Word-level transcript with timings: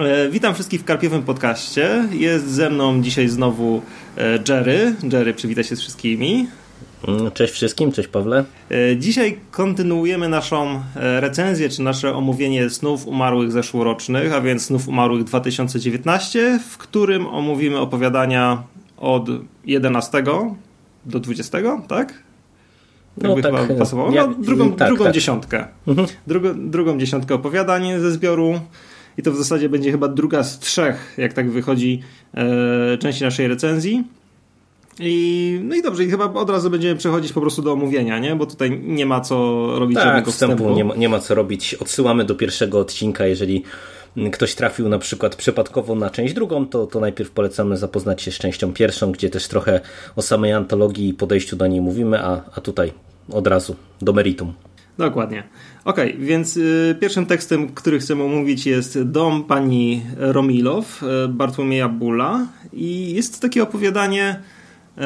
E, 0.00 0.28
witam 0.30 0.54
wszystkich 0.54 0.80
w 0.80 0.84
Karpiowym 0.84 1.22
Podcaście. 1.22 2.08
Jest 2.12 2.48
ze 2.50 2.70
mną 2.70 3.02
dzisiaj 3.02 3.28
znowu 3.28 3.82
e, 4.16 4.38
Jerry. 4.48 4.94
Jerry, 5.12 5.34
przywitaj 5.34 5.64
się 5.64 5.76
z 5.76 5.80
wszystkimi. 5.80 6.46
Mm, 7.08 7.32
cześć 7.32 7.52
wszystkim, 7.52 7.92
cześć 7.92 8.08
Pawle. 8.08 8.44
E, 8.70 8.96
dzisiaj 8.96 9.38
kontynuujemy 9.50 10.28
naszą 10.28 10.82
recenzję, 10.94 11.68
czy 11.68 11.82
nasze 11.82 12.14
omówienie 12.14 12.70
snów 12.70 13.06
umarłych 13.06 13.52
zeszłorocznych, 13.52 14.32
a 14.32 14.40
więc 14.40 14.64
snów 14.64 14.88
umarłych 14.88 15.24
2019, 15.24 16.60
w 16.70 16.78
którym 16.78 17.26
omówimy 17.26 17.78
opowiadania 17.78 18.62
od 18.96 19.28
11 19.64 20.22
do 21.04 21.20
20, 21.20 21.58
tak? 21.88 22.22
No, 23.16 23.34
by 23.34 23.42
tak, 23.42 23.54
chyba 23.54 23.78
pasowało. 23.78 24.10
No, 24.10 24.34
drugą, 24.38 24.72
tak, 24.72 24.88
drugą 24.88 25.04
tak. 25.04 25.14
dziesiątkę. 25.14 25.66
Mhm. 25.86 26.08
Drugą, 26.26 26.70
drugą 26.70 26.98
dziesiątkę 26.98 27.34
opowiadań 27.34 28.00
ze 28.00 28.10
zbioru 28.10 28.60
i 29.18 29.22
to 29.22 29.32
w 29.32 29.36
zasadzie 29.36 29.68
będzie 29.68 29.90
chyba 29.90 30.08
druga 30.08 30.42
z 30.42 30.58
trzech, 30.58 31.14
jak 31.18 31.32
tak 31.32 31.50
wychodzi, 31.50 32.02
e, 32.34 32.98
części 32.98 33.24
naszej 33.24 33.48
recenzji. 33.48 34.04
I, 35.02 35.60
no 35.64 35.74
i 35.74 35.82
dobrze, 35.82 36.04
i 36.04 36.10
chyba 36.10 36.32
od 36.32 36.50
razu 36.50 36.70
będziemy 36.70 36.96
przechodzić 36.96 37.32
po 37.32 37.40
prostu 37.40 37.62
do 37.62 37.72
omówienia, 37.72 38.18
nie? 38.18 38.36
Bo 38.36 38.46
tutaj 38.46 38.80
nie 38.84 39.06
ma 39.06 39.20
co 39.20 39.66
robić 39.78 39.96
tak, 39.96 40.04
żadnego 40.04 40.30
wstępu. 40.30 40.56
wstępu. 40.56 40.76
Nie 40.76 40.84
ma, 40.84 40.96
nie 40.96 41.08
ma 41.08 41.18
co 41.18 41.34
robić. 41.34 41.74
Odsyłamy 41.74 42.24
do 42.24 42.34
pierwszego 42.34 42.78
odcinka, 42.78 43.26
jeżeli 43.26 43.62
ktoś 44.32 44.54
trafił 44.54 44.88
na 44.88 44.98
przykład 44.98 45.36
przypadkowo 45.36 45.94
na 45.94 46.10
część 46.10 46.34
drugą, 46.34 46.66
to, 46.66 46.86
to 46.86 47.00
najpierw 47.00 47.30
polecamy 47.30 47.76
zapoznać 47.76 48.22
się 48.22 48.30
z 48.30 48.38
częścią 48.38 48.72
pierwszą, 48.72 49.12
gdzie 49.12 49.30
też 49.30 49.48
trochę 49.48 49.80
o 50.16 50.22
samej 50.22 50.52
antologii 50.52 51.08
i 51.08 51.14
podejściu 51.14 51.56
do 51.56 51.66
niej 51.66 51.80
mówimy, 51.80 52.24
a, 52.24 52.42
a 52.54 52.60
tutaj 52.60 52.92
od 53.32 53.46
razu 53.46 53.76
do 54.02 54.12
meritum. 54.12 54.54
Dokładnie. 54.98 55.42
Okej, 55.84 56.12
okay, 56.12 56.26
więc 56.26 56.56
y, 56.56 56.96
pierwszym 57.00 57.26
tekstem, 57.26 57.68
który 57.68 57.98
chcemy 57.98 58.22
omówić 58.22 58.66
jest 58.66 59.02
Dom 59.02 59.44
pani 59.44 60.02
Romilow, 60.16 61.02
y, 61.02 61.28
Bartłomieja 61.28 61.88
Bula 61.88 62.46
i 62.72 63.14
jest 63.14 63.34
to 63.34 63.48
takie 63.48 63.62
opowiadanie, 63.62 64.40
y, 64.98 65.00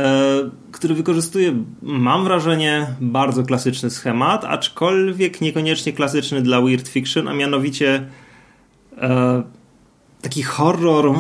które 0.73 0.95
wykorzystuje, 0.95 1.65
mam 1.83 2.25
wrażenie, 2.25 2.87
bardzo 3.01 3.43
klasyczny 3.43 3.91
schemat, 3.91 4.45
aczkolwiek 4.45 5.41
niekoniecznie 5.41 5.93
klasyczny 5.93 6.43
dla 6.43 6.61
weird 6.61 6.89
fiction, 6.89 7.29
a 7.29 7.35
mianowicie 7.35 8.07
taki 10.23 10.43
horror 10.43 11.15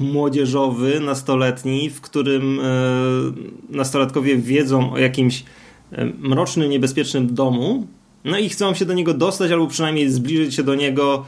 młodzieżowy, 0.00 1.00
nastoletni, 1.00 1.90
w 1.90 2.00
którym 2.00 2.60
nastolatkowie 3.68 4.36
wiedzą 4.36 4.92
o 4.92 4.98
jakimś 4.98 5.44
mrocznym, 6.18 6.70
niebezpiecznym 6.70 7.34
domu, 7.34 7.86
no 8.24 8.38
i 8.38 8.48
chcą 8.48 8.74
się 8.74 8.84
do 8.84 8.94
niego 8.94 9.14
dostać, 9.14 9.50
albo 9.50 9.66
przynajmniej 9.66 10.10
zbliżyć 10.10 10.54
się 10.54 10.62
do 10.62 10.74
niego, 10.74 11.24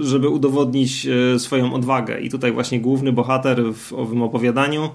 żeby 0.00 0.28
udowodnić 0.28 1.06
e, 1.06 1.38
swoją 1.38 1.74
odwagę. 1.74 2.20
I 2.20 2.30
tutaj 2.30 2.52
właśnie 2.52 2.80
główny 2.80 3.12
bohater 3.12 3.74
w 3.74 3.92
owym 3.92 4.22
opowiadaniu 4.22 4.90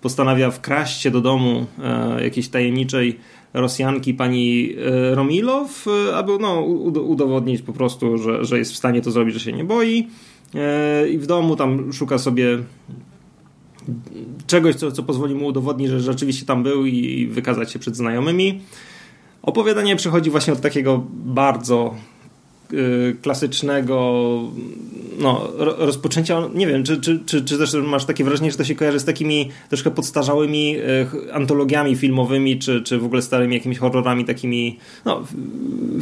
postanawia 0.00 0.50
wkraść 0.50 1.00
się 1.00 1.10
do 1.10 1.20
domu 1.20 1.66
e, 1.78 2.24
jakiejś 2.24 2.48
tajemniczej 2.48 3.18
Rosjanki, 3.54 4.14
pani 4.14 4.74
e, 4.74 5.14
Romilow, 5.14 5.86
aby 6.14 6.38
no, 6.40 6.60
udowodnić 7.00 7.62
po 7.62 7.72
prostu, 7.72 8.18
że, 8.18 8.44
że 8.44 8.58
jest 8.58 8.72
w 8.72 8.76
stanie 8.76 9.02
to 9.02 9.10
zrobić, 9.10 9.34
że 9.34 9.40
się 9.40 9.52
nie 9.52 9.64
boi. 9.64 10.08
I 11.10 11.18
w 11.18 11.26
domu 11.26 11.56
tam 11.56 11.92
szuka 11.92 12.18
sobie 12.18 12.58
czegoś, 14.46 14.74
co, 14.74 14.92
co 14.92 15.02
pozwoli 15.02 15.34
mu 15.34 15.46
udowodnić, 15.46 15.88
że 15.88 16.00
rzeczywiście 16.00 16.46
tam 16.46 16.62
był 16.62 16.86
i 16.86 17.26
wykazać 17.26 17.72
się 17.72 17.78
przed 17.78 17.96
znajomymi. 17.96 18.60
Opowiadanie 19.42 19.96
przechodzi 19.96 20.30
właśnie 20.30 20.52
od 20.52 20.60
takiego 20.60 21.04
bardzo 21.10 21.94
klasycznego 23.22 24.22
no, 25.18 25.50
rozpoczęcia, 25.58 26.42
nie 26.54 26.66
wiem, 26.66 26.84
czy, 26.84 27.00
czy, 27.00 27.20
czy, 27.26 27.44
czy 27.44 27.58
też 27.58 27.74
masz 27.74 28.04
takie 28.04 28.24
wrażenie, 28.24 28.50
że 28.50 28.56
to 28.56 28.64
się 28.64 28.74
kojarzy 28.74 29.00
z 29.00 29.04
takimi 29.04 29.50
troszkę 29.68 29.90
podstarzałymi 29.90 30.76
y, 30.76 31.32
antologiami 31.32 31.96
filmowymi, 31.96 32.58
czy, 32.58 32.82
czy 32.82 32.98
w 32.98 33.04
ogóle 33.04 33.22
starymi 33.22 33.54
jakimiś 33.54 33.78
horrorami 33.78 34.24
takimi 34.24 34.78
no, 35.04 35.24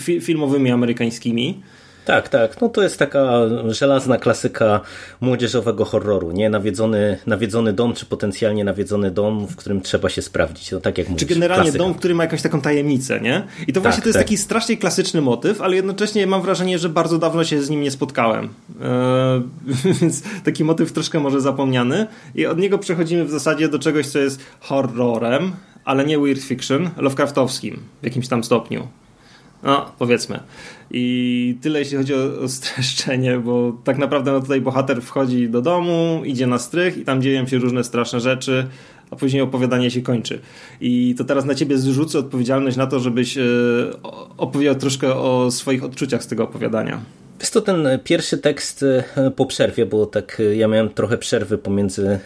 fi, 0.00 0.20
filmowymi 0.20 0.70
amerykańskimi. 0.70 1.60
Tak, 2.06 2.28
tak. 2.28 2.60
No 2.60 2.68
to 2.68 2.82
jest 2.82 2.98
taka 2.98 3.32
żelazna 3.68 4.18
klasyka 4.18 4.80
młodzieżowego 5.20 5.84
horroru, 5.84 6.32
nie? 6.32 6.50
Nawiedzony, 6.50 7.18
nawiedzony 7.26 7.72
dom, 7.72 7.94
czy 7.94 8.06
potencjalnie 8.06 8.64
nawiedzony 8.64 9.10
dom, 9.10 9.46
w 9.46 9.56
którym 9.56 9.80
trzeba 9.80 10.08
się 10.08 10.22
sprawdzić. 10.22 10.72
No, 10.72 10.80
tak 10.80 10.98
jak 10.98 11.08
mówisz, 11.08 11.20
Czy 11.28 11.34
generalnie 11.34 11.62
klasyka. 11.62 11.84
dom, 11.84 11.94
który 11.94 12.14
ma 12.14 12.24
jakąś 12.24 12.42
taką 12.42 12.60
tajemnicę, 12.60 13.20
nie? 13.20 13.46
I 13.66 13.72
to 13.72 13.80
właśnie 13.80 13.96
tak, 13.96 14.02
to 14.02 14.08
jest 14.08 14.18
tak. 14.18 14.26
taki 14.26 14.36
strasznie 14.36 14.76
klasyczny 14.76 15.20
motyw, 15.20 15.60
ale 15.60 15.76
jednocześnie 15.76 16.26
mam 16.26 16.42
wrażenie, 16.42 16.78
że 16.78 16.88
bardzo 16.88 17.18
dawno 17.18 17.44
się 17.44 17.62
z 17.62 17.70
nim 17.70 17.80
nie 17.80 17.90
spotkałem. 17.90 18.48
Eee, 18.82 19.42
więc 20.00 20.22
taki 20.44 20.64
motyw 20.64 20.92
troszkę 20.92 21.20
może 21.20 21.40
zapomniany. 21.40 22.06
I 22.34 22.46
od 22.46 22.58
niego 22.58 22.78
przechodzimy 22.78 23.24
w 23.24 23.30
zasadzie 23.30 23.68
do 23.68 23.78
czegoś, 23.78 24.06
co 24.06 24.18
jest 24.18 24.40
horrorem, 24.60 25.52
ale 25.84 26.06
nie 26.06 26.18
weird 26.18 26.42
fiction, 26.42 26.90
Lovecraftowskim 26.96 27.80
w 28.02 28.04
jakimś 28.04 28.28
tam 28.28 28.44
stopniu. 28.44 28.88
No, 29.62 29.92
powiedzmy. 29.98 30.40
I 30.90 31.58
tyle 31.60 31.78
jeśli 31.78 31.96
chodzi 31.96 32.14
o, 32.14 32.40
o 32.40 32.48
streszczenie, 32.48 33.38
bo 33.38 33.76
tak 33.84 33.98
naprawdę 33.98 34.32
no 34.32 34.40
tutaj 34.40 34.60
bohater 34.60 35.02
wchodzi 35.02 35.48
do 35.48 35.62
domu, 35.62 36.22
idzie 36.24 36.46
na 36.46 36.58
strych 36.58 36.98
i 36.98 37.04
tam 37.04 37.22
dzieją 37.22 37.46
się 37.46 37.58
różne 37.58 37.84
straszne 37.84 38.20
rzeczy, 38.20 38.66
a 39.10 39.16
później 39.16 39.42
opowiadanie 39.42 39.90
się 39.90 40.02
kończy. 40.02 40.38
I 40.80 41.14
to 41.18 41.24
teraz 41.24 41.44
na 41.44 41.54
ciebie 41.54 41.78
zrzucę 41.78 42.18
odpowiedzialność 42.18 42.76
na 42.76 42.86
to, 42.86 43.00
żebyś 43.00 43.38
e, 43.38 43.42
opowiedział 44.36 44.74
troszkę 44.74 45.14
o 45.14 45.50
swoich 45.50 45.84
odczuciach 45.84 46.22
z 46.22 46.26
tego 46.26 46.44
opowiadania. 46.44 47.00
Jest 47.40 47.54
to 47.54 47.60
ten 47.60 47.88
pierwszy 48.04 48.38
tekst 48.38 48.82
e, 48.82 49.30
po 49.30 49.46
przerwie, 49.46 49.86
bo 49.86 50.06
tak 50.06 50.40
e, 50.40 50.56
ja 50.56 50.68
miałem 50.68 50.88
trochę 50.88 51.18
przerwy 51.18 51.58
pomiędzy 51.58 52.18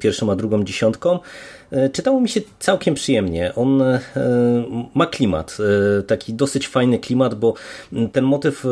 pierwszą 0.00 0.32
a 0.32 0.36
drugą 0.36 0.64
dziesiątką. 0.64 1.18
E, 1.74 1.88
czytało 1.88 2.20
mi 2.20 2.28
się 2.28 2.40
całkiem 2.58 2.94
przyjemnie. 2.94 3.52
On 3.54 3.82
e, 3.82 4.00
ma 4.94 5.06
klimat, 5.06 5.56
e, 5.98 6.02
taki 6.02 6.34
dosyć 6.34 6.68
fajny 6.68 6.98
klimat, 6.98 7.34
bo 7.34 7.54
ten 8.12 8.24
motyw, 8.24 8.64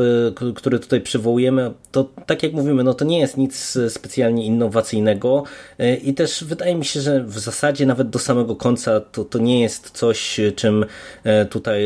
który 0.55 0.79
tutaj 0.79 1.01
przywołujemy, 1.01 1.73
to 1.93 2.09
tak 2.27 2.43
jak 2.43 2.53
mówimy, 2.53 2.85
no 2.85 2.95
to 2.95 3.05
nie 3.05 3.21
jest 3.21 3.37
nic 3.37 3.79
specjalnie 3.89 4.47
innowacyjnego 4.47 5.45
i 6.03 6.15
też 6.15 6.45
wydaje 6.45 6.75
mi 6.75 6.85
się, 6.85 7.01
że 7.01 7.25
w 7.25 7.39
zasadzie 7.39 7.87
nawet 7.87 8.11
do 8.11 8.19
samego 8.19 8.57
końca 8.57 9.01
to, 9.01 9.25
to 9.25 9.39
nie 9.39 9.61
jest 9.61 9.91
coś, 9.91 10.41
czym 10.57 10.85
tutaj 11.51 11.83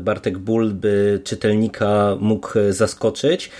Bartek 0.00 0.38
Bull 0.38 0.70
by 0.70 1.20
czytelnika 1.24 2.16
mógł 2.20 2.48
zaskoczyć. 2.70 3.50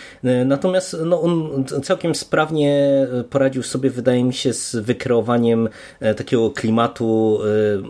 Natomiast 0.44 0.97
no, 1.04 1.22
on 1.22 1.64
całkiem 1.82 2.14
sprawnie 2.14 2.88
poradził 3.31 3.62
sobie, 3.62 3.91
wydaje 3.91 4.25
mi 4.25 4.34
się, 4.34 4.52
z 4.52 4.76
wykreowaniem 4.76 5.69
takiego 6.16 6.50
klimatu 6.50 6.81
klimatu 6.82 7.38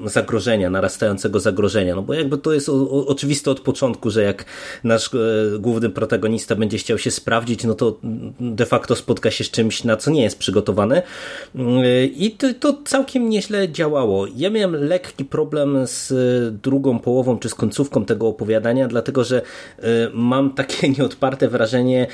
y, 0.06 0.08
zagrożenia, 0.08 0.70
narastającego 0.70 1.40
zagrożenia. 1.40 1.94
No 1.94 2.02
bo 2.02 2.14
jakby 2.14 2.38
to 2.38 2.52
jest 2.52 2.68
oczywiste 3.06 3.50
od 3.50 3.60
początku, 3.60 4.10
że 4.10 4.22
jak 4.22 4.44
nasz 4.84 5.14
y, 5.14 5.58
główny 5.58 5.90
protagonista 5.90 6.56
będzie 6.56 6.78
chciał 6.78 6.98
się 6.98 7.10
sprawdzić, 7.10 7.64
no 7.64 7.74
to 7.74 7.98
de 8.40 8.66
facto 8.66 8.96
spotka 8.96 9.30
się 9.30 9.44
z 9.44 9.50
czymś, 9.50 9.84
na 9.84 9.96
co 9.96 10.10
nie 10.10 10.22
jest 10.22 10.38
przygotowany. 10.38 11.02
Y, 11.56 12.06
I 12.06 12.30
to, 12.30 12.54
to 12.60 12.78
całkiem 12.84 13.28
nieźle 13.28 13.68
działało. 13.68 14.26
Ja 14.36 14.50
miałem 14.50 14.76
lekki 14.76 15.24
problem 15.24 15.86
z 15.86 16.12
drugą 16.62 16.98
połową, 16.98 17.38
czy 17.38 17.48
z 17.48 17.54
końcówką 17.54 18.04
tego 18.04 18.28
opowiadania, 18.28 18.88
dlatego 18.88 19.24
że 19.24 19.42
mam 20.12 20.50
takie 20.50 20.88
nieodparte 20.98 21.48
wrażenie 21.48 22.06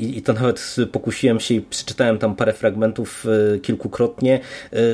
i 0.00 0.22
to 0.22 0.32
nawet 0.32 0.76
pokusiłem 0.92 1.40
się 1.40 1.54
i 1.54 1.60
przeczytałem 1.60 2.18
tam 2.18 2.36
parę 2.36 2.52
fragmentów 2.52 3.26
kilkukrotnie, 3.62 4.40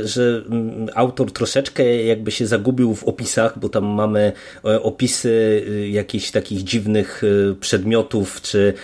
że 0.05 0.43
mm, 0.47 0.89
autor 0.95 1.19
autor 1.20 1.32
troszeczkę 1.32 2.04
jakby 2.04 2.31
się 2.31 2.47
zagubił 2.47 2.94
w 2.94 3.05
opisach, 3.05 3.58
bo 3.58 3.69
tam 3.69 3.84
mamy 3.84 4.32
e, 4.64 4.82
opisy 4.82 5.64
e, 5.69 5.88
jakichś 5.88 6.31
takich 6.31 6.62
dziwnych 6.62 7.22
e, 7.25 7.55
przedmiotów, 7.55 8.40
czy, 8.43 8.75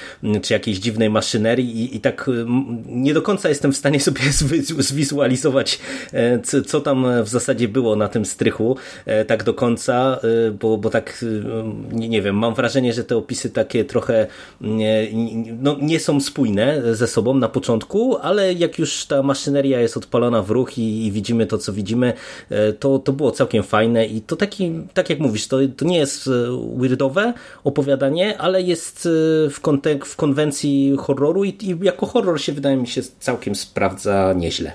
czy 0.43 0.53
jakiejś 0.53 0.79
dziwnej 0.79 1.11
maszynerii 1.11 1.81
i, 1.81 1.97
i 1.97 2.01
tak 2.01 2.31
nie 2.87 3.15
do 3.15 3.23
końca 3.23 3.49
jestem 3.49 3.73
w 3.73 3.77
stanie 3.77 4.01
sobie 4.33 4.33
zwizualizować, 4.79 5.79
co 6.67 6.81
tam 6.81 7.07
w 7.25 7.29
zasadzie 7.29 7.69
było 7.69 7.97
na 7.97 8.09
tym 8.09 8.25
strychu, 8.25 8.77
tak 9.27 9.45
do 9.45 9.55
końca, 9.55 10.21
bo, 10.61 10.79
bo 10.79 10.91
tak, 10.91 11.25
nie, 11.93 12.09
nie 12.09 12.23
wiem, 12.23 12.37
mam 12.37 12.55
wrażenie, 12.55 12.93
że 12.93 13.05
te 13.05 13.17
opisy 13.17 13.51
takie 13.51 13.85
trochę 13.85 14.27
no, 15.61 15.77
nie 15.81 16.01
są 16.01 16.21
spójne 16.21 16.95
ze 16.95 17.07
sobą 17.07 17.35
na 17.35 17.49
początku, 17.49 18.17
ale 18.17 18.53
jak 18.53 18.79
już 18.79 19.07
ta 19.07 19.23
maszyneria 19.23 19.81
jest 19.81 19.97
odpalona 19.97 20.43
w 20.43 20.51
ruch 20.51 20.79
i, 20.79 21.07
i 21.07 21.13
widzimy 21.13 21.47
to, 21.47 21.59
co 21.59 21.73
widzimy, 21.73 22.13
to, 22.81 22.99
to 22.99 23.13
było 23.13 23.31
całkiem 23.31 23.63
fajne 23.63 24.07
i 24.07 24.21
to 24.21 24.37
taki, 24.37 24.73
tak 24.95 25.11
jak 25.11 25.19
mówisz, 25.19 25.49
to, 25.49 25.59
to 25.77 25.85
nie 25.85 25.99
jest 25.99 26.29
e, 26.29 26.31
weirdowe 26.77 27.33
opowiadanie, 27.65 28.39
ale 28.39 28.63
jest 28.63 29.07
e, 29.07 29.51
w, 29.51 29.61
kontek 29.61 30.07
w 30.07 30.17
konwencji 30.17 30.97
horroru 30.99 31.45
i, 31.45 31.49
i 31.49 31.77
jako 31.83 32.07
horror 32.07 32.41
się 32.41 32.53
wydaje 32.53 32.77
mi 32.77 32.87
się 32.87 33.03
całkiem 33.21 33.55
sprawdza 33.55 34.33
nieźle. 34.37 34.73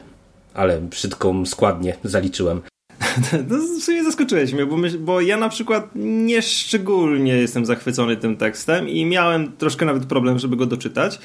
Ale 0.54 0.82
brzydką 0.82 1.46
składnie 1.46 1.98
zaliczyłem. 2.04 2.62
No, 3.50 3.58
w 3.58 3.84
sumie 3.84 4.04
zaskoczyłeś 4.04 4.54
mnie, 4.54 4.66
bo, 4.66 4.78
myśl, 4.78 5.00
bo 5.00 5.22
ja 5.22 5.38
na 5.38 5.50
przykład 5.50 5.90
nie 5.96 6.42
szczególnie 6.42 7.38
jestem 7.38 7.66
zachwycony 7.66 8.18
tym 8.18 8.38
tekstem 8.38 8.90
i 8.90 9.06
miałem 9.06 9.52
troszkę 9.52 9.86
nawet 9.86 10.06
problem, 10.06 10.40
żeby 10.40 10.56
go 10.56 10.66
doczytać. 10.66 11.20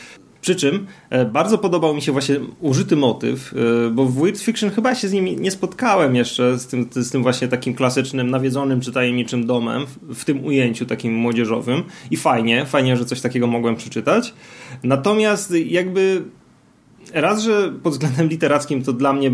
Przy 0.46 0.56
czym 0.56 0.86
e, 1.10 1.24
bardzo 1.24 1.58
podobał 1.58 1.94
mi 1.94 2.02
się 2.02 2.12
właśnie 2.12 2.36
użyty 2.60 2.96
motyw, 2.96 3.54
e, 3.86 3.90
bo 3.90 4.04
w 4.04 4.20
Weird 4.20 4.40
Fiction 4.40 4.70
chyba 4.70 4.94
się 4.94 5.08
z 5.08 5.12
nim 5.12 5.24
nie 5.24 5.50
spotkałem 5.50 6.16
jeszcze, 6.16 6.58
z 6.58 6.66
tym, 6.66 6.88
z 6.94 7.10
tym 7.10 7.22
właśnie 7.22 7.48
takim 7.48 7.74
klasycznym, 7.74 8.30
nawiedzonym 8.30 8.80
czy 8.80 8.92
tajemniczym 8.92 9.46
domem, 9.46 9.86
w 10.14 10.24
tym 10.24 10.44
ujęciu 10.44 10.86
takim 10.86 11.14
młodzieżowym. 11.14 11.82
I 12.10 12.16
fajnie, 12.16 12.66
fajnie, 12.66 12.96
że 12.96 13.04
coś 13.04 13.20
takiego 13.20 13.46
mogłem 13.46 13.76
przeczytać. 13.76 14.34
Natomiast 14.82 15.54
jakby 15.66 16.22
raz, 17.14 17.42
że 17.42 17.72
pod 17.82 17.92
względem 17.92 18.28
literackim 18.28 18.82
to 18.82 18.92
dla 18.92 19.12
mnie 19.12 19.30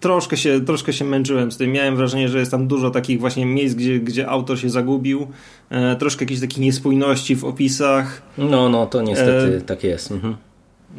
troszkę 0.00 0.36
się, 0.36 0.60
troszkę 0.60 0.92
się 0.92 1.04
męczyłem 1.04 1.52
z 1.52 1.56
tym. 1.56 1.72
Miałem 1.72 1.96
wrażenie, 1.96 2.28
że 2.28 2.38
jest 2.38 2.50
tam 2.50 2.66
dużo 2.66 2.90
takich 2.90 3.20
właśnie 3.20 3.46
miejsc, 3.46 3.74
gdzie, 3.74 4.00
gdzie 4.00 4.28
autor 4.28 4.58
się 4.58 4.70
zagubił. 4.70 5.26
E, 5.70 5.96
troszkę 5.96 6.24
jakiejś 6.24 6.40
takiej 6.40 6.64
niespójności 6.64 7.36
w 7.36 7.44
opisach. 7.44 8.22
No, 8.38 8.68
no, 8.68 8.86
to 8.86 9.02
niestety 9.02 9.56
e... 9.56 9.60
tak 9.60 9.84
jest. 9.84 10.12
Mhm. 10.12 10.36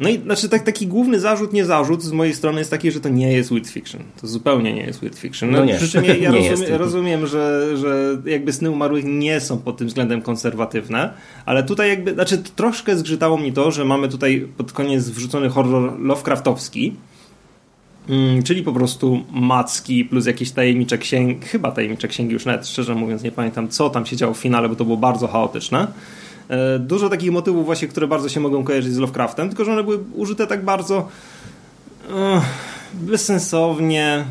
No 0.00 0.08
i 0.08 0.18
znaczy 0.18 0.48
tak, 0.48 0.62
taki 0.62 0.86
główny 0.86 1.20
zarzut, 1.20 1.52
nie 1.52 1.64
zarzut 1.64 2.02
z 2.02 2.12
mojej 2.12 2.34
strony 2.34 2.58
jest 2.58 2.70
taki, 2.70 2.90
że 2.90 3.00
to 3.00 3.08
nie 3.08 3.32
jest 3.32 3.50
weird 3.50 3.68
fiction. 3.68 4.02
To 4.20 4.26
zupełnie 4.26 4.74
nie 4.74 4.82
jest 4.82 5.00
weird 5.00 5.18
fiction. 5.18 5.50
No, 5.50 5.58
no 5.58 5.64
nie. 5.64 5.74
Przy 5.74 5.88
czym 5.88 6.04
ja, 6.04 6.14
ja 6.14 6.30
rozumiem, 6.50 6.74
rozumiem, 6.74 7.26
że, 7.26 7.76
że 7.76 8.22
jakby 8.24 8.52
sny 8.52 8.70
umarłych 8.70 9.04
nie 9.04 9.40
są 9.40 9.58
pod 9.58 9.76
tym 9.76 9.86
względem 9.86 10.22
konserwatywne, 10.22 11.14
ale 11.46 11.62
tutaj 11.62 11.88
jakby, 11.88 12.14
znaczy 12.14 12.38
troszkę 12.38 12.96
zgrzytało 12.96 13.38
mi 13.38 13.52
to, 13.52 13.70
że 13.70 13.84
mamy 13.84 14.08
tutaj 14.08 14.48
pod 14.56 14.72
koniec 14.72 15.08
wrzucony 15.08 15.48
horror 15.48 16.00
Lovecraftowski, 16.00 16.96
Mm, 18.08 18.42
czyli 18.42 18.62
po 18.62 18.72
prostu 18.72 19.20
macki 19.30 20.04
plus 20.04 20.26
jakieś 20.26 20.50
tajemnicze 20.50 20.98
księgi, 20.98 21.46
chyba 21.46 21.72
tajemnicze 21.72 22.08
księgi 22.08 22.32
już 22.32 22.44
nawet, 22.44 22.68
szczerze 22.68 22.94
mówiąc 22.94 23.22
nie 23.22 23.32
pamiętam 23.32 23.68
co 23.68 23.90
tam 23.90 24.06
się 24.06 24.16
działo 24.16 24.34
w 24.34 24.38
finale, 24.38 24.68
bo 24.68 24.76
to 24.76 24.84
było 24.84 24.96
bardzo 24.96 25.28
chaotyczne. 25.28 25.86
E, 26.48 26.78
dużo 26.78 27.08
takich 27.08 27.32
motywów 27.32 27.66
właśnie, 27.66 27.88
które 27.88 28.06
bardzo 28.06 28.28
się 28.28 28.40
mogą 28.40 28.64
kojarzyć 28.64 28.92
z 28.92 28.98
Lovecraftem, 28.98 29.48
tylko 29.48 29.64
że 29.64 29.72
one 29.72 29.82
były 29.82 29.98
użyte 30.14 30.46
tak 30.46 30.64
bardzo 30.64 31.08
bezsensownie. 32.92 34.24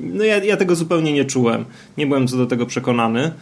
No 0.00 0.24
ja, 0.24 0.44
ja 0.44 0.56
tego 0.56 0.74
zupełnie 0.74 1.12
nie 1.12 1.24
czułem. 1.24 1.64
Nie 1.98 2.06
byłem 2.06 2.28
co 2.28 2.36
do 2.36 2.46
tego 2.46 2.66
przekonany. 2.66 3.32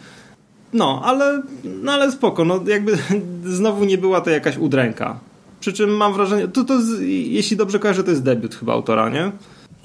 No, 0.73 1.01
ale, 1.03 1.41
no 1.63 1.91
ale 1.91 2.11
spoko, 2.11 2.45
no 2.45 2.59
jakby 2.67 2.97
znowu 3.57 3.85
nie 3.85 3.97
była 3.97 4.21
to 4.21 4.29
jakaś 4.29 4.57
udręka. 4.57 5.19
Przy 5.59 5.73
czym 5.73 5.89
mam 5.89 6.13
wrażenie, 6.13 6.47
to, 6.47 6.63
to 6.63 6.79
jeśli 7.05 7.57
dobrze 7.57 7.79
kojarzę, 7.79 8.03
to 8.03 8.11
jest 8.11 8.23
debiut 8.23 8.55
chyba 8.55 8.73
autora, 8.73 9.09
nie? 9.09 9.31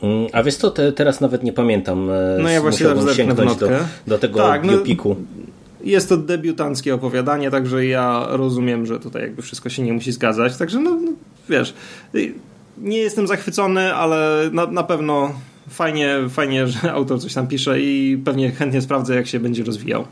Mm, 0.02 0.26
a 0.32 0.42
wiesz 0.42 0.56
co, 0.56 0.70
te, 0.70 0.92
teraz 0.92 1.20
nawet 1.20 1.42
nie 1.42 1.52
pamiętam. 1.52 2.10
E, 2.10 2.38
no 2.42 2.48
ja 2.48 2.60
właśnie 2.60 2.86
sięgnąć 3.14 3.56
do, 3.56 3.68
do 4.06 4.18
tego 4.18 4.38
tak, 4.38 4.64
no, 4.64 4.72
biopiku. 4.72 5.08
No, 5.08 5.48
jest 5.84 6.08
to 6.08 6.16
debiutanckie 6.16 6.94
opowiadanie, 6.94 7.50
także 7.50 7.86
ja 7.86 8.26
rozumiem, 8.30 8.86
że 8.86 9.00
tutaj 9.00 9.22
jakby 9.22 9.42
wszystko 9.42 9.68
się 9.68 9.82
nie 9.82 9.92
musi 9.92 10.12
zgadzać. 10.12 10.56
Także 10.56 10.80
no, 10.80 10.90
no 10.90 11.12
wiesz, 11.48 11.74
nie 12.78 12.98
jestem 12.98 13.26
zachwycony, 13.26 13.94
ale 13.94 14.50
na, 14.52 14.66
na 14.66 14.82
pewno 14.82 15.32
fajnie, 15.68 16.16
fajnie, 16.30 16.66
że 16.66 16.92
autor 16.92 17.20
coś 17.20 17.34
tam 17.34 17.46
pisze 17.46 17.80
i 17.80 18.18
pewnie 18.24 18.50
chętnie 18.50 18.82
sprawdzę, 18.82 19.14
jak 19.14 19.26
się 19.26 19.40
będzie 19.40 19.64
rozwijał. 19.64 20.04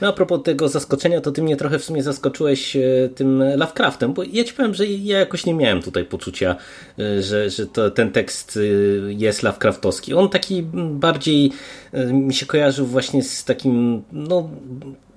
No 0.00 0.08
a 0.08 0.12
propos 0.12 0.42
tego 0.42 0.68
zaskoczenia, 0.68 1.20
to 1.20 1.32
ty 1.32 1.42
mnie 1.42 1.56
trochę 1.56 1.78
w 1.78 1.84
sumie 1.84 2.02
zaskoczyłeś 2.02 2.76
e, 2.76 2.80
tym 3.14 3.42
Lovecraftem, 3.56 4.12
bo 4.12 4.22
ja 4.32 4.44
ci 4.44 4.54
powiem, 4.54 4.74
że 4.74 4.86
ja 4.86 5.18
jakoś 5.18 5.46
nie 5.46 5.54
miałem 5.54 5.82
tutaj 5.82 6.04
poczucia, 6.04 6.56
e, 6.98 7.22
że, 7.22 7.50
że 7.50 7.66
to, 7.66 7.90
ten 7.90 8.12
tekst 8.12 8.56
e, 8.56 8.60
jest 9.12 9.42
Lovecraftowski. 9.42 10.14
On 10.14 10.28
taki 10.28 10.62
bardziej 10.72 11.52
mi 12.12 12.34
się 12.34 12.46
kojarzył 12.46 12.86
właśnie 12.86 13.22
z 13.22 13.44
takim, 13.44 14.02
no 14.12 14.50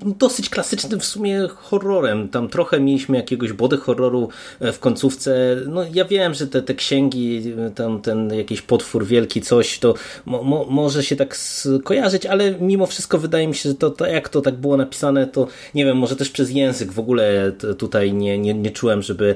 dosyć 0.06 0.50
klasycznym 0.50 1.00
w 1.00 1.06
sumie 1.06 1.48
horrorem. 1.56 2.30
Tam 2.30 2.50
trochę 2.50 2.80
mieliśmy 2.80 3.18
jakiegoś 3.18 3.54
body 3.54 3.78
horroru 3.78 4.30
e, 4.60 4.72
w 4.72 4.80
końcówce. 4.80 5.58
No 5.68 5.82
ja 5.94 6.06
wiem, 6.06 6.34
że 6.34 6.48
te, 6.48 6.62
te 6.62 6.74
księgi, 6.74 7.54
tam 7.76 8.02
ten 8.02 8.34
jakiś 8.34 8.62
potwór 8.62 9.06
wielki, 9.06 9.42
coś, 9.42 9.80
to 9.80 9.94
mo, 10.26 10.44
mo, 10.44 10.66
może 10.70 11.04
się 11.04 11.16
tak 11.16 11.38
skojarzyć, 11.38 12.26
ale 12.26 12.52
mimo 12.60 12.86
wszystko 12.86 13.18
wydaje 13.18 13.48
mi 13.48 13.56
się, 13.56 13.70
że 13.70 13.76
to, 13.76 13.90
to 13.90 14.06
jak 14.06 14.30
to 14.30 14.42
tak 14.42 14.56
było 14.56 14.78
napisane, 14.78 15.28
to 15.28 15.48
nie 15.76 15.86
wiem, 15.86 15.98
może 15.98 16.16
też 16.16 16.30
przez 16.30 16.52
język 16.52 16.92
w 16.92 17.00
ogóle 17.00 17.52
tutaj 17.78 18.14
nie, 18.14 18.40
nie, 18.40 18.54
nie 18.54 18.72
czułem, 18.72 19.02
żeby 19.02 19.36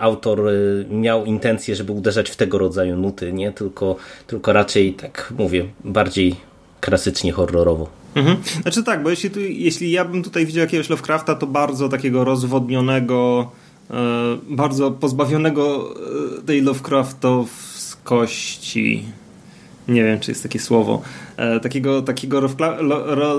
autor 0.00 0.48
e, 0.48 0.52
miał 0.94 1.24
intencję, 1.24 1.76
żeby 1.76 1.92
uderzać 1.92 2.30
w 2.30 2.36
tego 2.36 2.58
rodzaju 2.58 2.96
nuty, 2.96 3.32
nie? 3.32 3.52
Tylko, 3.52 3.96
tylko 4.26 4.52
raczej 4.52 4.92
tak 4.92 5.32
mówię, 5.38 5.66
bardziej 5.84 6.36
klasycznie 6.80 7.32
horrorowo. 7.32 8.03
Mhm. 8.14 8.36
Znaczy 8.62 8.82
tak, 8.82 9.02
bo 9.02 9.10
jeśli, 9.10 9.30
tu, 9.30 9.40
jeśli 9.40 9.90
ja 9.90 10.04
bym 10.04 10.22
tutaj 10.22 10.46
widział 10.46 10.60
jakiegoś 10.60 10.90
Lovecrafta, 10.90 11.34
to 11.34 11.46
bardzo 11.46 11.88
takiego 11.88 12.24
rozwodnionego, 12.24 13.50
e, 13.90 13.94
bardzo 14.50 14.90
pozbawionego 14.90 15.94
e, 16.38 16.42
tej 16.42 16.62
Lovecraftowskości. 16.62 19.04
Nie 19.88 20.04
wiem, 20.04 20.20
czy 20.20 20.30
jest 20.30 20.42
takie 20.42 20.58
słowo. 20.58 21.02
E, 21.36 21.60
takiego 21.60 22.02
takiego 22.02 22.40
lo, 22.40 22.48
ro, 23.14 23.34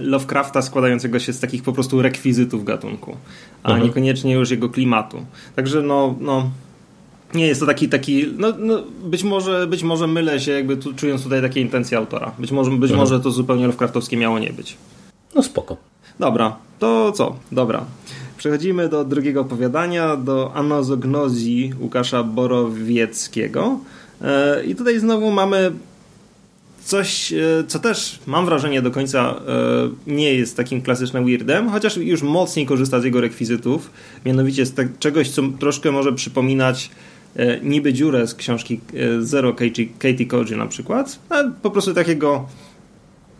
Lovecrafta 0.00 0.62
składającego 0.62 1.18
się 1.18 1.32
z 1.32 1.40
takich 1.40 1.62
po 1.62 1.72
prostu 1.72 2.02
rekwizytów 2.02 2.64
gatunku, 2.64 3.16
a 3.62 3.68
mhm. 3.68 3.86
niekoniecznie 3.86 4.34
już 4.34 4.50
jego 4.50 4.68
klimatu. 4.68 5.26
Także 5.56 5.82
no, 5.82 6.14
no 6.20 6.50
nie 7.34 7.46
jest 7.46 7.60
to 7.60 7.66
taki, 7.66 7.88
taki 7.88 8.26
no, 8.38 8.48
no, 8.58 8.82
być, 9.04 9.24
może, 9.24 9.66
być 9.66 9.82
może 9.82 10.06
mylę 10.06 10.40
się, 10.40 10.52
jakby 10.52 10.76
tu, 10.76 10.94
czując 10.94 11.22
tutaj 11.22 11.42
takie 11.42 11.60
intencje 11.60 11.98
autora. 11.98 12.32
Być 12.38 12.52
może, 12.52 12.70
być 12.70 12.90
mhm. 12.90 12.98
może 12.98 13.20
to 13.20 13.30
zupełnie 13.30 13.66
Lovecraftowskie 13.66 14.16
miało 14.16 14.38
nie 14.38 14.52
być. 14.52 14.76
No 15.34 15.42
spoko. 15.42 15.76
Dobra, 16.18 16.56
to 16.78 17.12
co? 17.12 17.36
Dobra. 17.52 17.84
Przechodzimy 18.38 18.88
do 18.88 19.04
drugiego 19.04 19.40
opowiadania, 19.40 20.16
do 20.16 20.54
Anozognozji 20.54 21.72
Łukasza 21.80 22.22
Borowieckiego. 22.22 23.78
E, 24.22 24.64
I 24.64 24.74
tutaj 24.74 24.98
znowu 24.98 25.30
mamy 25.30 25.72
coś, 26.84 27.32
e, 27.32 27.38
co 27.66 27.78
też 27.78 28.18
mam 28.26 28.46
wrażenie 28.46 28.82
do 28.82 28.90
końca 28.90 29.34
e, 30.08 30.12
nie 30.12 30.34
jest 30.34 30.56
takim 30.56 30.82
klasycznym 30.82 31.26
weirdem, 31.26 31.68
chociaż 31.68 31.96
już 31.96 32.22
mocniej 32.22 32.66
korzysta 32.66 33.00
z 33.00 33.04
jego 33.04 33.20
rekwizytów, 33.20 33.90
mianowicie 34.26 34.66
z 34.66 34.74
czegoś, 34.98 35.30
co 35.30 35.42
troszkę 35.60 35.92
może 35.92 36.12
przypominać 36.12 36.90
niby 37.62 37.92
dziurę 37.92 38.26
z 38.26 38.34
książki 38.34 38.80
e, 38.94 39.22
Zero 39.22 39.54
Katie 39.98 40.26
Koji 40.26 40.56
na 40.56 40.66
przykład, 40.66 41.18
a 41.28 41.34
po 41.62 41.70
prostu 41.70 41.94
takiego 41.94 42.46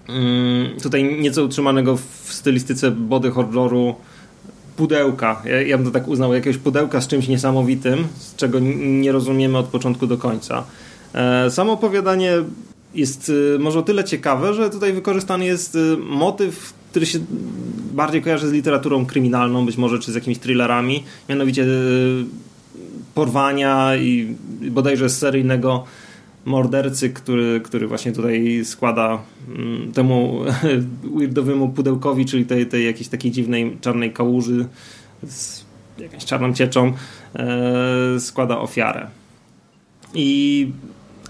mm, 0.09 0.81
tutaj 0.83 1.21
nieco 1.21 1.45
utrzymanego 1.45 1.97
w 1.97 2.33
stylistyce 2.33 2.91
body 2.91 3.31
horroru 3.31 3.95
pudełka. 4.77 5.43
Ja, 5.45 5.63
ja 5.63 5.77
bym 5.79 5.87
to 5.87 5.93
tak 5.93 6.09
uznał, 6.09 6.35
jakiegoś 6.35 6.59
pudełka 6.59 7.01
z 7.01 7.09
czymś 7.09 7.29
niesamowitym, 7.29 8.05
z 8.19 8.37
czego 8.37 8.59
nie 8.79 9.13
rozumiemy 9.13 9.59
od 9.59 9.67
początku 9.67 10.07
do 10.07 10.19
końca. 10.19 10.65
E, 11.15 11.51
samo 11.51 11.73
opowiadanie 11.73 12.33
jest 12.95 13.33
może 13.59 13.79
o 13.79 13.83
tyle 13.83 14.05
ciekawe, 14.05 14.55
że 14.55 14.71
tutaj 14.71 14.93
wykorzystany 14.93 15.45
jest 15.45 15.79
motyw, 15.99 16.75
który 16.91 17.07
się 17.07 17.19
bardziej 17.93 18.23
kojarzy 18.23 18.49
z 18.49 18.53
literaturą 18.53 19.07
kryminalną, 19.07 19.67
być 19.67 19.77
może 19.77 19.99
czy 19.99 20.13
z 20.13 20.15
jakimiś 20.15 20.39
thrillerami, 20.39 21.05
mianowicie 21.29 21.67
porwania 23.15 23.97
i 23.97 24.37
bodajże 24.71 25.11
seryjnego 25.11 25.85
mordercy, 26.45 27.11
który, 27.11 27.61
który 27.61 27.89
właśnie 27.89 28.13
tutaj 28.13 28.65
składa 28.65 29.19
mm, 29.49 29.93
temu 29.93 30.41
weirdowemu 31.17 31.69
pudełkowi, 31.69 32.27
czyli 32.27 32.47
tej, 32.47 32.67
tej 32.67 32.87
jakiejś 32.87 33.09
takiej 33.09 33.31
dziwnej 33.31 33.77
czarnej 33.81 34.13
kałuży 34.13 34.67
z 35.27 35.65
jakąś 35.99 36.25
czarną 36.25 36.55
cieczą, 36.55 36.93
e, 37.35 38.21
składa 38.21 38.59
ofiarę. 38.59 39.07
I 40.15 40.69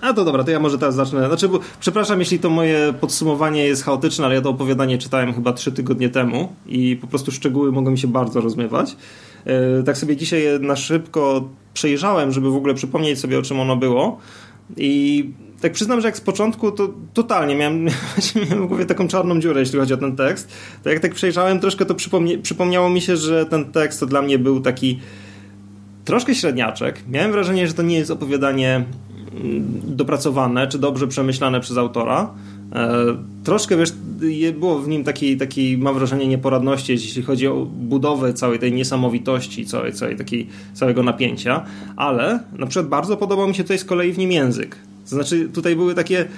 a 0.01 0.13
to 0.13 0.25
dobra, 0.25 0.45
to 0.45 0.51
ja 0.51 0.61
może 0.61 0.79
teraz 0.79 0.95
zacznę. 0.95 1.27
Znaczy, 1.27 1.49
bo, 1.49 1.61
przepraszam, 1.81 2.21
jeśli 2.21 2.39
to 2.39 2.51
moje 2.51 2.95
podsumowanie 3.01 3.65
jest 3.65 3.85
chaotyczne, 3.85 4.25
ale 4.25 4.35
ja 4.35 4.41
to 4.41 4.51
opowiadanie 4.51 4.99
czytałem 4.99 5.35
chyba 5.35 5.53
trzy 5.53 5.73
tygodnie 5.73 6.09
temu 6.09 6.53
i 6.67 6.97
po 6.97 7.07
prostu 7.07 7.31
szczegóły 7.31 7.73
mogą 7.73 7.91
mi 7.91 7.99
się 7.99 8.09
bardzo 8.09 8.41
rozmywać. 8.41 8.97
E, 9.45 9.83
tak 9.83 9.99
sobie 9.99 10.17
dzisiaj 10.17 10.43
na 10.61 10.77
szybko 10.77 11.49
przejrzałem, 11.75 12.33
żeby 12.33 12.51
w 12.51 12.57
ogóle 12.57 12.75
przypomnieć 12.75 13.19
sobie, 13.19 13.39
o 13.39 13.43
czym 13.43 13.61
ono 13.61 13.77
było. 13.77 14.19
I 14.77 15.31
tak 15.61 15.73
przyznam, 15.73 16.01
że 16.01 16.09
jak 16.09 16.17
z 16.17 16.21
początku, 16.21 16.73
to 16.73 16.89
totalnie 17.15 17.55
miałem, 17.57 17.85
miałem 18.51 18.65
w 18.65 18.69
głowie 18.69 18.87
taką 18.87 19.09
czarną 19.09 19.41
dziurę, 19.41 19.61
jeśli 19.61 19.79
chodzi 19.79 19.95
o 19.95 19.97
ten 19.97 20.17
tekst. 20.17 20.53
To 20.83 20.91
jak 20.91 21.01
tak 21.01 21.15
przejrzałem 21.15 21.61
troszkę, 21.61 21.85
to 21.85 21.95
przypomniało 22.43 22.91
mi 22.91 23.01
się, 23.01 23.17
że 23.17 23.47
ten 23.47 23.73
tekst 23.73 24.01
to 24.01 24.07
dla 24.07 24.23
mnie 24.23 24.39
był 24.39 24.61
taki 24.61 25.01
troszkę 26.05 26.35
średniaczek. 26.35 27.03
Miałem 27.09 27.33
wrażenie, 27.33 27.67
że 27.67 27.75
to 27.75 27.83
nie 27.83 27.97
jest 27.97 28.11
opowiadanie 28.11 28.85
mm, 29.35 29.81
dopracowane, 29.85 30.69
czy 30.69 30.79
dobrze 30.79 31.09
przemyślane 31.09 31.61
przez 31.61 31.79
autora. 31.79 32.31
E, 32.73 33.17
troszkę, 33.45 33.77
wiesz, 33.77 33.93
było 34.61 34.79
w 34.79 34.89
nim 34.89 35.05
takiej, 35.05 35.37
takiej, 35.37 35.79
mam 35.79 35.95
wrażenie, 35.95 36.27
nieporadności, 36.27 36.93
jeśli 36.93 37.23
chodzi 37.23 37.47
o 37.47 37.67
budowę 37.67 38.33
całej 38.33 38.59
tej 38.59 38.73
niesamowitości, 38.73 39.67
całej, 39.67 39.93
całej 39.93 40.17
takiej, 40.17 40.47
całego 40.75 41.03
napięcia, 41.03 41.65
ale 41.97 42.41
na 42.59 42.67
przykład 42.67 42.89
bardzo 42.89 43.17
podobał 43.17 43.49
mi 43.49 43.55
się 43.55 43.63
tutaj 43.63 43.79
z 43.79 43.85
kolei 43.85 44.13
w 44.13 44.19
nim 44.19 44.33
język. 44.33 44.77
To 45.05 45.15
znaczy, 45.15 45.49
tutaj 45.49 45.77
były 45.77 45.95
takie 45.95 46.29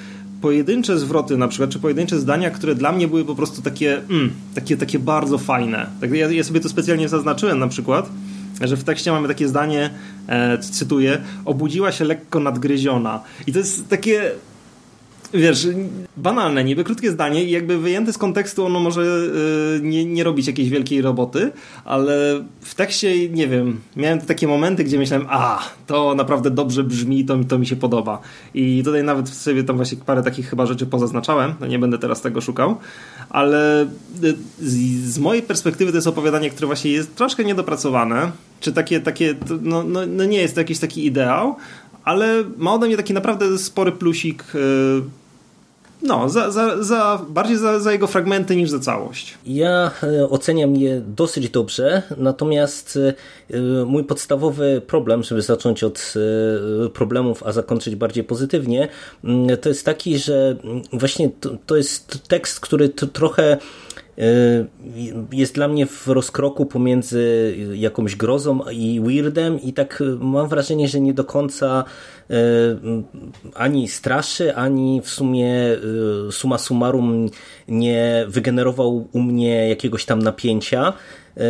pojedyncze 0.41 0.99
zwroty 0.99 1.37
na 1.37 1.49
przykład, 1.49 1.71
czy 1.71 1.79
pojedyncze 1.79 2.21
zdania, 2.21 2.51
które 2.51 2.75
dla 2.75 2.93
mnie 2.93 3.09
były 3.09 3.25
po 3.25 3.35
prostu 3.35 3.63
takie, 3.63 3.99
mm, 3.99 4.31
takie, 4.55 4.77
takie 4.77 4.99
bardzo 4.99 5.39
fajne. 5.39 5.87
Tak, 6.01 6.13
ja, 6.13 6.31
ja 6.31 6.45
sobie 6.45 6.61
to 6.61 6.69
specjalnie 6.69 7.09
zaznaczyłem 7.09 7.59
na 7.59 7.69
przykład, 7.69 8.09
że 8.61 8.77
w 8.77 8.85
tekście 8.85 9.13
mamy 9.13 9.29
takie 9.29 9.49
zdanie, 9.49 9.91
e, 10.29 10.59
cytuję, 10.59 11.19
obudziła 11.45 11.93
się 11.93 12.05
lekko 12.05 12.41
nadgryziona. 12.41 13.21
I 13.47 13.53
to 13.53 13.59
jest 13.59 13.89
takie 13.89 14.31
wiesz, 15.33 15.69
banalne, 16.17 16.65
niby 16.65 16.85
krótkie 16.85 17.11
zdanie 17.11 17.45
i 17.45 17.51
jakby 17.51 17.79
wyjęte 17.79 18.13
z 18.13 18.19
kontekstu 18.19 18.67
ono 18.67 18.81
może 18.81 19.03
yy, 19.03 19.81
nie, 19.83 20.05
nie 20.05 20.25
robić 20.25 20.47
jakiejś 20.47 20.69
wielkiej 20.69 21.03
roboty, 21.03 21.53
ale 21.85 22.45
w 22.61 22.75
tekście, 22.75 23.29
nie 23.29 23.49
wiem, 23.49 23.81
miałem 23.97 24.21
takie 24.21 24.49
momenty, 24.49 24.85
gdzie 24.85 24.99
myślałem, 24.99 25.27
a, 25.31 25.63
to 25.87 26.15
naprawdę 26.15 26.51
dobrze 26.51 26.85
brzmi, 26.85 27.25
to, 27.25 27.45
to 27.49 27.59
mi 27.59 27.67
się 27.67 27.77
podoba. 27.77 28.21
I 28.55 28.83
tutaj 28.85 29.05
nawet 29.05 29.29
sobie 29.29 29.65
tam 29.65 29.77
właśnie 29.77 29.99
parę 30.07 30.23
takich 30.23 30.51
chyba 30.51 30.67
rzeczy 30.67 30.87
pozaznaczałem, 30.87 31.55
no 31.61 31.67
nie 31.67 31.79
będę 31.79 31.99
teraz 31.99 32.21
tego 32.21 32.41
szukał, 32.41 32.77
ale 33.31 33.83
y, 34.25 34.35
z, 34.61 34.75
z 35.13 35.19
mojej 35.19 35.43
perspektywy 35.43 35.93
to 35.93 35.97
jest 35.97 36.07
opowiadanie, 36.07 36.51
które 36.51 36.67
właśnie 36.67 36.91
jest 36.91 37.17
troszkę 37.17 37.45
niedopracowane, 37.45 38.33
czy 38.61 38.73
takie, 38.73 39.01
takie 39.01 39.35
no, 39.63 39.83
no, 39.83 40.01
no 40.07 40.25
nie 40.25 40.39
jest 40.39 40.55
to 40.55 40.61
jakiś 40.61 40.79
taki 40.79 41.07
ideał, 41.07 41.57
ale 42.05 42.45
ma 42.57 42.75
ode 42.75 42.87
mnie 42.87 42.97
taki 42.97 43.15
naprawdę 43.15 43.59
spory 43.59 43.93
plusik 43.93 44.45
yy, 44.55 45.03
no, 46.05 46.29
za, 46.29 46.51
za, 46.51 46.83
za, 46.83 47.21
bardziej 47.29 47.57
za, 47.57 47.81
za, 47.81 47.93
jego 47.93 48.07
fragmenty 48.07 48.57
niż 48.57 48.71
za 48.71 48.79
całość. 48.79 49.39
Ja 49.47 49.91
e, 50.03 50.31
oceniam 50.31 50.77
je 50.77 51.03
dosyć 51.07 51.51
dobrze, 51.51 52.03
natomiast 52.17 52.99
e, 53.51 53.61
mój 53.87 54.05
podstawowy 54.05 54.83
problem, 54.87 55.23
żeby 55.23 55.43
zacząć 55.43 55.85
od 55.85 56.15
e, 56.87 56.89
problemów, 56.89 57.43
a 57.43 57.53
zakończyć 57.53 57.97
bardziej 57.97 58.25
pozytywnie, 58.25 58.89
mm, 59.25 59.59
to 59.59 59.69
jest 59.69 59.85
taki, 59.85 60.19
że 60.19 60.57
właśnie 60.93 61.31
to, 61.41 61.51
to 61.67 61.77
jest 61.77 62.29
tekst, 62.29 62.61
który 62.61 62.89
trochę 62.89 63.59
jest 65.33 65.55
dla 65.55 65.69
mnie 65.69 65.87
w 65.87 66.09
rozkroku 66.09 66.67
pomiędzy 66.67 67.55
jakąś 67.75 68.17
grozą 68.17 68.61
i 68.73 69.01
weirdem 69.01 69.63
i 69.63 69.73
tak 69.73 70.03
mam 70.21 70.49
wrażenie, 70.49 70.89
że 70.89 71.01
nie 71.01 71.15
do 71.15 71.25
końca 71.25 71.85
E, 72.31 72.37
ani 73.55 73.89
straszy, 73.89 74.55
ani 74.55 75.01
w 75.01 75.09
sumie 75.11 75.53
e, 76.29 76.33
suma 76.33 76.59
summarum 76.59 77.29
nie 77.69 78.25
wygenerował 78.29 79.09
u 79.13 79.21
mnie 79.21 79.69
jakiegoś 79.69 80.05
tam 80.05 80.23
napięcia. 80.23 80.93
E, 81.37 81.45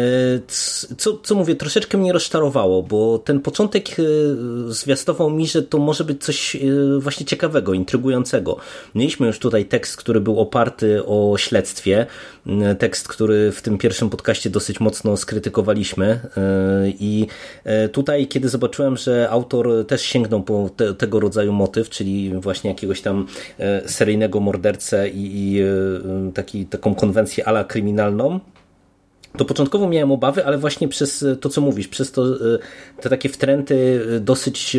co, 0.99 1.19
co 1.23 1.35
mówię, 1.35 1.57
troszeczkę 1.57 1.99
mnie 1.99 2.13
rozczarowało, 2.13 2.83
bo 2.83 3.19
ten 3.19 3.41
początek 3.41 3.89
e, 3.91 4.03
zwiastował 4.69 5.31
mi, 5.31 5.47
że 5.47 5.63
to 5.63 5.79
może 5.79 6.05
być 6.05 6.25
coś 6.25 6.57
e, 6.57 6.61
właśnie 6.99 7.27
ciekawego, 7.27 7.75
intrygującego. 7.75 8.57
Mieliśmy 8.95 9.27
już 9.27 9.39
tutaj 9.39 9.65
tekst, 9.65 9.97
który 9.97 10.21
był 10.21 10.41
oparty 10.41 11.07
o 11.07 11.35
śledztwie, 11.39 12.07
tekst, 12.79 13.09
który 13.09 13.53
w 13.53 13.63
tym 13.63 13.79
pierwszym 13.79 14.11
podcaście 14.11 14.51
dosyć 14.51 14.81
mocno 14.81 15.17
skrytykowaliśmy 15.17 16.21
i 17.01 17.27
tutaj, 17.93 18.27
kiedy 18.27 18.49
zobaczyłem, 18.49 18.97
że 18.97 19.31
autor 19.31 19.87
też 19.87 20.03
sięgnął 20.03 20.43
po 20.43 20.71
te, 20.77 20.95
tego 20.95 21.21
rodzaju 21.21 21.53
motyw, 21.53 21.91
czyli 21.91 22.35
właśnie 22.35 22.71
jakiegoś 22.71 23.01
tam 23.01 23.27
seryjnego 23.87 24.41
mordercę 24.41 25.09
i, 25.09 25.31
i 25.35 25.63
taki, 26.35 26.67
taką 26.67 26.95
konwencję 26.95 27.49
ala 27.49 27.65
kryminalną, 27.65 28.41
to 29.37 29.45
początkowo 29.45 29.89
miałem 29.89 30.13
obawy, 30.13 30.47
ale 30.47 30.59
właśnie 30.59 30.89
przez 30.89 31.23
e, 31.23 31.37
to, 31.37 31.49
co 31.49 31.61
mówisz, 31.61 31.89
przez 31.89 32.13
to, 32.13 32.27
e, 32.27 32.59
te 33.01 33.11
takie 33.11 33.29
wtręty 33.29 34.07
e, 34.17 34.21
dosyć 34.21 34.77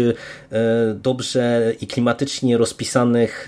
dobrze 0.96 1.74
i 1.82 1.88
klimatycznie 1.88 2.58
rozpisanych 2.58 3.48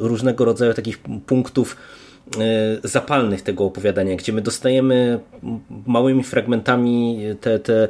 różnego 0.00 0.44
rodzaju 0.44 0.74
takich 0.74 0.98
punktów 1.26 1.76
zapalnych 2.84 3.42
tego 3.42 3.64
opowiadania, 3.64 4.16
gdzie 4.16 4.32
my 4.32 4.40
dostajemy 4.40 5.20
małymi 5.86 6.24
fragmentami 6.24 7.20
tę 7.40 7.48
te, 7.58 7.58
te 7.58 7.88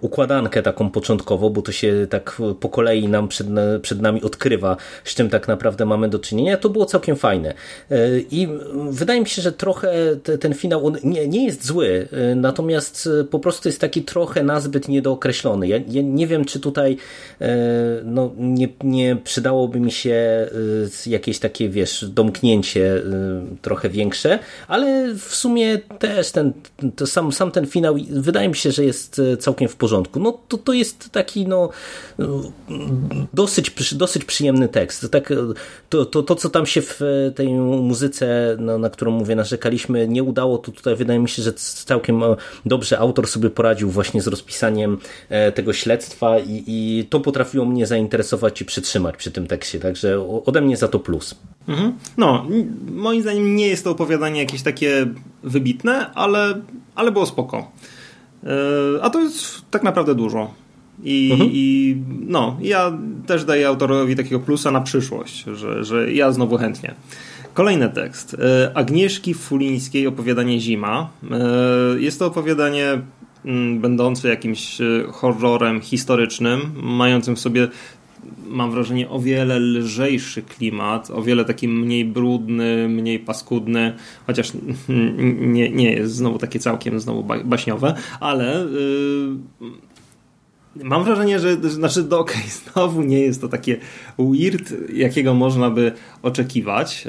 układankę 0.00 0.62
taką 0.62 0.90
początkową, 0.90 1.50
bo 1.50 1.62
to 1.62 1.72
się 1.72 2.06
tak 2.10 2.42
po 2.60 2.68
kolei 2.68 3.08
nam 3.08 3.28
przed, 3.28 3.46
przed 3.82 4.00
nami 4.00 4.22
odkrywa, 4.22 4.76
z 5.04 5.14
czym 5.14 5.28
tak 5.28 5.48
naprawdę 5.48 5.86
mamy 5.86 6.08
do 6.08 6.18
czynienia, 6.18 6.56
to 6.56 6.68
było 6.68 6.86
całkiem 6.86 7.16
fajne. 7.16 7.54
E, 7.90 7.96
I 8.30 8.48
wydaje 8.90 9.20
mi 9.20 9.28
się, 9.28 9.42
że 9.42 9.52
trochę 9.52 10.16
te, 10.22 10.38
ten 10.38 10.54
finał 10.54 10.86
on 10.86 10.96
nie, 11.04 11.28
nie 11.28 11.46
jest 11.46 11.66
zły, 11.66 12.08
e, 12.12 12.34
natomiast 12.34 13.08
po 13.30 13.38
prostu 13.38 13.68
jest 13.68 13.80
taki 13.80 14.02
trochę 14.02 14.42
nazbyt 14.42 14.88
niedookreślony. 14.88 15.68
Ja, 15.68 15.76
ja 15.88 16.02
nie 16.02 16.26
wiem, 16.26 16.44
czy 16.44 16.60
tutaj 16.60 16.96
no, 18.04 18.32
nie, 18.38 18.68
nie 18.84 19.16
przydałoby 19.24 19.80
mi 19.80 19.92
się 19.92 20.46
jakieś 21.06 21.38
takie, 21.38 21.68
wiesz, 21.68 22.04
domknięcie 22.08 23.02
trochę 23.62 23.88
większe, 23.88 24.38
ale 24.68 25.14
w 25.14 25.34
sumie 25.34 25.78
też 25.78 26.30
ten, 26.30 26.52
to 26.96 27.06
sam, 27.06 27.32
sam 27.32 27.50
ten 27.50 27.66
finał 27.66 27.96
wydaje 28.10 28.48
mi 28.48 28.56
się, 28.56 28.72
że 28.72 28.84
jest 28.84 29.18
e, 29.18 29.36
całkiem 29.36 29.68
w 29.68 29.76
porządku. 29.76 30.20
No 30.20 30.38
to, 30.48 30.58
to 30.58 30.72
jest 30.72 31.10
taki 31.10 31.46
no 31.46 31.70
dosyć, 33.34 33.94
dosyć 33.94 34.24
przyjemny 34.24 34.68
tekst. 34.68 35.10
Tak, 35.10 35.32
to, 35.88 36.04
to, 36.04 36.22
to, 36.22 36.34
co 36.34 36.50
tam 36.50 36.66
się 36.66 36.82
w 36.82 37.00
tej 37.34 37.54
muzyce, 37.54 38.56
no, 38.60 38.78
na 38.78 38.90
którą 38.90 39.10
mówię, 39.10 39.36
narzekaliśmy, 39.36 40.08
nie 40.08 40.22
udało, 40.22 40.58
to 40.58 40.72
tutaj 40.72 40.96
wydaje 40.96 41.18
mi 41.18 41.28
się, 41.28 41.42
że 41.42 41.52
całkiem 41.52 42.22
e, 42.22 42.36
dobrze 42.66 42.98
autor 42.98 43.26
sobie 43.26 43.50
poradził 43.50 43.90
właśnie 43.90 44.22
z 44.22 44.26
rozpisaniem 44.26 44.98
e, 45.28 45.52
tego 45.52 45.72
śledztwa 45.72 46.38
i, 46.38 46.64
i 46.66 47.06
to 47.10 47.20
potrafiło 47.20 47.64
mnie 47.64 47.86
zainteresować 47.86 48.60
i 48.60 48.64
przytrzymać 48.64 49.16
przy 49.16 49.30
tym 49.30 49.46
tekście, 49.46 49.80
także 49.80 50.40
ode 50.46 50.60
mnie 50.60 50.76
za 50.76 50.88
to 50.88 50.98
plus. 50.98 51.34
Mhm. 51.68 51.92
No, 52.16 52.46
moim 52.92 53.22
zdaniem 53.22 53.56
nie 53.56 53.66
jest 53.66 53.84
to 53.84 53.90
opowiadanie 53.90 54.40
jakieś 54.40 54.62
takie 54.62 55.06
wybitne, 55.42 56.14
ale, 56.14 56.60
ale 56.94 57.12
było 57.12 57.26
spoko. 57.26 57.70
Yy, 58.42 58.50
a 59.02 59.10
to 59.10 59.20
jest 59.20 59.62
tak 59.70 59.82
naprawdę 59.82 60.14
dużo. 60.14 60.54
I, 61.02 61.30
mhm. 61.32 61.50
I, 61.52 61.96
no, 62.20 62.56
ja 62.60 62.98
też 63.26 63.44
daję 63.44 63.68
autorowi 63.68 64.16
takiego 64.16 64.40
plusa 64.40 64.70
na 64.70 64.80
przyszłość, 64.80 65.44
że, 65.54 65.84
że 65.84 66.12
ja 66.12 66.32
znowu 66.32 66.56
chętnie. 66.56 66.94
Kolejny 67.54 67.88
tekst. 67.88 68.36
Yy, 68.38 68.74
Agnieszki 68.74 69.34
Fulińskiej 69.34 70.06
opowiadanie 70.06 70.60
Zima. 70.60 71.10
Yy, 71.22 72.02
jest 72.02 72.18
to 72.18 72.26
opowiadanie 72.26 73.00
mm, 73.44 73.80
będące 73.80 74.28
jakimś 74.28 74.78
horrorem 75.12 75.80
historycznym, 75.80 76.60
mającym 76.82 77.36
w 77.36 77.40
sobie 77.40 77.68
mam 78.48 78.70
wrażenie, 78.70 79.08
o 79.08 79.20
wiele 79.20 79.58
lżejszy 79.58 80.42
klimat, 80.42 81.10
o 81.10 81.22
wiele 81.22 81.44
taki 81.44 81.68
mniej 81.68 82.04
brudny, 82.04 82.88
mniej 82.88 83.18
paskudny, 83.18 83.94
chociaż 84.26 84.52
nie, 85.38 85.70
nie 85.70 85.92
jest 85.92 86.14
znowu 86.14 86.38
takie 86.38 86.58
całkiem 86.58 87.00
znowu 87.00 87.24
baśniowe, 87.44 87.94
ale 88.20 88.66
yy, 89.60 90.84
mam 90.84 91.04
wrażenie, 91.04 91.38
że 91.38 91.70
znaczy, 91.70 92.02
do, 92.02 92.18
okay, 92.18 92.42
znowu 92.72 93.02
nie 93.02 93.20
jest 93.20 93.40
to 93.40 93.48
takie 93.48 93.76
weird, 94.18 94.74
jakiego 94.92 95.34
można 95.34 95.70
by 95.70 95.92
oczekiwać, 96.22 97.06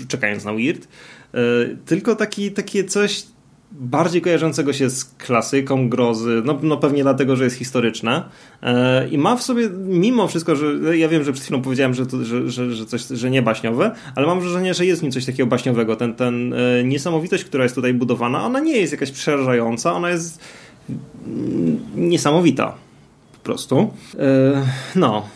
yy, 0.00 0.06
czekając 0.06 0.44
na 0.44 0.52
weird, 0.52 0.88
yy, 1.34 1.78
tylko 1.86 2.14
taki, 2.16 2.52
takie 2.52 2.84
coś 2.84 3.31
bardziej 3.80 4.22
kojarzącego 4.22 4.72
się 4.72 4.90
z 4.90 5.04
klasyką 5.04 5.88
grozy, 5.88 6.42
no, 6.44 6.58
no 6.62 6.76
pewnie 6.76 7.02
dlatego, 7.02 7.36
że 7.36 7.44
jest 7.44 7.56
historyczna 7.56 8.28
e, 8.62 9.08
i 9.08 9.18
ma 9.18 9.36
w 9.36 9.42
sobie, 9.42 9.68
mimo 9.86 10.28
wszystko, 10.28 10.56
że 10.56 10.98
ja 10.98 11.08
wiem, 11.08 11.24
że 11.24 11.32
przed 11.32 11.44
chwilą 11.44 11.62
powiedziałem, 11.62 11.94
że, 11.94 12.06
to, 12.06 12.24
że, 12.24 12.50
że, 12.50 12.72
że, 12.72 12.86
coś, 12.86 13.06
że 13.06 13.30
nie 13.30 13.42
baśniowe, 13.42 13.90
ale 14.14 14.26
mam 14.26 14.40
wrażenie, 14.40 14.74
że 14.74 14.86
jest 14.86 15.02
nim 15.02 15.12
coś 15.12 15.26
takiego 15.26 15.46
baśniowego. 15.46 15.96
Ten, 15.96 16.14
ten 16.14 16.54
e, 16.54 16.84
niesamowitość, 16.84 17.44
która 17.44 17.62
jest 17.62 17.74
tutaj 17.74 17.94
budowana, 17.94 18.44
ona 18.44 18.60
nie 18.60 18.76
jest 18.76 18.92
jakaś 18.92 19.10
przerażająca, 19.10 19.92
ona 19.92 20.10
jest 20.10 20.40
niesamowita 21.94 22.74
po 23.32 23.38
prostu. 23.44 23.90
E, 24.18 24.62
no, 24.96 25.28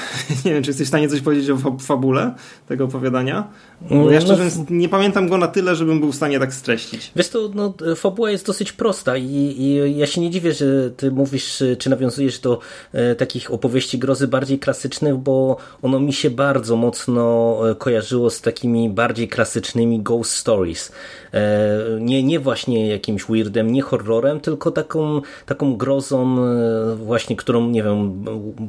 nie 0.44 0.52
wiem, 0.52 0.62
czy 0.62 0.70
jesteś 0.70 0.86
w 0.86 0.88
stanie 0.88 1.08
coś 1.08 1.20
powiedzieć 1.20 1.50
o 1.50 1.76
fabule 1.80 2.34
tego 2.68 2.84
opowiadania? 2.84 3.48
Bo 3.80 4.10
ja 4.10 4.20
szczerze 4.20 4.44
no, 4.44 4.64
nie 4.70 4.88
pamiętam 4.88 5.28
go 5.28 5.38
na 5.38 5.48
tyle, 5.48 5.76
żebym 5.76 6.00
był 6.00 6.12
w 6.12 6.16
stanie 6.16 6.38
tak 6.38 6.54
streścić. 6.54 7.12
Wiesz 7.16 7.28
to, 7.28 7.50
no, 7.54 7.74
fabuła 7.96 8.30
jest 8.30 8.46
dosyć 8.46 8.72
prosta 8.72 9.16
i, 9.16 9.54
i 9.58 9.96
ja 9.96 10.06
się 10.06 10.20
nie 10.20 10.30
dziwię, 10.30 10.52
że 10.52 10.90
ty 10.90 11.10
mówisz, 11.10 11.62
czy 11.78 11.90
nawiązujesz 11.90 12.38
do 12.38 12.60
e, 12.92 13.14
takich 13.14 13.52
opowieści 13.52 13.98
grozy 13.98 14.28
bardziej 14.28 14.58
klasycznych, 14.58 15.16
bo 15.16 15.56
ono 15.82 16.00
mi 16.00 16.12
się 16.12 16.30
bardzo 16.30 16.76
mocno 16.76 17.56
e, 17.70 17.74
kojarzyło 17.74 18.30
z 18.30 18.40
takimi 18.40 18.90
bardziej 18.90 19.28
klasycznymi 19.28 20.00
ghost 20.00 20.32
stories. 20.32 20.92
E, 21.34 21.68
nie, 22.00 22.22
nie 22.22 22.40
właśnie 22.40 22.88
jakimś 22.88 23.24
weirdem, 23.24 23.72
nie 23.72 23.82
horrorem, 23.82 24.40
tylko 24.40 24.70
taką, 24.70 25.20
taką 25.46 25.76
grozą 25.76 26.44
e, 26.44 26.96
właśnie, 26.96 27.36
którą, 27.36 27.68
nie 27.68 27.82
wiem, 27.82 28.24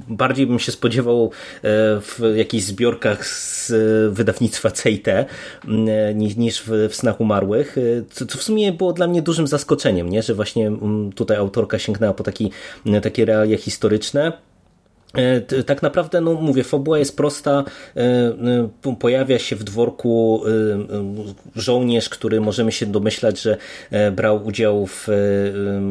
bardziej 0.09 0.47
bym 0.47 0.59
się 0.59 0.71
spodziewał 0.71 1.18
e, 1.25 1.29
w 2.01 2.33
jakichś 2.35 2.63
zbiorkach 2.63 3.27
z 3.27 3.71
wydawnictwa 4.13 4.71
CIT 4.71 5.07
niż 6.15 6.61
w, 6.61 6.89
w 6.89 6.95
Snach 6.95 7.21
Umarłych, 7.21 7.75
co, 8.11 8.25
co 8.25 8.37
w 8.37 8.43
sumie 8.43 8.71
było 8.71 8.93
dla 8.93 9.07
mnie 9.07 9.21
dużym 9.21 9.47
zaskoczeniem, 9.47 10.09
nie? 10.09 10.23
że 10.23 10.33
właśnie 10.33 10.71
tutaj 11.15 11.37
autorka 11.37 11.79
sięgnęła 11.79 12.13
po 12.13 12.23
taki, 12.23 12.51
takie 13.01 13.25
realia 13.25 13.57
historyczne 13.57 14.31
E, 14.31 14.48
tak 15.65 15.81
naprawdę, 15.81 16.21
no 16.21 16.33
mówię, 16.33 16.63
fabuła 16.63 16.99
jest 16.99 17.17
prosta. 17.17 17.63
E, 17.95 18.01
e, 18.85 18.95
pojawia 18.99 19.39
się 19.39 19.55
w 19.55 19.63
dworku 19.63 20.43
żołnierz, 21.55 22.09
który 22.09 22.41
możemy 22.41 22.71
się 22.71 22.85
domyślać, 22.85 23.41
że 23.41 23.57
brał 24.11 24.45
udział 24.45 24.87
w 24.87 25.07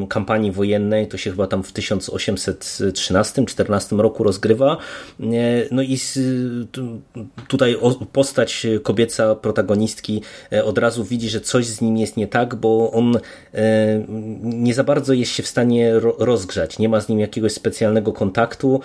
kampanii 0.08 0.52
wojennej. 0.52 1.08
To 1.08 1.16
się 1.16 1.30
chyba 1.30 1.46
tam 1.46 1.62
w 1.62 1.72
1813-14 1.72 4.00
roku 4.00 4.25
rozgrywa. 4.25 4.76
No 5.70 5.82
i 5.82 5.98
tutaj 7.48 7.76
postać 8.12 8.66
kobieca 8.82 9.34
protagonistki 9.34 10.22
od 10.64 10.78
razu 10.78 11.04
widzi, 11.04 11.28
że 11.28 11.40
coś 11.40 11.66
z 11.66 11.80
nim 11.80 11.96
jest 11.96 12.16
nie 12.16 12.26
tak, 12.26 12.54
bo 12.54 12.92
on 12.92 13.18
nie 14.42 14.75
za 14.75 14.84
bardzo 14.84 15.12
jest 15.12 15.32
się 15.32 15.42
w 15.42 15.48
stanie 15.48 15.92
rozgrzać. 16.18 16.78
Nie 16.78 16.88
ma 16.88 17.00
z 17.00 17.08
nim 17.08 17.20
jakiegoś 17.20 17.52
specjalnego 17.52 18.12
kontaktu 18.12 18.80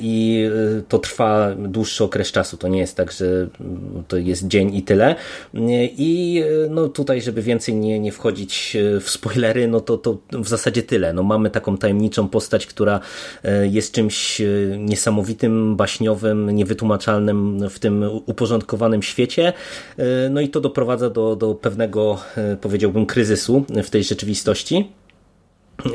i 0.00 0.44
y, 0.78 0.82
to 0.88 0.98
trwa 0.98 1.54
dłuższy 1.54 2.04
okres 2.04 2.32
czasu. 2.32 2.56
To 2.56 2.68
nie 2.68 2.78
jest 2.78 2.96
tak, 2.96 3.12
że 3.12 3.48
to 4.08 4.16
jest 4.16 4.46
dzień 4.46 4.74
i 4.74 4.82
tyle. 4.82 5.14
I 5.96 6.42
y, 6.66 6.70
no 6.70 6.88
tutaj, 6.88 7.22
żeby 7.22 7.42
więcej 7.42 7.74
nie, 7.74 8.00
nie 8.00 8.12
wchodzić 8.12 8.76
w 9.00 9.10
spoilery, 9.10 9.68
no 9.68 9.80
to, 9.80 9.98
to 9.98 10.18
w 10.32 10.48
zasadzie 10.48 10.82
tyle. 10.82 11.12
No 11.12 11.22
mamy 11.22 11.50
taką 11.50 11.76
tajemniczą 11.76 12.28
postać, 12.28 12.66
która 12.66 13.00
jest 13.62 13.92
czymś 13.92 14.42
niesamowitym, 14.78 15.76
baśniowym, 15.76 16.50
niewytłumaczalnym 16.50 17.68
w 17.70 17.78
tym 17.78 18.04
uporządkowanym 18.26 19.02
świecie. 19.02 19.52
No 20.30 20.40
i 20.40 20.48
to 20.48 20.60
doprowadza 20.60 21.10
do, 21.10 21.36
do 21.36 21.54
pewnego, 21.54 22.18
powiedziałbym, 22.60 23.06
kryzysu 23.06 23.64
w 23.84 23.90
tej 23.90 24.04
rzeczywistości. 24.04 25.01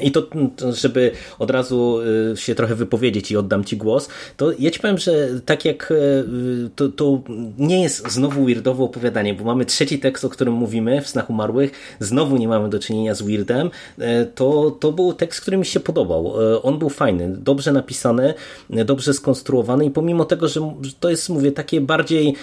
I 0.02 0.12
to, 0.12 0.28
żeby 0.74 1.12
od 1.40 1.52
razu 1.52 2.00
y, 2.34 2.38
się 2.38 2.56
trochę 2.56 2.76
wypowiedzieć 2.76 3.32
i 3.32 3.38
oddam 3.38 3.64
Ci 3.64 3.78
głos, 3.78 4.10
to 4.38 4.52
ja 4.60 4.72
Ci 4.72 4.80
powiem, 4.80 4.98
że 4.98 5.30
tak 5.46 5.66
jak 5.66 5.92
y, 5.92 6.70
to, 6.76 6.90
to 6.90 7.22
nie 7.58 7.84
jest 7.84 8.12
znowu 8.12 8.46
weirdowe 8.46 8.84
opowiadanie, 8.84 9.34
bo 9.34 9.44
mamy 9.44 9.66
trzeci 9.66 10.00
tekst, 10.00 10.26
o 10.26 10.30
którym 10.30 10.54
mówimy 10.54 11.02
w 11.02 11.08
Snach 11.08 11.30
Umarłych, 11.30 11.72
znowu 12.00 12.38
nie 12.38 12.48
mamy 12.48 12.70
do 12.70 12.80
czynienia 12.80 13.16
z 13.16 13.22
weirdem, 13.22 13.68
y, 14.00 14.04
to, 14.36 14.72
to 14.72 14.92
był 14.92 15.14
tekst, 15.14 15.42
który 15.42 15.58
mi 15.58 15.66
się 15.66 15.80
podobał. 15.80 16.34
On 16.64 16.80
był 16.80 16.90
fajny, 16.90 17.30
dobrze 17.38 17.72
napisany, 17.72 18.34
dobrze 18.70 19.14
skonstruowany 19.14 19.86
i 19.86 19.92
pomimo 19.92 20.26
tego, 20.26 20.48
że 20.48 20.62
to 21.00 21.10
jest, 21.10 21.30
mówię, 21.30 21.52
takie 21.52 21.82
bardziej 21.82 22.36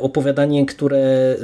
opowiadanie, 0.00 0.66
które 0.66 1.36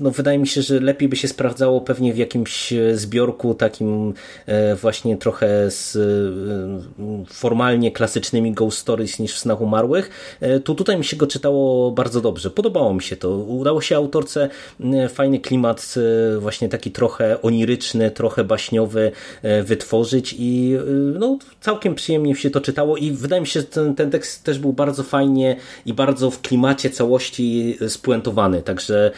no, 0.00 0.10
wydaje 0.10 0.38
mi 0.38 0.46
się, 0.46 0.62
że 0.62 0.80
lepiej 0.80 1.08
by 1.08 1.16
się 1.16 1.28
sprawdzało 1.28 1.80
pewnie 1.80 2.14
w 2.14 2.18
jakimś 2.18 2.74
zbiorku 2.94 3.54
takim 3.54 4.14
właśnie 4.80 5.16
trochę 5.16 5.70
z 5.70 5.96
y, 5.96 7.26
formalnie 7.26 7.92
klasycznymi 7.92 8.52
ghost 8.52 8.78
stories 8.78 9.18
niż 9.18 9.34
w 9.34 9.38
Snach 9.38 9.60
Umarłych, 9.60 10.10
e, 10.40 10.60
to 10.60 10.74
tutaj 10.74 10.98
mi 10.98 11.04
się 11.04 11.16
go 11.16 11.26
czytało 11.26 11.90
bardzo 11.90 12.20
dobrze. 12.20 12.50
Podobało 12.50 12.94
mi 12.94 13.02
się 13.02 13.16
to. 13.16 13.30
Udało 13.30 13.80
się 13.80 13.96
autorce 13.96 14.48
fajny 15.08 15.40
klimat, 15.40 15.94
y, 16.36 16.40
właśnie 16.40 16.68
taki 16.68 16.90
trochę 16.90 17.42
oniryczny, 17.42 18.10
trochę 18.10 18.44
baśniowy 18.44 19.12
wytworzyć 19.64 20.34
i 20.38 20.76
no, 21.18 21.38
całkiem 21.60 21.94
przyjemnie 21.94 22.36
się 22.36 22.50
to 22.50 22.60
czytało 22.60 22.96
i 22.96 23.10
wydaje 23.10 23.40
mi 23.40 23.46
się, 23.46 23.60
że 23.60 23.66
ten, 23.66 23.94
ten 23.94 24.10
tekst 24.10 24.44
też 24.44 24.58
był 24.58 24.72
bardzo 24.72 25.02
fajnie 25.02 25.56
i 25.86 25.94
bardzo 25.94 26.30
w 26.30 26.40
klimacie 26.40 26.90
całości 26.90 27.78
spuentowany, 27.88 28.62
także 28.62 29.10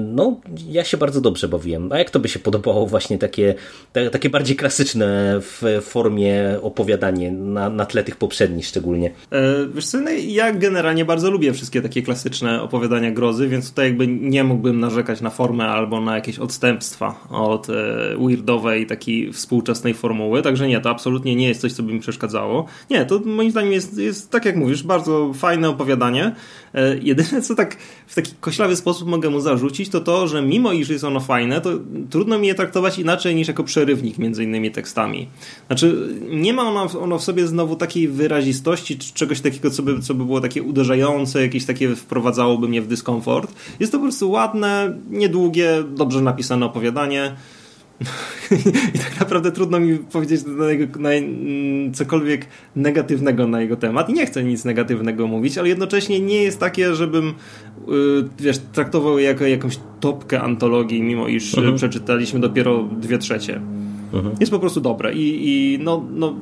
no, 0.00 0.40
ja 0.68 0.84
się 0.84 0.96
bardzo 0.96 1.20
dobrze 1.20 1.48
bawiłem. 1.48 1.92
A 1.92 1.98
jak 1.98 2.10
to 2.10 2.20
by 2.20 2.28
się 2.28 2.38
podobało 2.38 2.86
właśnie 2.86 3.18
takie, 3.18 3.54
takie 4.12 4.30
bardziej 4.30 4.56
klasyczne 4.56 4.67
klasyczne 4.68 5.40
w 5.40 5.62
formie 5.82 6.58
opowiadanie 6.62 7.32
na, 7.32 7.70
na 7.70 7.86
tle 7.86 8.04
tych 8.04 8.16
poprzednich 8.16 8.66
szczególnie. 8.66 9.10
E, 9.32 9.66
wiesz 9.74 9.86
co, 9.86 10.00
no 10.00 10.10
ja 10.10 10.52
generalnie 10.52 11.04
bardzo 11.04 11.30
lubię 11.30 11.52
wszystkie 11.52 11.82
takie 11.82 12.02
klasyczne 12.02 12.62
opowiadania 12.62 13.10
grozy, 13.10 13.48
więc 13.48 13.68
tutaj 13.68 13.86
jakby 13.86 14.06
nie 14.06 14.44
mógłbym 14.44 14.80
narzekać 14.80 15.20
na 15.20 15.30
formę 15.30 15.68
albo 15.68 16.00
na 16.00 16.14
jakieś 16.14 16.38
odstępstwa 16.38 17.26
od 17.30 17.70
e, 17.70 17.72
weirdowej 18.18 18.86
takiej 18.86 19.32
współczesnej 19.32 19.94
formuły, 19.94 20.42
także 20.42 20.68
nie, 20.68 20.80
to 20.80 20.90
absolutnie 20.90 21.36
nie 21.36 21.48
jest 21.48 21.60
coś, 21.60 21.72
co 21.72 21.82
by 21.82 21.92
mi 21.92 22.00
przeszkadzało. 22.00 22.66
Nie, 22.90 23.04
to 23.04 23.18
moim 23.24 23.50
zdaniem 23.50 23.72
jest, 23.72 23.98
jest 23.98 24.30
tak 24.30 24.44
jak 24.44 24.56
mówisz, 24.56 24.82
bardzo 24.82 25.32
fajne 25.34 25.68
opowiadanie. 25.68 26.34
E, 26.74 26.98
jedyne, 26.98 27.42
co 27.42 27.54
tak 27.54 27.76
w 28.06 28.14
taki 28.14 28.32
koślawy 28.40 28.76
sposób 28.76 29.08
mogę 29.08 29.30
mu 29.30 29.40
zarzucić, 29.40 29.88
to 29.88 30.00
to, 30.00 30.28
że 30.28 30.42
mimo 30.42 30.72
iż 30.72 30.88
jest 30.88 31.04
ono 31.04 31.20
fajne, 31.20 31.60
to 31.60 31.70
trudno 32.10 32.38
mi 32.38 32.46
je 32.46 32.54
traktować 32.54 32.98
inaczej 32.98 33.34
niż 33.34 33.48
jako 33.48 33.64
przerywnik 33.64 34.18
między 34.18 34.44
innymi 34.44 34.57
tekstami. 34.70 35.28
Znaczy, 35.66 36.08
nie 36.30 36.52
ma 36.52 36.62
ono, 36.62 37.00
ono 37.00 37.18
w 37.18 37.24
sobie 37.24 37.46
znowu 37.46 37.76
takiej 37.76 38.08
wyrazistości, 38.08 38.98
czy 38.98 39.14
czegoś 39.14 39.40
takiego, 39.40 39.70
co 39.70 39.82
by, 39.82 40.00
co 40.00 40.14
by 40.14 40.24
było 40.24 40.40
takie 40.40 40.62
uderzające, 40.62 41.42
jakieś 41.42 41.64
takie 41.64 41.96
wprowadzałoby 41.96 42.68
mnie 42.68 42.82
w 42.82 42.86
dyskomfort. 42.86 43.54
Jest 43.80 43.92
to 43.92 43.98
po 43.98 44.04
prostu 44.04 44.30
ładne, 44.30 44.98
niedługie, 45.10 45.84
dobrze 45.96 46.20
napisane 46.20 46.66
opowiadanie. 46.66 47.36
I 48.94 48.98
tak 48.98 49.20
naprawdę 49.20 49.52
trudno 49.52 49.80
mi 49.80 49.98
powiedzieć 49.98 50.40
na 50.46 50.70
jego, 50.70 51.00
na, 51.00 51.12
mm, 51.12 51.94
cokolwiek 51.94 52.46
negatywnego 52.76 53.46
na 53.46 53.60
jego 53.60 53.76
temat. 53.76 54.10
I 54.10 54.12
nie 54.12 54.26
chcę 54.26 54.44
nic 54.44 54.64
negatywnego 54.64 55.26
mówić, 55.26 55.58
ale 55.58 55.68
jednocześnie 55.68 56.20
nie 56.20 56.42
jest 56.42 56.60
takie, 56.60 56.94
żebym 56.94 57.34
yy, 57.88 58.28
wiesz, 58.38 58.58
traktował 58.72 59.18
je 59.18 59.24
jako 59.24 59.44
jakąś 59.44 59.78
topkę 60.00 60.40
antologii, 60.40 61.02
mimo 61.02 61.28
iż 61.28 61.54
mhm. 61.58 61.76
przeczytaliśmy 61.76 62.40
dopiero 62.40 62.82
dwie 62.82 63.18
trzecie. 63.18 63.60
Mhm. 64.12 64.32
Jest 64.40 64.52
po 64.52 64.58
prostu 64.58 64.80
dobre 64.80 65.12
i, 65.12 65.48
i 65.48 65.78
no, 65.78 66.04
no 66.10 66.34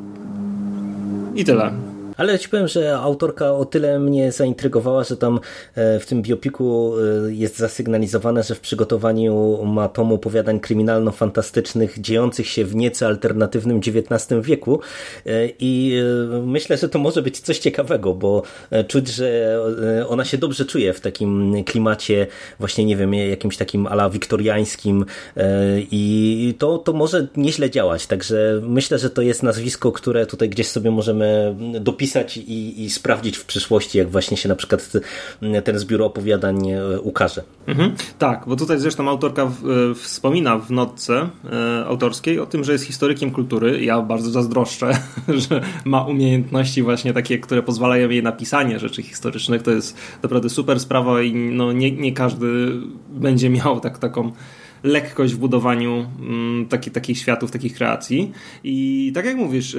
i 1.35 1.45
tyle. 1.45 1.73
Ale 2.17 2.39
ci 2.39 2.49
powiem, 2.49 2.69
że 2.69 2.97
autorka 2.97 3.53
o 3.53 3.65
tyle 3.65 3.99
mnie 3.99 4.33
zaintrygowała, 4.33 5.05
że 5.05 5.17
tam 5.17 5.41
e, 5.75 6.01
w 6.01 6.07
tym 6.07 6.23
biopiku 6.23 6.93
e, 7.27 7.33
jest 7.35 7.59
zasygnalizowane, 7.59 8.43
że 8.43 8.55
w 8.55 8.61
przygotowaniu 8.61 9.65
ma 9.65 9.89
tomu 9.89 10.15
opowiadań 10.15 10.61
kryminalno-fantastycznych 10.61 12.01
dziejących 12.01 12.49
się 12.49 12.65
w 12.65 12.77
nieco 12.77 13.07
alternatywnym 13.07 13.79
XIX 13.79 14.41
wieku. 14.43 14.81
E, 15.27 15.31
i 15.59 15.97
myślę, 16.43 16.77
że 16.77 16.89
to 16.89 16.99
może 16.99 17.23
być 17.23 17.41
coś 17.41 17.59
ciekawego, 17.59 18.15
bo 18.15 18.43
czuć, 18.89 19.09
że 19.09 19.61
ona 20.09 20.25
się 20.25 20.39
dobrze 20.39 20.65
czuje 20.65 20.93
w 20.93 21.01
takim 21.01 21.65
klimacie 21.65 22.27
właśnie, 22.59 22.85
nie 22.85 22.97
wiem, 22.97 23.15
jakimś 23.15 23.57
takim 23.57 23.87
ala 23.87 24.11
wiktoriańskim 24.11 25.05
i 25.91 26.55
to, 26.59 26.79
to 26.79 26.93
może 26.93 27.27
nieźle 27.37 27.71
działać, 27.71 28.07
także 28.07 28.61
myślę, 28.63 28.99
że 28.99 29.11
to 29.11 29.23
jest 29.23 29.43
nazwisko, 29.43 29.93
które 29.93 30.27
tutaj 30.27 30.49
gdzieś 30.49 30.67
sobie 30.67 30.91
możemy 30.91 31.57
dopisać 31.81 32.06
zapisać 32.07 32.37
i, 32.37 32.85
i 32.85 32.91
sprawdzić 32.91 33.37
w 33.37 33.45
przyszłości, 33.45 33.99
jak 33.99 34.11
właśnie 34.11 34.37
się 34.37 34.49
na 34.49 34.57
przykład 34.57 34.93
ten 35.65 35.79
zbiór 35.79 36.03
opowiadań 36.03 36.71
e, 36.71 37.01
ukaże. 37.01 37.43
Mhm, 37.67 37.95
tak, 38.19 38.45
bo 38.47 38.57
tutaj 38.57 38.79
zresztą 38.79 39.09
autorka 39.09 39.47
w, 39.47 39.71
e, 39.71 39.95
wspomina 39.95 40.59
w 40.59 40.71
notce 40.71 41.29
e, 41.53 41.85
autorskiej 41.87 42.41
o 42.41 42.47
tym, 42.47 42.65
że 42.65 42.73
jest 42.73 42.85
historykiem 42.85 43.31
kultury. 43.31 43.85
Ja 43.85 44.03
bardzo 44.03 44.31
zazdroszczę, 44.31 44.99
że 45.49 45.61
ma 45.85 46.05
umiejętności 46.05 46.83
właśnie 46.83 47.13
takie, 47.13 47.39
które 47.39 47.63
pozwalają 47.63 48.11
jej 48.11 48.23
na 48.23 48.33
pisanie 48.33 48.79
rzeczy 48.79 49.03
historycznych. 49.03 49.63
To 49.63 49.71
jest 49.71 49.97
naprawdę 50.23 50.49
super 50.49 50.81
sprawa 50.81 51.23
i 51.23 51.35
no, 51.35 51.73
nie, 51.73 51.93
nie 51.93 52.13
każdy 52.13 52.47
będzie 53.09 53.51
miał 53.51 53.81
tak, 53.81 53.99
taką 53.99 54.33
lekkość 54.83 55.35
w 55.35 55.39
budowaniu 55.39 56.07
mm, 56.21 56.67
taki, 56.67 56.91
takich 56.91 57.19
światów, 57.19 57.51
takich 57.51 57.75
kreacji. 57.75 58.33
I 58.65 59.13
tak 59.15 59.25
jak 59.25 59.37
mówisz, 59.37 59.77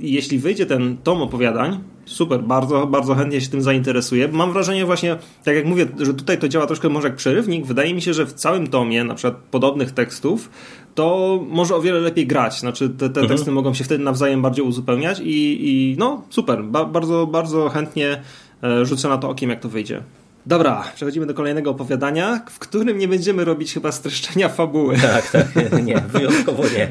jeśli 0.00 0.38
wyjdzie 0.38 0.66
ten 0.66 0.96
tom 0.96 1.22
opowiadań, 1.22 1.78
super, 2.04 2.42
bardzo, 2.42 2.86
bardzo 2.86 3.14
chętnie 3.14 3.40
się 3.40 3.48
tym 3.48 3.62
zainteresuję. 3.62 4.28
Mam 4.28 4.52
wrażenie 4.52 4.84
właśnie, 4.84 5.16
tak 5.44 5.56
jak 5.56 5.64
mówię, 5.64 5.86
że 5.98 6.14
tutaj 6.14 6.38
to 6.38 6.48
działa 6.48 6.66
troszkę 6.66 6.88
może 6.88 7.08
jak 7.08 7.16
przerywnik. 7.16 7.66
Wydaje 7.66 7.94
mi 7.94 8.02
się, 8.02 8.14
że 8.14 8.26
w 8.26 8.32
całym 8.32 8.66
tomie, 8.66 9.04
na 9.04 9.14
przykład 9.14 9.42
podobnych 9.50 9.90
tekstów, 9.90 10.50
to 10.94 11.38
może 11.48 11.76
o 11.76 11.80
wiele 11.80 12.00
lepiej 12.00 12.26
grać. 12.26 12.60
Znaczy 12.60 12.88
te, 12.88 13.10
te 13.10 13.20
mhm. 13.20 13.28
teksty 13.28 13.52
mogą 13.52 13.74
się 13.74 13.84
wtedy 13.84 14.04
nawzajem 14.04 14.42
bardziej 14.42 14.64
uzupełniać 14.64 15.20
i, 15.20 15.68
i 15.68 15.96
no 15.98 16.22
super, 16.30 16.64
ba, 16.64 16.84
bardzo, 16.84 17.26
bardzo 17.26 17.68
chętnie 17.68 18.22
e, 18.62 18.84
rzucę 18.84 19.08
na 19.08 19.18
to 19.18 19.28
okiem, 19.28 19.50
jak 19.50 19.60
to 19.60 19.68
wyjdzie. 19.68 20.02
Dobra, 20.46 20.84
przechodzimy 20.94 21.26
do 21.26 21.34
kolejnego 21.34 21.70
opowiadania, 21.70 22.40
w 22.50 22.58
którym 22.58 22.98
nie 22.98 23.08
będziemy 23.08 23.44
robić 23.44 23.74
chyba 23.74 23.92
streszczenia 23.92 24.48
fabuły. 24.48 24.96
Tak, 25.06 25.30
tak, 25.30 25.84
nie, 25.84 26.00
wyjątkowo 26.08 26.62
nie. 26.62 26.88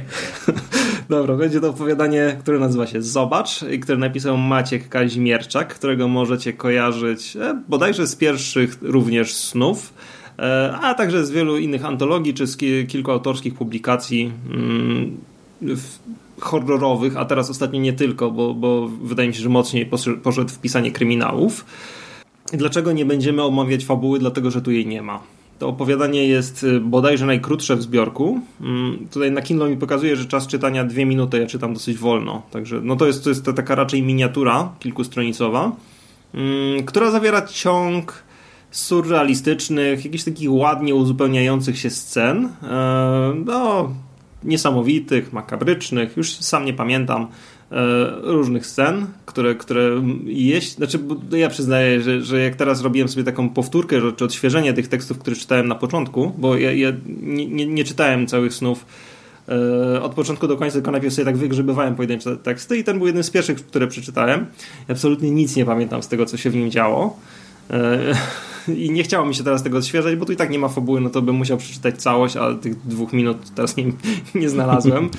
Dobra, 1.09 1.35
będzie 1.35 1.61
to 1.61 1.69
opowiadanie, 1.69 2.37
które 2.39 2.59
nazywa 2.59 2.87
się 2.87 3.01
Zobacz 3.01 3.63
i 3.63 3.79
które 3.79 3.97
napisał 3.97 4.37
Maciek 4.37 4.89
Kazimierczak, 4.89 5.73
którego 5.75 6.07
możecie 6.07 6.53
kojarzyć 6.53 7.35
e, 7.35 7.61
bodajże 7.67 8.07
z 8.07 8.15
pierwszych 8.15 8.77
również 8.81 9.35
snów, 9.35 9.93
e, 10.39 10.73
a 10.81 10.93
także 10.93 11.25
z 11.25 11.31
wielu 11.31 11.57
innych 11.57 11.85
antologii 11.85 12.33
czy 12.33 12.47
z 12.47 12.57
kilku 12.87 13.11
autorskich 13.11 13.53
publikacji 13.53 14.31
mm, 14.49 15.17
horrorowych, 16.39 17.17
a 17.17 17.25
teraz 17.25 17.49
ostatnio 17.49 17.79
nie 17.79 17.93
tylko, 17.93 18.31
bo, 18.31 18.53
bo 18.53 18.87
wydaje 18.87 19.29
mi 19.29 19.35
się, 19.35 19.41
że 19.41 19.49
mocniej 19.49 19.89
poszedł 20.23 20.49
w 20.49 20.59
pisanie 20.59 20.91
kryminałów. 20.91 21.65
Dlaczego 22.53 22.91
nie 22.91 23.05
będziemy 23.05 23.43
omawiać 23.43 23.85
fabuły? 23.85 24.19
Dlatego, 24.19 24.51
że 24.51 24.61
tu 24.61 24.71
jej 24.71 24.87
nie 24.87 25.01
ma. 25.01 25.19
To 25.59 25.67
opowiadanie 25.67 26.27
jest 26.27 26.63
y, 26.63 26.79
bodajże 26.79 27.25
najkrótsze 27.25 27.75
w 27.75 27.81
zbiorku. 27.81 28.41
Mm, 28.61 29.07
tutaj 29.11 29.31
na 29.31 29.41
Kindle 29.41 29.69
mi 29.69 29.77
pokazuje, 29.77 30.15
że 30.15 30.25
czas 30.25 30.47
czytania 30.47 30.83
dwie 30.83 31.05
minuty, 31.05 31.39
ja 31.39 31.47
czytam 31.47 31.73
dosyć 31.73 31.97
wolno. 31.97 32.41
Także 32.51 32.81
no 32.83 32.95
to 32.95 33.07
jest, 33.07 33.23
to 33.23 33.29
jest 33.29 33.45
taka 33.55 33.75
raczej 33.75 34.03
miniatura 34.03 34.69
kilkustronicowa, 34.79 35.71
mm, 36.33 36.83
która 36.83 37.11
zawiera 37.11 37.47
ciąg 37.47 38.23
surrealistycznych, 38.71 40.05
jakichś 40.05 40.23
takich 40.23 40.51
ładnie 40.51 40.95
uzupełniających 40.95 41.79
się 41.79 41.89
scen. 41.89 42.49
E, 42.63 43.33
no, 43.45 43.91
niesamowitych, 44.43 45.33
makabrycznych, 45.33 46.17
już 46.17 46.33
sam 46.33 46.65
nie 46.65 46.73
pamiętam 46.73 47.27
różnych 48.21 48.65
scen, 48.65 49.07
które, 49.25 49.55
które 49.55 50.01
jeść, 50.25 50.75
znaczy 50.75 50.99
ja 51.31 51.49
przyznaję, 51.49 52.01
że, 52.01 52.21
że 52.21 52.41
jak 52.41 52.55
teraz 52.55 52.81
robiłem 52.81 53.09
sobie 53.09 53.23
taką 53.23 53.49
powtórkę, 53.49 53.95
czy 54.15 54.25
odświeżenie 54.25 54.73
tych 54.73 54.87
tekstów, 54.87 55.19
które 55.19 55.35
czytałem 55.35 55.67
na 55.67 55.75
początku, 55.75 56.33
bo 56.37 56.57
ja, 56.57 56.71
ja 56.71 56.91
nie, 57.21 57.45
nie, 57.45 57.65
nie 57.65 57.83
czytałem 57.83 58.27
całych 58.27 58.53
snów 58.53 58.85
e, 59.49 60.01
od 60.01 60.13
początku 60.13 60.47
do 60.47 60.57
końca, 60.57 60.73
tylko 60.73 60.91
najpierw 60.91 61.13
sobie 61.13 61.25
tak 61.25 61.37
wygrzebywałem 61.37 61.95
pojedyncze 61.95 62.37
teksty 62.37 62.77
i 62.77 62.83
ten 62.83 62.97
był 62.97 63.07
jeden 63.07 63.23
z 63.23 63.31
pierwszych, 63.31 63.67
które 63.67 63.87
przeczytałem. 63.87 64.45
Absolutnie 64.89 65.31
nic 65.31 65.55
nie 65.55 65.65
pamiętam 65.65 66.03
z 66.03 66.07
tego, 66.07 66.25
co 66.25 66.37
się 66.37 66.49
w 66.49 66.55
nim 66.55 66.71
działo. 66.71 67.19
i 68.83 68.91
nie 68.91 69.03
chciało 69.03 69.25
mi 69.25 69.35
się 69.35 69.43
teraz 69.43 69.63
tego 69.63 69.77
odświeżać, 69.77 70.15
bo 70.15 70.25
tu 70.25 70.31
i 70.31 70.35
tak 70.35 70.49
nie 70.49 70.59
ma 70.59 70.67
fabuły, 70.67 71.01
no 71.01 71.09
to 71.09 71.21
bym 71.21 71.35
musiał 71.35 71.57
przeczytać 71.57 72.01
całość, 72.01 72.37
ale 72.37 72.55
tych 72.55 72.87
dwóch 72.87 73.13
minut 73.13 73.37
teraz 73.55 73.77
nie, 73.77 73.85
nie 74.41 74.49
znalazłem. 74.49 75.09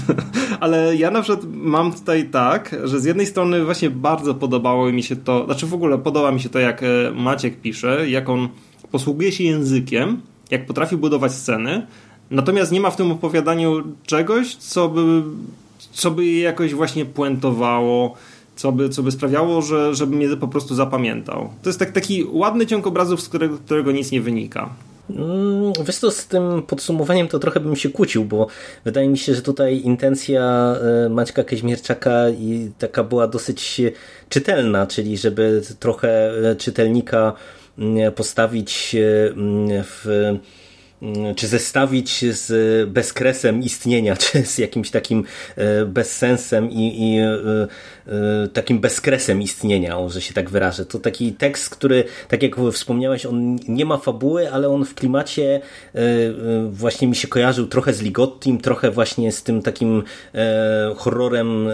ale 0.60 0.96
ja 0.96 1.10
na 1.10 1.22
przykład 1.22 1.46
mam 1.52 1.92
tutaj 1.92 2.28
tak, 2.28 2.76
że 2.84 3.00
z 3.00 3.04
jednej 3.04 3.26
strony 3.26 3.64
właśnie 3.64 3.90
bardzo 3.90 4.34
podobało 4.34 4.92
mi 4.92 5.02
się 5.02 5.16
to, 5.16 5.44
znaczy 5.44 5.66
w 5.66 5.74
ogóle 5.74 5.98
podoba 5.98 6.32
mi 6.32 6.40
się 6.40 6.48
to, 6.48 6.58
jak 6.58 6.82
e, 6.82 6.86
Maciek 7.14 7.60
pisze, 7.60 8.10
jak 8.10 8.28
on 8.28 8.48
posługuje 8.90 9.32
się 9.32 9.44
językiem, 9.44 10.20
jak 10.50 10.66
potrafi 10.66 10.96
budować 10.96 11.32
sceny, 11.32 11.86
natomiast 12.30 12.72
nie 12.72 12.80
ma 12.80 12.90
w 12.90 12.96
tym 12.96 13.12
opowiadaniu 13.12 13.82
czegoś, 14.06 14.54
co 14.54 14.88
by, 14.88 15.22
co 15.92 16.10
by 16.10 16.24
je 16.24 16.40
jakoś 16.40 16.74
właśnie 16.74 17.04
puentowało, 17.04 18.14
co 18.56 18.72
by, 18.72 18.88
co 18.88 19.02
by 19.02 19.12
sprawiało, 19.12 19.62
że, 19.62 19.94
żeby 19.94 20.16
mnie 20.16 20.36
po 20.36 20.48
prostu 20.48 20.74
zapamiętał. 20.74 21.50
To 21.62 21.68
jest 21.68 21.78
tak, 21.78 21.92
taki 21.92 22.24
ładny 22.32 22.66
ciąg 22.66 22.86
obrazów, 22.86 23.20
z 23.20 23.28
którego, 23.28 23.58
którego 23.58 23.92
nic 23.92 24.10
nie 24.10 24.20
wynika. 24.20 24.70
Mm, 25.10 25.72
wiesz 25.84 25.98
to 25.98 26.10
z 26.10 26.26
tym 26.26 26.62
podsumowaniem 26.62 27.28
to 27.28 27.38
trochę 27.38 27.60
bym 27.60 27.76
się 27.76 27.90
kłócił, 27.90 28.24
bo 28.24 28.46
wydaje 28.84 29.08
mi 29.08 29.18
się, 29.18 29.34
że 29.34 29.42
tutaj 29.42 29.80
intencja 29.80 30.76
e, 31.06 31.08
Maćka 31.08 31.44
Kaźmierczaka 31.44 32.30
i 32.30 32.70
taka 32.78 33.04
była 33.04 33.26
dosyć 33.26 33.82
czytelna, 34.28 34.86
czyli 34.86 35.16
żeby 35.16 35.62
trochę 35.78 36.30
e, 36.50 36.56
czytelnika 36.56 37.32
mm, 37.78 38.12
postawić 38.12 38.94
e, 38.94 39.32
mm, 39.32 39.84
w 39.84 40.06
czy 41.36 41.46
zestawić 41.46 42.24
z 42.30 42.90
bezkresem 42.90 43.62
istnienia, 43.62 44.16
czy 44.22 44.42
z 44.46 44.58
jakimś 44.58 44.90
takim 44.90 45.24
e, 45.56 45.84
bezsensem 45.84 46.70
i, 46.70 47.12
i 47.12 47.18
e, 47.18 47.28
e, 48.06 48.48
takim 48.48 48.78
bezkresem 48.78 49.42
istnienia, 49.42 50.08
że 50.08 50.20
się 50.20 50.34
tak 50.34 50.50
wyrażę. 50.50 50.86
To 50.86 50.98
taki 50.98 51.32
tekst, 51.32 51.70
który, 51.70 52.04
tak 52.28 52.42
jak 52.42 52.56
wspomniałeś, 52.72 53.26
on 53.26 53.56
nie 53.68 53.84
ma 53.84 53.96
fabuły, 53.96 54.52
ale 54.52 54.68
on 54.68 54.84
w 54.84 54.94
klimacie 54.94 55.60
właśnie 56.70 57.08
mi 57.08 57.16
się 57.16 57.28
kojarzył 57.28 57.66
trochę 57.66 57.92
z 57.92 58.02
Ligottim, 58.02 58.58
trochę 58.58 58.90
właśnie 58.90 59.32
z 59.32 59.42
tym 59.42 59.62
takim 59.62 60.02
horrorem 60.96 61.68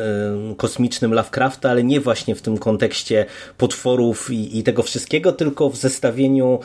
kosmicznym 0.57 1.15
Lovecrafta, 1.15 1.71
ale 1.71 1.85
nie 1.85 2.01
właśnie 2.01 2.35
w 2.35 2.43
tym 2.43 2.59
kontekście 2.59 3.27
potworów 3.59 4.31
i, 4.31 4.59
i 4.59 4.63
tego 4.63 4.83
wszystkiego, 4.83 5.33
tylko 5.33 5.71
w 5.71 5.77
zestawieniu 5.77 6.59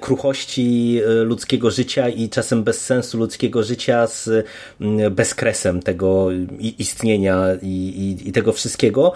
kruchości 0.00 1.00
ludzkiego 1.24 1.70
życia 1.70 1.99
życia 2.00 2.22
i 2.22 2.28
czasem 2.28 2.62
bez 2.62 2.80
sensu 2.80 3.18
ludzkiego 3.18 3.62
życia 3.62 4.06
z 4.06 4.46
mm, 4.80 5.14
bezkresem 5.14 5.82
tego 5.82 6.28
istnienia 6.78 7.46
i, 7.62 7.66
i, 7.66 8.28
i 8.28 8.32
tego 8.32 8.52
wszystkiego. 8.52 9.12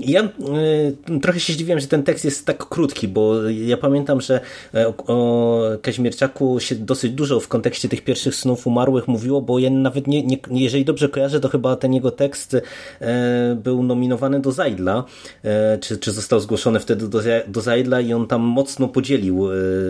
Ja 0.00 0.22
y, 0.22 1.20
trochę 1.20 1.40
się 1.40 1.52
zdziwiłem, 1.52 1.80
że 1.80 1.86
ten 1.86 2.02
tekst 2.02 2.24
jest 2.24 2.46
tak 2.46 2.68
krótki, 2.68 3.08
bo 3.08 3.48
ja 3.48 3.76
pamiętam, 3.76 4.20
że 4.20 4.40
e, 4.74 4.88
o, 5.06 5.60
Kaźmierczaku 5.82 6.60
się 6.60 6.74
dosyć 6.74 7.12
dużo 7.12 7.40
w 7.40 7.48
kontekście 7.48 7.88
tych 7.88 8.04
pierwszych 8.04 8.34
snów 8.34 8.66
umarłych 8.66 9.08
mówiło, 9.08 9.40
bo 9.40 9.58
ja 9.58 9.70
nawet 9.70 10.06
nie, 10.06 10.22
nie 10.26 10.38
jeżeli 10.50 10.84
dobrze 10.84 11.08
kojarzę, 11.08 11.40
to 11.40 11.48
chyba 11.48 11.76
ten 11.76 11.92
jego 11.92 12.10
tekst 12.10 12.54
e, 12.54 13.56
był 13.64 13.82
nominowany 13.82 14.40
do 14.40 14.52
Zajdla, 14.52 15.04
e, 15.44 15.78
czy, 15.78 15.98
czy 15.98 16.12
został 16.12 16.40
zgłoszony 16.40 16.80
wtedy 16.80 17.08
do, 17.08 17.20
do 17.46 17.60
Zajdla 17.60 18.00
i 18.00 18.12
on 18.12 18.26
tam 18.26 18.40
mocno 18.40 18.88
podzielił 18.88 19.48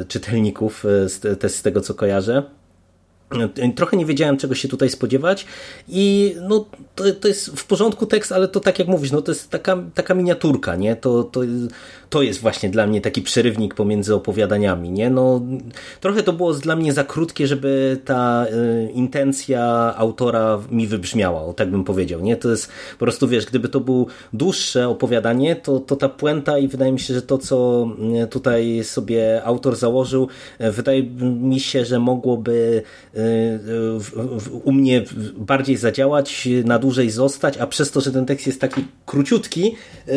czytelników 0.09 0.85
z, 1.07 1.43
z 1.53 1.63
tego, 1.63 1.81
co 1.81 1.95
kojarzę. 1.95 2.38
Trochę 3.75 3.97
nie 3.97 4.07
wiedziałem, 4.07 4.37
czego 4.37 4.55
się 4.55 4.69
tutaj 4.69 4.91
spodziewać 4.91 5.47
i 5.89 6.35
no, 6.49 6.65
to, 6.95 7.05
to 7.21 7.29
jest 7.29 7.47
w 7.47 7.67
porządku 7.67 8.07
tekst, 8.07 8.33
ale 8.33 8.49
to 8.49 8.61
tak 8.61 8.79
jak 8.79 8.89
mówisz, 8.89 9.13
no, 9.13 9.23
to 9.23 9.33
jest 9.33 9.51
taka, 9.51 9.79
taka 9.95 10.15
miniaturka, 10.15 10.77
nie? 10.77 10.97
To, 10.97 11.25
to, 11.25 11.41
to 12.11 12.23
jest 12.23 12.41
właśnie 12.41 12.71
dla 12.71 12.87
mnie 12.87 13.01
taki 13.01 13.23
przerywnik 13.23 13.75
pomiędzy 13.75 14.15
opowiadaniami, 14.15 14.91
nie? 14.91 15.11
No, 15.11 15.41
trochę 16.01 16.23
to 16.23 16.33
było 16.33 16.55
dla 16.55 16.77
mnie 16.77 16.93
za 16.93 17.05
krótkie, 17.05 17.47
żeby 17.47 17.99
ta 18.05 18.47
y, 18.47 18.91
intencja 18.93 19.95
autora 19.97 20.59
mi 20.71 20.87
wybrzmiała, 20.87 21.43
o 21.43 21.53
tak 21.53 21.71
bym 21.71 21.85
powiedział, 21.85 22.21
nie? 22.21 22.37
To 22.37 22.51
jest 22.51 22.69
po 22.93 22.99
prostu, 22.99 23.29
wiesz, 23.29 23.47
gdyby 23.47 23.69
to 23.69 23.81
było 23.81 24.07
dłuższe 24.33 24.89
opowiadanie, 24.89 25.57
to, 25.57 25.81
to 25.81 25.97
ta 25.97 26.09
puenta 26.09 26.59
i 26.59 26.69
wydaje 26.69 26.93
mi 26.93 27.01
się, 27.01 27.15
że 27.15 27.23
to, 27.23 27.39
co 27.39 27.89
y, 28.25 28.27
tutaj 28.27 28.85
sobie 28.85 29.45
autor 29.45 29.77
założył, 29.77 30.29
wydaje 30.61 31.03
mi 31.21 31.61
się, 31.61 31.85
że 31.85 31.99
mogłoby 31.99 32.83
u 34.65 34.73
mnie 34.73 35.05
bardziej 35.37 35.77
zadziałać, 35.77 36.49
na 36.65 36.79
dłużej 36.79 37.11
zostać, 37.11 37.59
a 37.59 37.67
przez 37.67 37.91
to, 37.91 38.01
że 38.01 38.13
ten 38.13 38.27
tekst 38.27 38.47
jest 38.47 38.61
taki 38.61 38.85
króciutki, 39.07 39.75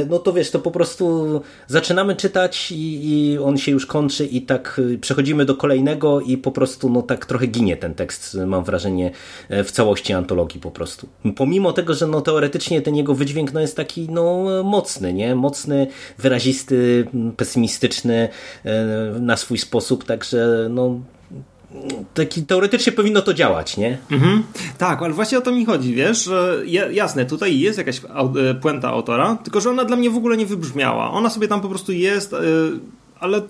no 0.10 0.20
to 0.20 0.34
wiesz, 0.34 0.52
to 0.52 0.60
po 0.60 0.72
prostu 0.72 1.42
zaczynamy 1.68 2.16
czytać 2.16 2.72
i, 2.72 3.10
i, 3.10 3.38
on 3.38 3.58
się 3.58 3.72
już 3.72 3.86
kończy 3.86 4.26
i 4.26 4.42
tak 4.42 4.82
przechodzimy 5.02 5.46
do 5.46 5.56
kolejnego 5.56 6.22
i 6.22 6.38
po 6.38 6.52
prostu 6.52 6.90
no 6.90 7.02
tak 7.02 7.26
trochę 7.26 7.48
ginie 7.48 7.78
ten 7.78 7.94
tekst, 7.94 8.38
mam 8.48 8.64
wrażenie, 8.64 9.12
w 9.50 9.72
całości 9.72 10.14
antologii 10.14 10.62
po 10.62 10.72
prostu. 10.72 11.08
Pomimo 11.36 11.74
tego, 11.74 11.94
że 11.94 12.08
no 12.08 12.22
teoretycznie 12.22 12.82
ten 12.82 12.96
jego 12.96 13.16
wydźwięk 13.16 13.54
no 13.54 13.60
jest 13.60 13.78
taki 13.78 14.08
no 14.10 14.46
mocny, 14.64 15.14
nie? 15.14 15.36
Mocny, 15.36 15.88
wyrazisty, 16.18 17.08
pesymistyczny 17.38 18.30
na 19.20 19.38
swój 19.38 19.58
sposób, 19.58 20.04
także 20.04 20.68
no 20.70 21.00
taki 22.14 22.44
teoretycznie 22.44 22.92
powinno 22.92 23.22
to 23.22 23.34
działać, 23.34 23.78
nie? 23.78 23.98
Mhm. 24.12 24.44
Tak, 24.78 25.02
ale 25.02 25.14
właśnie 25.14 25.38
o 25.38 25.42
to 25.42 25.52
mi 25.52 25.66
chodzi, 25.66 25.94
wiesz, 25.94 26.24
że 26.24 26.64
jasne, 26.92 27.26
tutaj 27.26 27.60
jest 27.60 27.78
jakaś 27.78 28.02
e, 28.40 28.54
puenta 28.54 28.90
autora, 28.90 29.38
tylko 29.44 29.62
że 29.62 29.70
ona 29.70 29.86
dla 29.86 29.98
mnie 29.98 30.10
w 30.10 30.18
ogóle 30.18 30.38
nie 30.38 30.46
wybrzmiała. 30.46 31.12
Ona 31.12 31.30
sobie 31.30 31.48
tam 31.48 31.62
po 31.62 31.70
prostu 31.70 31.92
jest, 31.92 32.34
e, 32.34 32.38
ale 33.20 33.42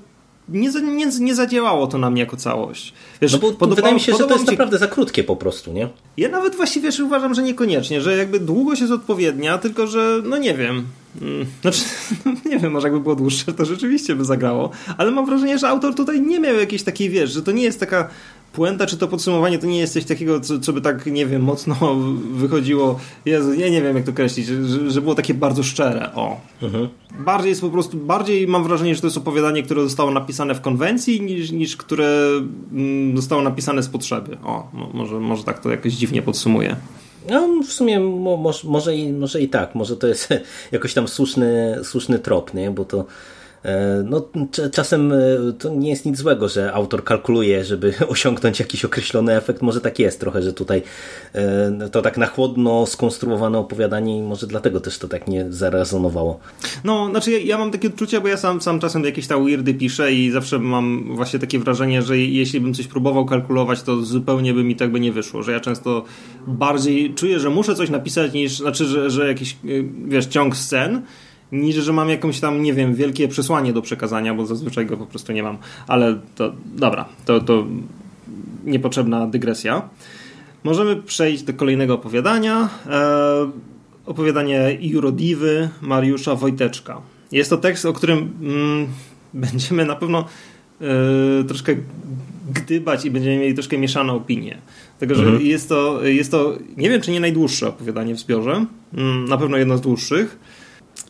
nie, 0.49 0.69
nie, 0.69 1.05
nie 1.19 1.35
zadziałało 1.35 1.87
to 1.87 1.97
na 1.97 2.09
mnie 2.09 2.21
jako 2.21 2.37
całość. 2.37 2.93
Wiesz, 3.21 3.33
no 3.33 3.39
bo 3.39 3.51
podoba, 3.51 3.75
wydaje 3.75 3.93
mi 3.93 3.99
się, 3.99 4.11
że 4.11 4.23
to 4.23 4.33
jest 4.33 4.47
naprawdę 4.47 4.77
za 4.77 4.87
krótkie 4.87 5.23
po 5.23 5.35
prostu, 5.35 5.73
nie? 5.73 5.89
Ja 6.17 6.29
nawet 6.29 6.55
właściwie 6.55 6.85
wiesz, 6.85 6.99
uważam, 6.99 7.33
że 7.33 7.43
niekoniecznie, 7.43 8.01
że 8.01 8.17
jakby 8.17 8.39
długość 8.39 8.81
jest 8.81 8.93
odpowiednia, 8.93 9.57
tylko 9.57 9.87
że 9.87 10.21
no 10.23 10.37
nie 10.37 10.53
wiem. 10.53 10.85
Mm, 11.21 11.45
znaczy, 11.61 11.81
nie 12.49 12.59
wiem, 12.59 12.71
może 12.71 12.87
jakby 12.87 12.99
było 12.99 13.15
dłuższe, 13.15 13.53
to 13.53 13.65
rzeczywiście 13.65 14.15
by 14.15 14.25
zagrało, 14.25 14.69
ale 14.97 15.11
mam 15.11 15.25
wrażenie, 15.25 15.59
że 15.59 15.67
autor 15.67 15.95
tutaj 15.95 16.21
nie 16.21 16.39
miał 16.39 16.55
jakiejś 16.55 16.83
takiej, 16.83 17.09
wiesz, 17.09 17.31
że 17.31 17.41
to 17.41 17.51
nie 17.51 17.63
jest 17.63 17.79
taka 17.79 18.09
puenta, 18.53 18.85
czy 18.85 18.97
to 18.97 19.07
podsumowanie 19.07 19.59
to 19.59 19.67
nie 19.67 19.79
jest 19.79 19.93
coś 19.93 20.05
takiego, 20.05 20.39
co, 20.39 20.59
co 20.59 20.73
by 20.73 20.81
tak, 20.81 21.05
nie 21.05 21.25
wiem, 21.25 21.41
mocno 21.41 21.75
wychodziło. 22.41 22.99
Jezu, 23.25 23.53
ja 23.53 23.69
nie 23.69 23.81
wiem, 23.81 23.95
jak 23.95 24.05
to 24.05 24.11
określić, 24.11 24.45
że, 24.45 24.91
że 24.91 25.01
było 25.01 25.15
takie 25.15 25.33
bardzo 25.33 25.63
szczere. 25.63 26.15
O. 26.15 26.41
Mhm. 26.61 26.89
Bardziej 27.19 27.49
jest 27.49 27.61
po 27.61 27.69
prostu, 27.69 27.97
bardziej 27.97 28.47
mam 28.47 28.63
wrażenie, 28.63 28.95
że 28.95 29.01
to 29.01 29.07
jest 29.07 29.17
opowiadanie, 29.17 29.63
które 29.63 29.83
zostało 29.83 30.11
napisane 30.11 30.55
w 30.55 30.61
konwencji, 30.61 31.21
niż, 31.21 31.51
niż 31.51 31.77
które 31.77 32.29
mm, 32.71 33.17
zostało 33.17 33.41
napisane 33.41 33.83
z 33.83 33.87
potrzeby. 33.87 34.37
O, 34.43 34.71
może, 34.93 35.19
może 35.19 35.43
tak 35.43 35.59
to 35.59 35.69
jakoś 35.69 35.93
dziwnie 35.93 36.21
podsumuję. 36.21 36.75
No, 37.29 37.63
w 37.63 37.73
sumie 37.73 37.99
może, 37.99 38.67
może, 38.67 38.95
i, 38.95 39.13
może 39.13 39.41
i 39.41 39.49
tak, 39.49 39.75
może 39.75 39.97
to 39.97 40.07
jest 40.07 40.29
jakoś 40.71 40.93
tam 40.93 41.07
słuszny, 41.07 41.79
słuszny 41.83 42.19
trop, 42.19 42.53
nie? 42.53 42.71
bo 42.71 42.85
to 42.85 43.05
no, 44.03 44.27
czasem 44.71 45.13
e, 45.13 45.17
to 45.59 45.69
nie 45.69 45.89
jest 45.89 46.05
nic 46.05 46.17
złego, 46.17 46.49
że 46.49 46.73
autor 46.73 47.03
kalkuluje, 47.03 47.65
żeby 47.65 47.93
osiągnąć 48.07 48.59
jakiś 48.59 48.85
określony 48.85 49.35
efekt. 49.35 49.61
Może 49.61 49.81
tak 49.81 49.99
jest 49.99 50.19
trochę, 50.19 50.41
że 50.41 50.53
tutaj 50.53 50.81
e, 51.33 51.89
to 51.91 52.01
tak 52.01 52.17
na 52.17 52.25
chłodno 52.25 52.85
skonstruowane 52.85 53.57
opowiadanie 53.57 54.17
i 54.17 54.21
może 54.21 54.47
dlatego 54.47 54.79
też 54.79 54.97
to 54.97 55.07
tak 55.07 55.27
nie 55.27 55.45
zarezonowało. 55.49 56.39
No, 56.83 57.09
znaczy 57.09 57.31
ja, 57.31 57.39
ja 57.39 57.57
mam 57.57 57.71
takie 57.71 57.87
odczucie, 57.87 58.21
bo 58.21 58.27
ja 58.27 58.37
sam, 58.37 58.61
sam 58.61 58.79
czasem 58.79 59.03
jakieś 59.03 59.27
tam 59.27 59.45
weirdy 59.45 59.73
piszę 59.73 60.13
i 60.13 60.31
zawsze 60.31 60.59
mam 60.59 61.15
właśnie 61.15 61.39
takie 61.39 61.59
wrażenie, 61.59 62.01
że 62.01 62.17
jeśli 62.17 62.61
bym 62.61 62.73
coś 62.73 62.87
próbował 62.87 63.25
kalkulować, 63.25 63.81
to 63.81 64.01
zupełnie 64.01 64.53
by 64.53 64.63
mi 64.63 64.75
tak 64.75 64.91
by 64.91 64.99
nie 64.99 65.11
wyszło, 65.11 65.43
że 65.43 65.51
ja 65.51 65.59
często 65.59 66.03
bardziej 66.47 67.13
czuję, 67.13 67.39
że 67.39 67.49
muszę 67.49 67.75
coś 67.75 67.89
napisać 67.89 68.33
niż, 68.33 68.57
znaczy, 68.57 68.85
że, 68.85 69.09
że 69.09 69.27
jakiś, 69.27 69.57
wiesz, 70.07 70.25
ciąg 70.25 70.57
scen 70.57 71.01
niż 71.51 71.75
że 71.75 71.93
mam 71.93 72.09
jakąś 72.09 72.39
tam, 72.39 72.61
nie 72.61 72.73
wiem, 72.73 72.95
wielkie 72.95 73.27
przesłanie 73.27 73.73
do 73.73 73.81
przekazania, 73.81 74.33
bo 74.33 74.45
zazwyczaj 74.45 74.85
go 74.85 74.97
po 74.97 75.05
prostu 75.05 75.33
nie 75.33 75.43
mam. 75.43 75.57
Ale 75.87 76.19
to, 76.35 76.53
dobra, 76.65 77.05
to, 77.25 77.39
to 77.39 77.65
niepotrzebna 78.65 79.27
dygresja. 79.27 79.89
Możemy 80.63 80.95
przejść 80.95 81.43
do 81.43 81.53
kolejnego 81.53 81.93
opowiadania. 81.93 82.69
E, 82.89 83.51
opowiadanie 84.05 84.77
Jurodiwy 84.79 85.69
Mariusza 85.81 86.35
Wojteczka. 86.35 87.01
Jest 87.31 87.49
to 87.49 87.57
tekst, 87.57 87.85
o 87.85 87.93
którym 87.93 88.17
mm, 88.41 88.87
będziemy 89.33 89.85
na 89.85 89.95
pewno 89.95 90.25
e, 90.81 91.43
troszkę 91.43 91.75
gdybać 92.53 93.05
i 93.05 93.11
będziemy 93.11 93.37
mieli 93.37 93.53
troszkę 93.53 93.77
mieszane 93.77 94.13
opinie. 94.13 94.57
Tego, 94.99 95.15
że 95.15 95.23
mhm. 95.23 95.45
jest, 95.45 95.69
to, 95.69 96.05
jest 96.05 96.31
to, 96.31 96.57
nie 96.77 96.89
wiem 96.89 97.01
czy 97.01 97.11
nie 97.11 97.19
najdłuższe 97.19 97.67
opowiadanie 97.67 98.15
w 98.15 98.19
zbiorze, 98.19 98.65
mm, 98.93 99.25
na 99.25 99.37
pewno 99.37 99.57
jedno 99.57 99.77
z 99.77 99.81
dłuższych. 99.81 100.39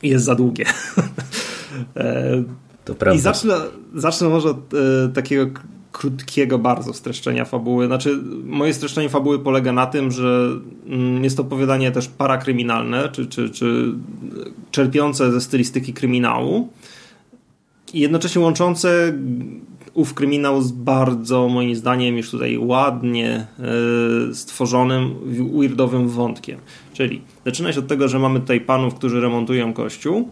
Jest 0.03 0.25
za 0.25 0.35
długie. 0.35 0.65
e, 1.95 2.43
to 2.85 2.95
prawda. 2.95 3.19
I 3.19 3.21
zacznę, 3.21 3.55
zacznę 3.95 4.29
może 4.29 4.49
od 4.49 4.73
e, 4.73 5.09
takiego 5.13 5.61
krótkiego 5.91 6.59
bardzo 6.59 6.93
streszczenia 6.93 7.45
fabuły. 7.45 7.85
Znaczy, 7.85 8.19
moje 8.43 8.73
streszczenie 8.73 9.09
fabuły 9.09 9.39
polega 9.39 9.71
na 9.71 9.85
tym, 9.85 10.11
że 10.11 10.49
mm, 10.87 11.23
jest 11.23 11.37
to 11.37 11.43
opowiadanie 11.43 11.91
też 11.91 12.07
parakryminalne, 12.07 13.09
czy, 13.09 13.27
czy, 13.27 13.49
czy 13.49 13.93
czerpiące 14.71 15.31
ze 15.31 15.41
stylistyki 15.41 15.93
kryminału 15.93 16.69
i 17.93 17.99
jednocześnie 17.99 18.41
łączące 18.41 19.13
ów 19.93 20.13
kryminał 20.13 20.61
z 20.61 20.71
bardzo, 20.71 21.47
moim 21.47 21.75
zdaniem, 21.75 22.17
już 22.17 22.31
tutaj 22.31 22.57
ładnie 22.57 23.47
e, 24.29 24.33
stworzonym, 24.33 25.15
weirdowym 25.59 26.09
wątkiem. 26.09 26.59
Czyli 26.93 27.21
zaczyna 27.45 27.73
się 27.73 27.79
od 27.79 27.87
tego, 27.87 28.07
że 28.07 28.19
mamy 28.19 28.39
tutaj 28.39 28.61
panów, 28.61 28.95
którzy 28.95 29.21
remontują 29.21 29.73
kościół 29.73 30.29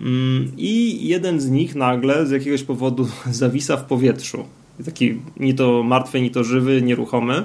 mm, 0.00 0.52
i 0.56 0.98
jeden 1.08 1.40
z 1.40 1.50
nich 1.50 1.74
nagle 1.74 2.26
z 2.26 2.30
jakiegoś 2.30 2.62
powodu 2.62 3.08
zawisa 3.30 3.76
w 3.76 3.84
powietrzu 3.84 4.44
taki 4.84 5.20
ni 5.40 5.54
to 5.54 5.82
martwy, 5.82 6.20
ni 6.20 6.30
to 6.30 6.44
żywy, 6.44 6.82
nieruchomy. 6.82 7.44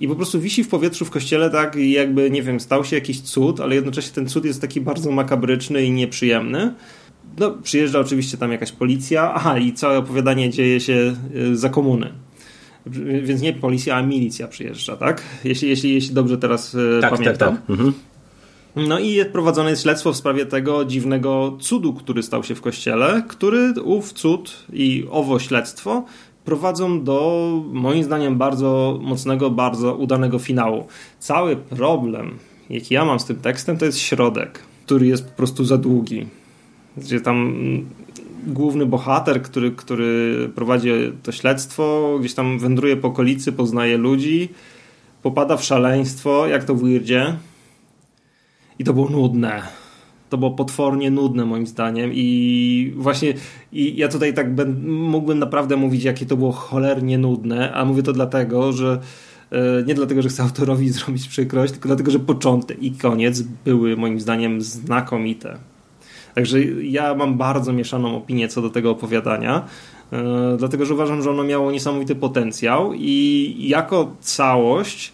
I 0.00 0.08
po 0.08 0.16
prostu 0.16 0.40
wisi 0.40 0.64
w 0.64 0.68
powietrzu 0.68 1.04
w 1.04 1.10
kościele, 1.10 1.50
tak 1.50 1.76
jakby, 1.76 2.30
nie 2.30 2.42
wiem, 2.42 2.60
stał 2.60 2.84
się 2.84 2.96
jakiś 2.96 3.20
cud, 3.20 3.60
ale 3.60 3.74
jednocześnie 3.74 4.12
ten 4.12 4.28
cud 4.28 4.44
jest 4.44 4.60
taki 4.60 4.80
bardzo 4.80 5.10
makabryczny 5.10 5.84
i 5.84 5.90
nieprzyjemny. 5.90 6.74
No, 7.38 7.50
przyjeżdża 7.50 8.00
oczywiście 8.00 8.36
tam 8.36 8.52
jakaś 8.52 8.72
policja, 8.72 9.34
aha, 9.34 9.58
i 9.58 9.72
całe 9.72 9.98
opowiadanie 9.98 10.50
dzieje 10.50 10.80
się 10.80 11.14
y, 11.36 11.56
za 11.56 11.68
komuny. 11.68 12.12
Więc 13.22 13.42
nie 13.42 13.52
policja, 13.52 13.96
a 13.96 14.02
milicja 14.02 14.48
przyjeżdża, 14.48 14.96
tak? 14.96 15.22
Jeśli, 15.44 15.68
jeśli, 15.68 15.94
jeśli 15.94 16.14
dobrze 16.14 16.38
teraz 16.38 16.74
y, 16.74 16.98
tak, 17.00 17.10
pamiętam. 17.10 17.48
Tak, 17.48 17.60
tak. 17.60 17.70
Mhm. 17.70 17.92
No 18.76 18.98
i 18.98 19.08
jest 19.08 19.30
prowadzone 19.30 19.76
śledztwo 19.76 20.12
w 20.12 20.16
sprawie 20.16 20.46
tego 20.46 20.84
dziwnego 20.84 21.56
cudu, 21.60 21.94
który 21.94 22.22
stał 22.22 22.44
się 22.44 22.54
w 22.54 22.60
kościele, 22.60 23.22
który 23.28 23.74
ów 23.84 24.12
cud 24.12 24.66
i 24.72 25.06
owo 25.10 25.38
śledztwo 25.38 26.04
prowadzą 26.44 27.04
do 27.04 27.48
moim 27.72 28.04
zdaniem 28.04 28.38
bardzo 28.38 28.98
mocnego, 29.02 29.50
bardzo 29.50 29.94
udanego 29.94 30.38
finału. 30.38 30.86
Cały 31.18 31.56
problem, 31.56 32.38
jaki 32.70 32.94
ja 32.94 33.04
mam 33.04 33.20
z 33.20 33.24
tym 33.24 33.36
tekstem, 33.36 33.78
to 33.78 33.84
jest 33.84 33.98
środek, 33.98 34.58
który 34.86 35.06
jest 35.06 35.24
po 35.24 35.36
prostu 35.36 35.64
za 35.64 35.78
długi. 35.78 36.26
Gdzie 36.96 37.20
tam 37.20 37.54
główny 38.46 38.86
bohater, 38.86 39.42
który, 39.42 39.70
który 39.70 40.50
prowadzi 40.54 40.90
to 41.22 41.32
śledztwo, 41.32 42.16
gdzieś 42.20 42.34
tam 42.34 42.58
wędruje 42.58 42.96
po 42.96 43.08
okolicy, 43.08 43.52
poznaje 43.52 43.96
ludzi, 43.96 44.48
popada 45.22 45.56
w 45.56 45.64
szaleństwo, 45.64 46.46
jak 46.46 46.64
to 46.64 46.74
w 46.74 46.82
Weirdzie. 46.82 47.36
I 48.78 48.84
to 48.84 48.92
było 48.92 49.08
nudne 49.08 49.62
to 50.32 50.38
było 50.38 50.50
potwornie 50.50 51.10
nudne 51.10 51.44
moim 51.44 51.66
zdaniem 51.66 52.10
i 52.14 52.92
właśnie 52.96 53.34
i 53.72 53.96
ja 53.96 54.08
tutaj 54.08 54.34
tak 54.34 54.54
ben, 54.54 54.88
mógłbym 54.88 55.38
naprawdę 55.38 55.76
mówić, 55.76 56.04
jakie 56.04 56.26
to 56.26 56.36
było 56.36 56.52
cholernie 56.52 57.18
nudne, 57.18 57.72
a 57.72 57.84
mówię 57.84 58.02
to 58.02 58.12
dlatego, 58.12 58.72
że 58.72 59.00
e, 59.50 59.82
nie 59.86 59.94
dlatego, 59.94 60.22
że 60.22 60.28
chcę 60.28 60.42
autorowi 60.42 60.90
zrobić 60.98 61.28
przykrość, 61.28 61.72
tylko 61.72 61.88
dlatego, 61.88 62.10
że 62.10 62.18
początek 62.18 62.82
i 62.82 62.92
koniec 62.92 63.42
były 63.42 63.96
moim 63.96 64.20
zdaniem 64.20 64.60
znakomite. 64.60 65.58
Także 66.34 66.60
ja 66.82 67.14
mam 67.14 67.36
bardzo 67.36 67.72
mieszaną 67.72 68.16
opinię 68.16 68.48
co 68.48 68.62
do 68.62 68.70
tego 68.70 68.90
opowiadania, 68.90 69.64
e, 70.12 70.56
dlatego 70.58 70.86
że 70.86 70.94
uważam, 70.94 71.22
że 71.22 71.30
ono 71.30 71.44
miało 71.44 71.72
niesamowity 71.72 72.14
potencjał 72.14 72.92
i 72.94 73.56
jako 73.58 74.10
całość, 74.20 75.12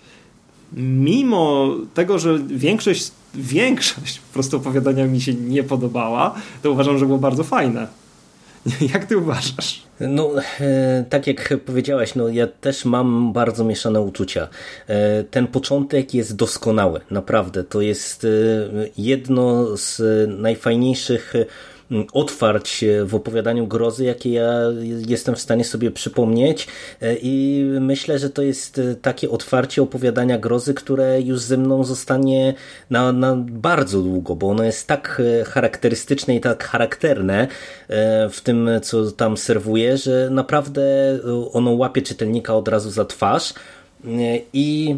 mimo 0.77 1.75
tego, 1.95 2.19
że 2.19 2.39
większość 2.39 3.11
większość 3.35 4.19
po 4.19 4.33
prostu 4.33 4.57
opowiadania 4.57 5.07
mi 5.07 5.21
się 5.21 5.35
nie 5.35 5.63
podobała, 5.63 6.35
to 6.63 6.71
uważam, 6.71 6.99
że 6.99 7.07
było 7.07 7.19
bardzo 7.19 7.45
fajne. 7.45 7.87
Jak 8.93 9.05
ty 9.05 9.19
uważasz? 9.19 9.83
No, 10.01 10.31
e, 10.61 11.05
tak 11.11 11.27
jak 11.27 11.55
powiedziałaś, 11.67 12.15
no 12.15 12.29
ja 12.29 12.47
też 12.47 12.85
mam 12.85 13.33
bardzo 13.33 13.65
mieszane 13.65 14.01
uczucia. 14.01 14.49
E, 14.87 15.25
ten 15.25 15.47
początek 15.47 16.15
jest 16.15 16.37
doskonały, 16.37 17.01
naprawdę. 17.11 17.65
To 17.65 17.81
jest 17.81 18.25
e, 18.25 18.29
jedno 18.99 19.77
z 19.77 20.01
najfajniejszych 20.41 21.33
otwarć 22.13 22.85
w 23.05 23.15
opowiadaniu 23.15 23.67
grozy, 23.67 24.05
jakie 24.05 24.33
ja 24.33 24.53
jestem 25.07 25.35
w 25.35 25.41
stanie 25.41 25.65
sobie 25.65 25.91
przypomnieć. 25.91 26.67
E, 27.03 27.17
i 27.23 27.65
myślę, 27.81 28.19
że 28.19 28.31
to 28.31 28.43
jest 28.43 28.79
e, 28.79 28.95
takie 28.95 29.31
otwarcie 29.31 29.83
opowiadania 29.83 30.39
grozy, 30.39 30.75
które 30.75 31.21
już 31.21 31.41
ze 31.41 31.57
mną 31.57 31.85
zostanie 31.85 32.55
na, 32.91 33.13
na 33.13 33.37
bardzo 33.37 34.03
długo, 34.03 34.37
bo 34.37 34.49
ono 34.49 34.65
jest 34.65 34.87
tak 34.87 35.23
e, 35.41 35.45
charakterystyczne 35.45 36.37
i 36.37 36.41
tak 36.41 36.65
charakterne 36.65 37.49
w 38.31 38.41
tym, 38.43 38.71
co 38.83 39.13
tam 39.13 39.37
serwuje, 39.37 39.97
że 39.97 40.29
naprawdę 40.31 40.83
ono 41.53 41.71
łapie 41.71 42.03
czytelnika 42.03 42.55
od 42.55 42.69
razu 42.69 42.91
za 42.91 43.05
twarz. 43.05 43.55
I 44.53 44.97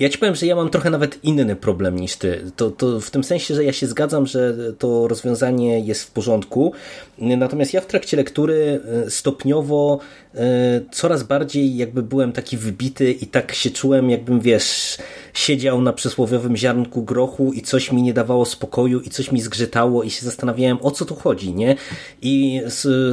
ja 0.00 0.08
ci 0.08 0.18
powiem, 0.18 0.34
że 0.34 0.46
ja 0.46 0.56
mam 0.56 0.70
trochę 0.70 0.90
nawet 0.90 1.24
inny 1.24 1.56
problem 1.56 1.98
niż 1.98 2.16
ty. 2.16 2.50
To, 2.56 2.70
to 2.70 3.00
w 3.00 3.10
tym 3.10 3.24
sensie, 3.24 3.54
że 3.54 3.64
ja 3.64 3.72
się 3.72 3.86
zgadzam, 3.86 4.26
że 4.26 4.54
to 4.78 5.08
rozwiązanie 5.08 5.80
jest 5.80 6.04
w 6.04 6.10
porządku. 6.10 6.72
Natomiast 7.18 7.74
ja 7.74 7.80
w 7.80 7.86
trakcie 7.86 8.16
lektury 8.16 8.80
e, 9.06 9.10
stopniowo 9.10 9.98
e, 10.34 10.38
coraz 10.92 11.22
bardziej 11.22 11.76
jakby 11.76 12.02
byłem 12.02 12.32
taki 12.32 12.56
wybity 12.56 13.12
i 13.12 13.26
tak 13.26 13.54
się 13.54 13.70
czułem, 13.70 14.10
jakbym 14.10 14.40
wiesz, 14.40 14.98
siedział 15.34 15.82
na 15.82 15.92
przysłowiowym 15.92 16.56
ziarnku 16.56 17.02
grochu 17.02 17.52
i 17.52 17.62
coś 17.62 17.92
mi 17.92 18.02
nie 18.02 18.14
dawało 18.14 18.44
spokoju 18.44 19.00
i 19.00 19.10
coś 19.10 19.32
mi 19.32 19.40
zgrzytało 19.40 20.02
i 20.02 20.10
się 20.10 20.24
zastanawiałem, 20.24 20.78
o 20.82 20.90
co 20.90 21.04
tu 21.04 21.14
chodzi, 21.14 21.54
nie? 21.54 21.76
I 22.22 22.60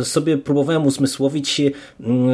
sobie 0.04 0.38
próbowałem 0.38 0.86
uzmysłowić, 0.86 1.62
mm, 2.00 2.30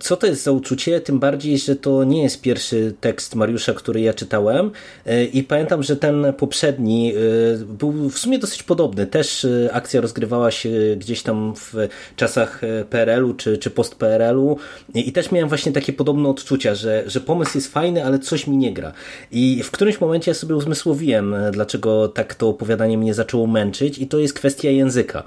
co 0.00 0.16
to 0.16 0.26
jest 0.26 0.42
za 0.42 0.52
uczucie, 0.52 1.00
tym 1.00 1.18
bardziej, 1.18 1.58
że 1.58 1.76
to 1.76 2.04
nie 2.04 2.22
jest 2.22 2.40
pierwszy 2.40 2.94
tekst 3.00 3.34
Mariusza, 3.34 3.74
który 3.74 3.87
ja 3.96 4.14
czytałem 4.14 4.70
e, 5.06 5.24
i 5.24 5.42
pamiętam, 5.42 5.82
że 5.82 5.96
ten 5.96 6.32
poprzedni 6.38 7.12
e, 7.14 7.64
był 7.64 8.10
w 8.10 8.18
sumie 8.18 8.38
dosyć 8.38 8.62
podobny. 8.62 9.06
Też 9.06 9.44
e, 9.44 9.72
akcja 9.72 10.00
rozgrywała 10.00 10.50
się 10.50 10.70
gdzieś 10.96 11.22
tam 11.22 11.54
w 11.56 11.74
czasach 12.16 12.60
PRL-u 12.90 13.34
czy, 13.34 13.58
czy 13.58 13.70
post-PRL-u 13.70 14.56
i 14.94 15.12
też 15.12 15.32
miałem 15.32 15.48
właśnie 15.48 15.72
takie 15.72 15.92
podobne 15.92 16.28
odczucia, 16.28 16.74
że, 16.74 17.04
że 17.06 17.20
pomysł 17.20 17.58
jest 17.58 17.72
fajny, 17.72 18.04
ale 18.04 18.18
coś 18.18 18.46
mi 18.46 18.56
nie 18.56 18.72
gra. 18.72 18.92
I 19.32 19.62
w 19.62 19.70
którymś 19.70 20.00
momencie 20.00 20.30
ja 20.30 20.34
sobie 20.34 20.56
uzmysłowiłem, 20.56 21.34
dlaczego 21.52 22.08
tak 22.08 22.34
to 22.34 22.48
opowiadanie 22.48 22.98
mnie 22.98 23.14
zaczęło 23.14 23.46
męczyć 23.46 23.98
i 23.98 24.06
to 24.06 24.18
jest 24.18 24.34
kwestia 24.34 24.70
języka. 24.70 25.22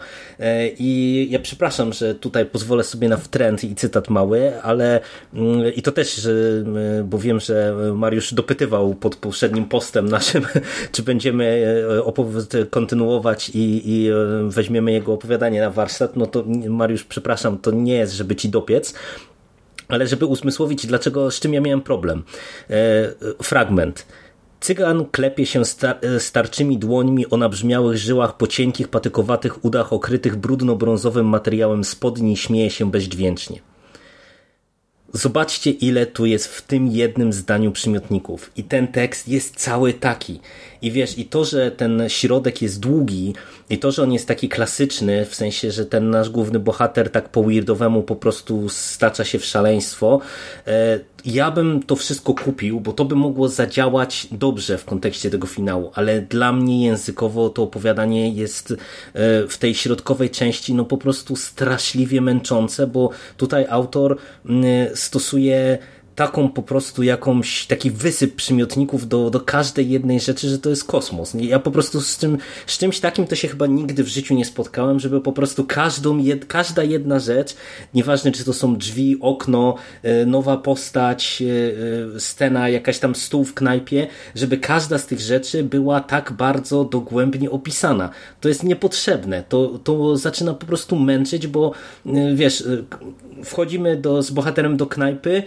I 0.80 1.28
ja 1.32 1.40
przepraszam, 1.40 1.94
że 1.94 2.16
tutaj 2.16 2.46
pozwolę 2.46 2.84
sobie 2.84 3.10
na 3.10 3.18
wtręt 3.18 3.64
i 3.64 3.76
cytat 3.76 4.10
mały, 4.10 4.62
ale 4.62 5.00
mm, 5.34 5.74
i 5.76 5.82
to 5.82 5.92
też, 5.92 6.28
bo 7.04 7.18
wiem, 7.18 7.40
że 7.40 7.76
Mariusz 7.96 8.34
dopytał 8.34 8.51
dopytywał 8.52 8.96
pod 8.96 9.16
poprzednim 9.16 9.66
postem 9.66 10.10
naszym, 10.10 10.46
czy 10.92 11.04
będziemy 11.04 11.66
e, 12.54 12.66
kontynuować 12.66 13.50
i, 13.50 13.82
i 13.92 14.10
e, 14.10 14.14
weźmiemy 14.50 14.92
jego 14.92 15.14
opowiadanie 15.14 15.62
na 15.62 15.70
warsztat, 15.70 16.16
no 16.16 16.26
to 16.26 16.44
Mariusz, 16.70 17.04
przepraszam, 17.04 17.58
to 17.58 17.72
nie 17.72 17.94
jest, 17.94 18.14
żeby 18.14 18.36
ci 18.36 18.50
dopiec, 18.50 18.94
ale 19.88 20.08
żeby 20.08 20.26
usmysłowić, 20.26 20.88
dlaczego, 20.88 21.32
z 21.32 21.40
czym 21.40 21.54
ja 21.54 21.62
miałem 21.62 21.82
problem. 21.82 22.24
E, 22.70 22.74
fragment. 23.44 24.06
Cygan 24.60 25.06
klepie 25.06 25.46
się 25.46 25.66
star 25.66 26.00
starczymi 26.20 26.78
dłońmi 26.78 27.30
o 27.30 27.38
nabrzmiałych 27.38 27.98
żyłach 27.98 28.38
po 28.38 28.48
cienkich, 28.48 28.88
patykowatych 28.88 29.66
udach 29.66 29.94
okrytych 29.94 30.36
brudno-brązowym 30.36 31.26
materiałem 31.26 31.84
spodni 31.84 32.38
śmieje 32.38 32.70
się 32.70 32.92
bezdźwięcznie. 32.92 33.71
Zobaczcie, 35.14 35.72
ile 35.72 36.06
tu 36.06 36.26
jest 36.26 36.48
w 36.48 36.62
tym 36.62 36.88
jednym 36.88 37.34
zdaniu 37.34 37.72
przymiotników. 37.72 38.52
I 38.58 38.64
ten 38.64 38.88
tekst 38.88 39.28
jest 39.28 39.56
cały 39.56 39.94
taki. 39.94 40.40
I 40.82 40.92
wiesz, 40.92 41.18
i 41.18 41.26
to, 41.26 41.46
że 41.46 41.72
ten 41.72 42.04
środek 42.08 42.62
jest 42.62 42.80
długi, 42.80 43.34
i 43.70 43.78
to, 43.78 43.92
że 43.92 44.04
on 44.04 44.14
jest 44.14 44.28
taki 44.28 44.50
klasyczny, 44.50 45.26
w 45.26 45.36
sensie, 45.36 45.72
że 45.72 45.86
ten 45.86 46.10
nasz 46.10 46.30
główny 46.30 46.60
bohater 46.60 47.10
tak 47.10 47.30
po 47.30 47.44
weirdowemu 47.44 48.04
po 48.04 48.16
prostu 48.16 48.70
stacza 48.70 49.26
się 49.26 49.40
w 49.40 49.46
szaleństwo, 49.46 50.20
e, 50.68 51.00
ja 51.26 51.52
bym 51.52 51.84
to 51.84 51.96
wszystko 51.96 52.34
kupił, 52.34 52.80
bo 52.80 52.94
to 52.94 53.06
by 53.06 53.16
mogło 53.16 53.48
zadziałać 53.48 54.28
dobrze 54.32 54.78
w 54.78 54.86
kontekście 54.86 55.30
tego 55.30 55.48
finału, 55.48 55.92
ale 55.94 56.22
dla 56.22 56.54
mnie 56.54 56.86
językowo 56.86 57.50
to 57.50 57.64
opowiadanie 57.64 58.30
jest 58.30 58.72
e, 58.72 58.76
w 59.48 59.58
tej 59.58 59.76
środkowej 59.76 60.30
części 60.30 60.74
no 60.74 60.86
po 60.86 60.98
prostu 60.98 61.36
straszliwie 61.36 62.22
męczące, 62.22 62.88
bo 62.88 63.10
tutaj 63.38 63.66
autor 63.70 64.18
stosuje 64.96 65.78
taką 66.16 66.50
po 66.50 66.64
prostu 66.64 67.04
jakąś, 67.04 67.66
taki 67.68 67.92
wysyp 67.92 68.36
przymiotników 68.36 69.08
do, 69.08 69.30
do 69.30 69.40
każdej 69.40 69.90
jednej 69.90 70.20
rzeczy, 70.20 70.50
że 70.50 70.60
to 70.60 70.70
jest 70.70 70.84
kosmos. 70.84 71.36
Ja 71.40 71.60
po 71.60 71.72
prostu 71.72 72.02
z, 72.02 72.18
tym, 72.18 72.38
z 72.68 72.78
czymś 72.78 73.00
takim 73.00 73.28
to 73.28 73.36
się 73.36 73.48
chyba 73.48 73.68
nigdy 73.68 74.04
w 74.04 74.08
życiu 74.08 74.34
nie 74.34 74.46
spotkałem, 74.46 75.00
żeby 75.00 75.22
po 75.22 75.32
prostu 75.32 75.66
każdą, 75.68 76.18
jed, 76.18 76.46
każda 76.46 76.84
jedna 76.84 77.20
rzecz, 77.20 77.56
nieważne 77.94 78.32
czy 78.32 78.46
to 78.46 78.54
są 78.54 78.76
drzwi, 78.76 79.18
okno, 79.22 79.76
e, 80.04 80.26
nowa 80.26 80.58
postać, 80.58 81.42
e, 81.42 82.16
e, 82.16 82.20
scena, 82.20 82.70
jakaś 82.70 83.00
tam 83.00 83.16
stół 83.16 83.44
w 83.44 83.54
knajpie, 83.54 84.08
żeby 84.36 84.58
każda 84.58 84.98
z 84.98 85.06
tych 85.06 85.20
rzeczy 85.20 85.64
była 85.64 86.00
tak 86.00 86.32
bardzo 86.32 86.84
dogłębnie 86.84 87.52
opisana. 87.52 88.10
To 88.42 88.50
jest 88.50 88.64
niepotrzebne. 88.64 89.44
To, 89.50 89.80
to 89.84 90.18
zaczyna 90.18 90.54
po 90.54 90.66
prostu 90.66 90.96
męczyć, 90.96 91.48
bo 91.48 91.72
wiesz, 92.36 92.64
wchodzimy 93.44 93.98
do, 93.98 94.24
z 94.24 94.32
bohaterem 94.32 94.78
do 94.78 94.88
knajpy, 94.88 95.44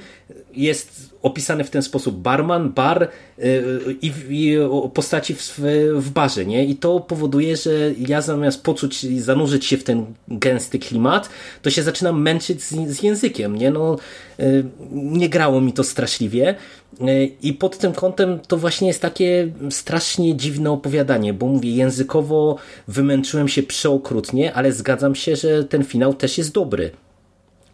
jest 0.56 1.14
opisany 1.22 1.64
w 1.64 1.70
ten 1.70 1.82
sposób 1.82 2.16
barman, 2.16 2.72
bar 2.72 3.08
y, 3.38 3.96
i, 4.02 4.12
i 4.28 4.56
postaci 4.94 5.34
w, 5.34 5.60
w 5.94 6.10
barze, 6.10 6.46
nie? 6.46 6.64
I 6.64 6.76
to 6.76 7.00
powoduje, 7.00 7.56
że 7.56 7.70
ja 7.98 8.22
zamiast 8.22 8.62
poczuć 8.62 9.04
i 9.04 9.20
zanurzyć 9.20 9.66
się 9.66 9.76
w 9.76 9.84
ten 9.84 10.06
gęsty 10.28 10.78
klimat, 10.78 11.28
to 11.62 11.70
się 11.70 11.82
zaczynam 11.82 12.22
męczyć 12.22 12.62
z, 12.62 12.70
z 12.88 13.02
językiem, 13.02 13.56
nie? 13.56 13.70
No, 13.70 13.96
y, 14.40 14.64
nie 14.92 15.28
grało 15.28 15.60
mi 15.60 15.72
to 15.72 15.84
straszliwie 15.84 16.54
y, 17.00 17.30
i 17.42 17.52
pod 17.52 17.78
tym 17.78 17.92
kątem 17.92 18.38
to 18.48 18.56
właśnie 18.56 18.88
jest 18.88 19.02
takie 19.02 19.52
strasznie 19.70 20.36
dziwne 20.36 20.70
opowiadanie, 20.70 21.34
bo 21.34 21.46
mówię, 21.46 21.70
językowo 21.70 22.56
wymęczyłem 22.88 23.48
się 23.48 23.62
przeokrutnie, 23.62 24.54
ale 24.54 24.72
zgadzam 24.72 25.14
się, 25.14 25.36
że 25.36 25.64
ten 25.64 25.84
finał 25.84 26.14
też 26.14 26.38
jest 26.38 26.52
dobry. 26.52 26.90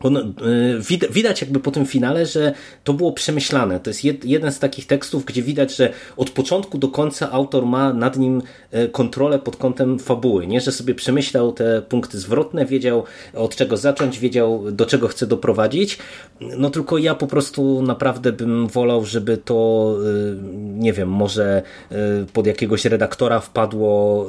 On, 0.03 0.17
y, 0.17 1.11
widać 1.11 1.41
jakby 1.41 1.61
po 1.61 1.71
tym 1.71 1.87
finale, 1.87 2.27
że 2.27 2.53
to 2.85 2.93
było 2.93 3.13
przemyślane. 3.13 3.81
To 3.81 3.91
jest 3.91 4.05
jed, 4.05 4.25
jeden 4.25 4.53
z 4.53 4.59
takich 4.59 4.87
tekstów, 4.87 5.25
gdzie 5.25 5.43
widać, 5.43 5.77
że 5.77 5.93
od 6.17 6.31
początku 6.31 6.79
do 6.79 6.89
końca 6.89 7.33
autor 7.33 7.67
ma 7.67 7.93
nad 7.93 8.17
nim 8.17 8.43
y, 8.75 8.89
kontrolę 8.89 9.39
pod 9.39 9.57
kątem 9.57 9.99
fabuły, 9.99 10.47
nie? 10.47 10.61
że 10.61 10.73
sobie 10.73 10.95
przemyślał 10.95 11.53
te 11.53 11.83
punkty 11.83 12.19
zwrotne, 12.19 12.67
wiedział 12.67 13.05
od 13.35 13.57
czego 13.57 13.77
zacząć, 13.77 14.19
wiedział 14.19 14.71
do 14.73 14.87
czego 14.87 15.09
chce 15.09 15.27
doprowadzić. 15.27 15.99
No 16.41 16.71
tylko 16.71 16.99
ja 16.99 17.15
po 17.15 17.27
prostu 17.27 17.83
naprawdę 17.83 18.33
bym 18.33 18.67
wolał, 18.67 19.05
żeby 19.05 19.37
to, 19.37 19.95
y, 20.05 20.37
nie 20.79 20.93
wiem, 20.93 21.09
może 21.09 21.63
pod 22.33 22.47
jakiegoś 22.47 22.85
redaktora 22.85 23.41
wpadło, 23.41 24.27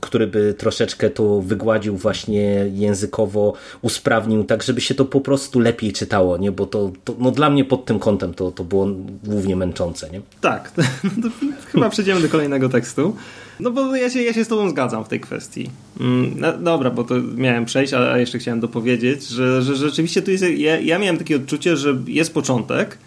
który 0.00 0.26
by 0.26 0.54
troszeczkę 0.54 1.10
to 1.10 1.40
wygładził 1.40 1.96
właśnie 1.96 2.42
językowo, 2.72 3.52
usprawnił, 3.82 4.44
tak 4.44 4.62
żeby 4.62 4.80
się 4.82 4.94
to 4.94 5.04
po 5.04 5.20
prostu 5.20 5.60
lepiej 5.60 5.92
czytało, 5.92 6.36
nie? 6.36 6.52
bo 6.52 6.66
to, 6.66 6.92
to 7.04 7.14
no 7.18 7.30
dla 7.30 7.50
mnie 7.50 7.64
pod 7.64 7.84
tym 7.84 7.98
kątem 7.98 8.34
to, 8.34 8.50
to 8.50 8.64
było 8.64 8.88
głównie 9.24 9.56
męczące. 9.56 10.10
Nie? 10.10 10.20
Tak, 10.40 10.72
no 11.22 11.28
chyba 11.66 11.90
przejdziemy 11.90 12.20
do 12.20 12.28
kolejnego 12.28 12.68
tekstu. 12.68 13.16
No 13.60 13.70
bo 13.70 13.96
ja 13.96 14.10
się, 14.10 14.22
ja 14.22 14.32
się 14.32 14.44
z 14.44 14.48
tobą 14.48 14.70
zgadzam 14.70 15.04
w 15.04 15.08
tej 15.08 15.20
kwestii. 15.20 15.70
Mm, 16.00 16.34
no, 16.36 16.58
dobra, 16.58 16.90
bo 16.90 17.04
to 17.04 17.14
miałem 17.36 17.64
przejść, 17.64 17.94
a 17.94 18.18
jeszcze 18.18 18.38
chciałem 18.38 18.60
dopowiedzieć, 18.60 19.28
że, 19.28 19.62
że 19.62 19.76
rzeczywiście 19.76 20.22
tu 20.22 20.30
jest, 20.30 20.44
ja, 20.44 20.80
ja 20.80 20.98
miałem 20.98 21.18
takie 21.18 21.36
odczucie, 21.36 21.76
że 21.76 21.96
jest 22.06 22.34
początek 22.34 22.98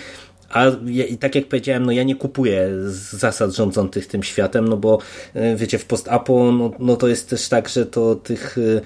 a 0.50 0.66
i 1.08 1.18
tak 1.18 1.34
jak 1.34 1.48
powiedziałem, 1.48 1.86
no 1.86 1.92
ja 1.92 2.02
nie 2.02 2.16
kupuję 2.16 2.68
zasad 2.88 3.50
rządzących 3.50 4.06
tym 4.06 4.22
światem, 4.22 4.68
no 4.68 4.76
bo 4.76 4.98
y, 5.36 5.56
wiecie, 5.56 5.78
w 5.78 5.84
post-apo, 5.84 6.52
no, 6.52 6.72
no 6.78 6.96
to 6.96 7.08
jest 7.08 7.30
też 7.30 7.48
tak, 7.48 7.68
że 7.68 7.86
to 7.86 8.14
tych 8.14 8.58
y, 8.58 8.80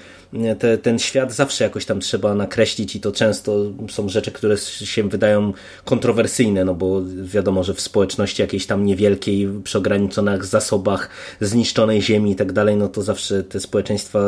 te, 0.58 0.78
ten 0.78 0.98
świat 0.98 1.32
zawsze 1.32 1.64
jakoś 1.64 1.86
tam 1.86 2.00
trzeba 2.00 2.34
nakreślić 2.34 2.96
i 2.96 3.00
to 3.00 3.12
często 3.12 3.64
są 3.90 4.08
rzeczy, 4.08 4.32
które 4.32 4.56
się 4.58 5.08
wydają 5.08 5.52
kontrowersyjne, 5.84 6.64
no 6.64 6.74
bo 6.74 7.02
wiadomo, 7.22 7.64
że 7.64 7.74
w 7.74 7.80
społeczności 7.80 8.42
jakiejś 8.42 8.66
tam 8.66 8.86
niewielkiej, 8.86 9.48
przy 9.64 9.78
ograniczonych 9.78 10.44
zasobach, 10.44 11.08
zniszczonej 11.40 12.02
ziemi 12.02 12.30
i 12.30 12.36
tak 12.36 12.52
dalej, 12.52 12.76
no 12.76 12.88
to 12.88 13.02
zawsze 13.02 13.42
te 13.44 13.60
społeczeństwa 13.60 14.20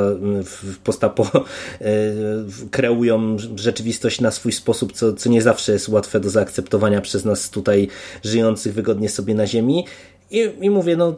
w 0.44 0.78
postapo 0.78 1.30
e, 1.34 1.44
kreują 2.70 3.36
rzeczywistość 3.56 4.20
na 4.20 4.30
swój 4.30 4.52
sposób, 4.52 4.92
co, 4.92 5.12
co 5.12 5.30
nie 5.30 5.42
zawsze 5.42 5.72
jest 5.72 5.88
łatwe 5.88 6.20
do 6.20 6.30
zaakceptowania 6.30 7.00
przez 7.00 7.24
nas 7.24 7.50
tutaj 7.50 7.88
żyjących 8.24 8.74
wygodnie 8.74 9.08
sobie 9.08 9.34
na 9.34 9.46
ziemi 9.46 9.84
I, 10.30 10.50
I 10.60 10.70
mówię, 10.70 10.96
no 10.96 11.14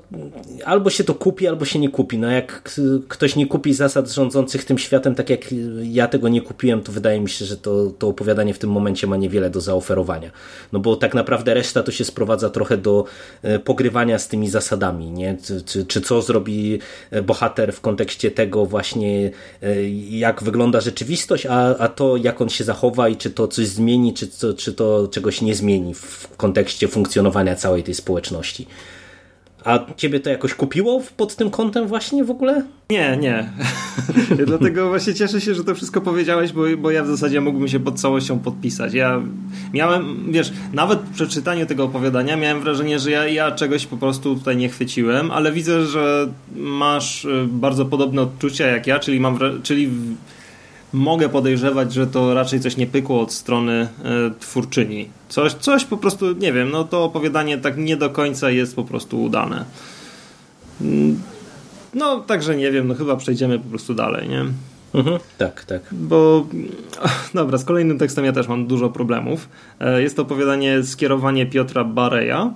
albo 0.64 0.90
się 0.90 1.04
to 1.04 1.14
kupi, 1.14 1.46
albo 1.48 1.64
się 1.64 1.78
nie 1.78 1.88
kupi. 1.88 2.18
No 2.18 2.30
jak 2.30 2.62
ktoś 3.08 3.36
nie 3.36 3.46
kupi 3.46 3.74
zasad 3.74 4.10
rządzących 4.10 4.64
tym 4.64 4.78
światem, 4.78 5.14
tak 5.14 5.30
jak 5.30 5.40
ja 5.82 6.08
tego 6.08 6.28
nie 6.28 6.42
kupiłem, 6.42 6.82
to 6.82 6.92
wydaje 6.92 7.20
mi 7.20 7.28
się, 7.28 7.44
że 7.44 7.56
to, 7.56 7.90
to 7.98 8.08
opowiadanie 8.08 8.54
w 8.54 8.58
tym 8.58 8.70
momencie 8.70 9.06
ma 9.06 9.16
niewiele 9.16 9.50
do 9.50 9.60
zaoferowania. 9.60 10.30
No 10.72 10.80
bo 10.80 10.96
tak 10.96 11.14
naprawdę 11.14 11.54
reszta 11.54 11.82
to 11.82 11.92
się 11.92 12.04
sprowadza 12.04 12.50
trochę 12.50 12.76
do 12.76 13.04
e, 13.42 13.58
pogrywania 13.58 14.18
z 14.18 14.28
tymi 14.28 14.50
zasadami, 14.50 15.10
nie? 15.10 15.36
Czy, 15.66 15.86
czy 15.86 16.00
co 16.00 16.22
zrobi 16.22 16.78
e, 17.10 17.22
bohater 17.22 17.72
w 17.72 17.80
kontekście 17.80 18.30
tego 18.30 18.66
właśnie, 18.66 19.30
e, 19.62 19.88
jak 20.10 20.42
wygląda 20.42 20.80
rzeczywistość, 20.80 21.46
a, 21.46 21.76
a 21.78 21.88
to 21.88 22.16
jak 22.16 22.40
on 22.40 22.48
się 22.48 22.64
zachowa 22.64 23.08
i 23.08 23.16
czy 23.16 23.30
to 23.30 23.48
coś 23.48 23.66
zmieni, 23.66 24.14
czy, 24.14 24.54
czy 24.54 24.72
to 24.72 25.08
czegoś 25.10 25.42
nie 25.42 25.54
zmieni 25.54 25.94
w 25.94 26.28
kontekście 26.36 26.88
funkcjonowania 26.88 27.56
całej 27.56 27.82
tej 27.82 27.94
społeczności. 27.94 28.66
A 29.68 29.94
ciebie 29.96 30.20
to 30.20 30.30
jakoś 30.30 30.54
kupiło 30.54 31.02
pod 31.16 31.36
tym 31.36 31.50
kątem 31.50 31.86
właśnie 31.86 32.24
w 32.24 32.30
ogóle? 32.30 32.62
Nie, 32.90 33.16
nie. 33.16 33.50
Dlatego 34.46 34.88
właśnie 34.88 35.14
cieszę 35.14 35.40
się, 35.40 35.54
że 35.54 35.64
to 35.64 35.74
wszystko 35.74 36.00
powiedziałeś, 36.00 36.52
bo, 36.52 36.62
bo 36.78 36.90
ja 36.90 37.04
w 37.04 37.06
zasadzie 37.06 37.40
mógłbym 37.40 37.68
się 37.68 37.80
pod 37.80 38.00
całością 38.00 38.38
podpisać. 38.38 38.94
Ja 38.94 39.22
miałem, 39.72 40.32
wiesz, 40.32 40.52
nawet 40.72 41.00
w 41.00 41.14
przeczytaniu 41.14 41.66
tego 41.66 41.84
opowiadania 41.84 42.36
miałem 42.36 42.60
wrażenie, 42.60 42.98
że 42.98 43.10
ja, 43.10 43.26
ja 43.26 43.52
czegoś 43.52 43.86
po 43.86 43.96
prostu 43.96 44.34
tutaj 44.34 44.56
nie 44.56 44.68
chwyciłem, 44.68 45.30
ale 45.30 45.52
widzę, 45.52 45.86
że 45.86 46.28
masz 46.56 47.24
y, 47.24 47.46
bardzo 47.48 47.84
podobne 47.84 48.22
odczucia 48.22 48.66
jak 48.66 48.86
ja, 48.86 48.98
czyli 48.98 49.20
mam, 49.20 49.38
czyli 49.62 49.90
mogę 50.92 51.28
podejrzewać, 51.28 51.92
że 51.92 52.06
to 52.06 52.34
raczej 52.34 52.60
coś 52.60 52.76
nie 52.76 52.86
pykło 52.86 53.20
od 53.20 53.32
strony 53.32 53.72
e, 54.04 54.30
twórczyni. 54.40 55.08
Coś, 55.28 55.54
coś 55.54 55.84
po 55.84 55.96
prostu, 55.96 56.32
nie 56.32 56.52
wiem, 56.52 56.70
no 56.70 56.84
to 56.84 57.04
opowiadanie 57.04 57.58
tak 57.58 57.76
nie 57.76 57.96
do 57.96 58.10
końca 58.10 58.50
jest 58.50 58.76
po 58.76 58.84
prostu 58.84 59.22
udane. 59.22 59.64
Mm, 60.80 61.20
no, 61.94 62.20
także 62.20 62.56
nie 62.56 62.72
wiem, 62.72 62.88
no 62.88 62.94
chyba 62.94 63.16
przejdziemy 63.16 63.58
po 63.58 63.68
prostu 63.68 63.94
dalej, 63.94 64.28
nie? 64.28 64.44
Mhm, 64.94 65.18
tak, 65.38 65.64
tak. 65.64 65.82
Bo, 65.92 66.46
dobra, 67.34 67.58
z 67.58 67.64
kolejnym 67.64 67.98
tekstem 67.98 68.24
ja 68.24 68.32
też 68.32 68.48
mam 68.48 68.66
dużo 68.66 68.90
problemów. 68.90 69.48
E, 69.80 70.02
jest 70.02 70.16
to 70.16 70.22
opowiadanie 70.22 70.82
Skierowanie 70.82 71.46
Piotra 71.46 71.84
Bareja. 71.84 72.52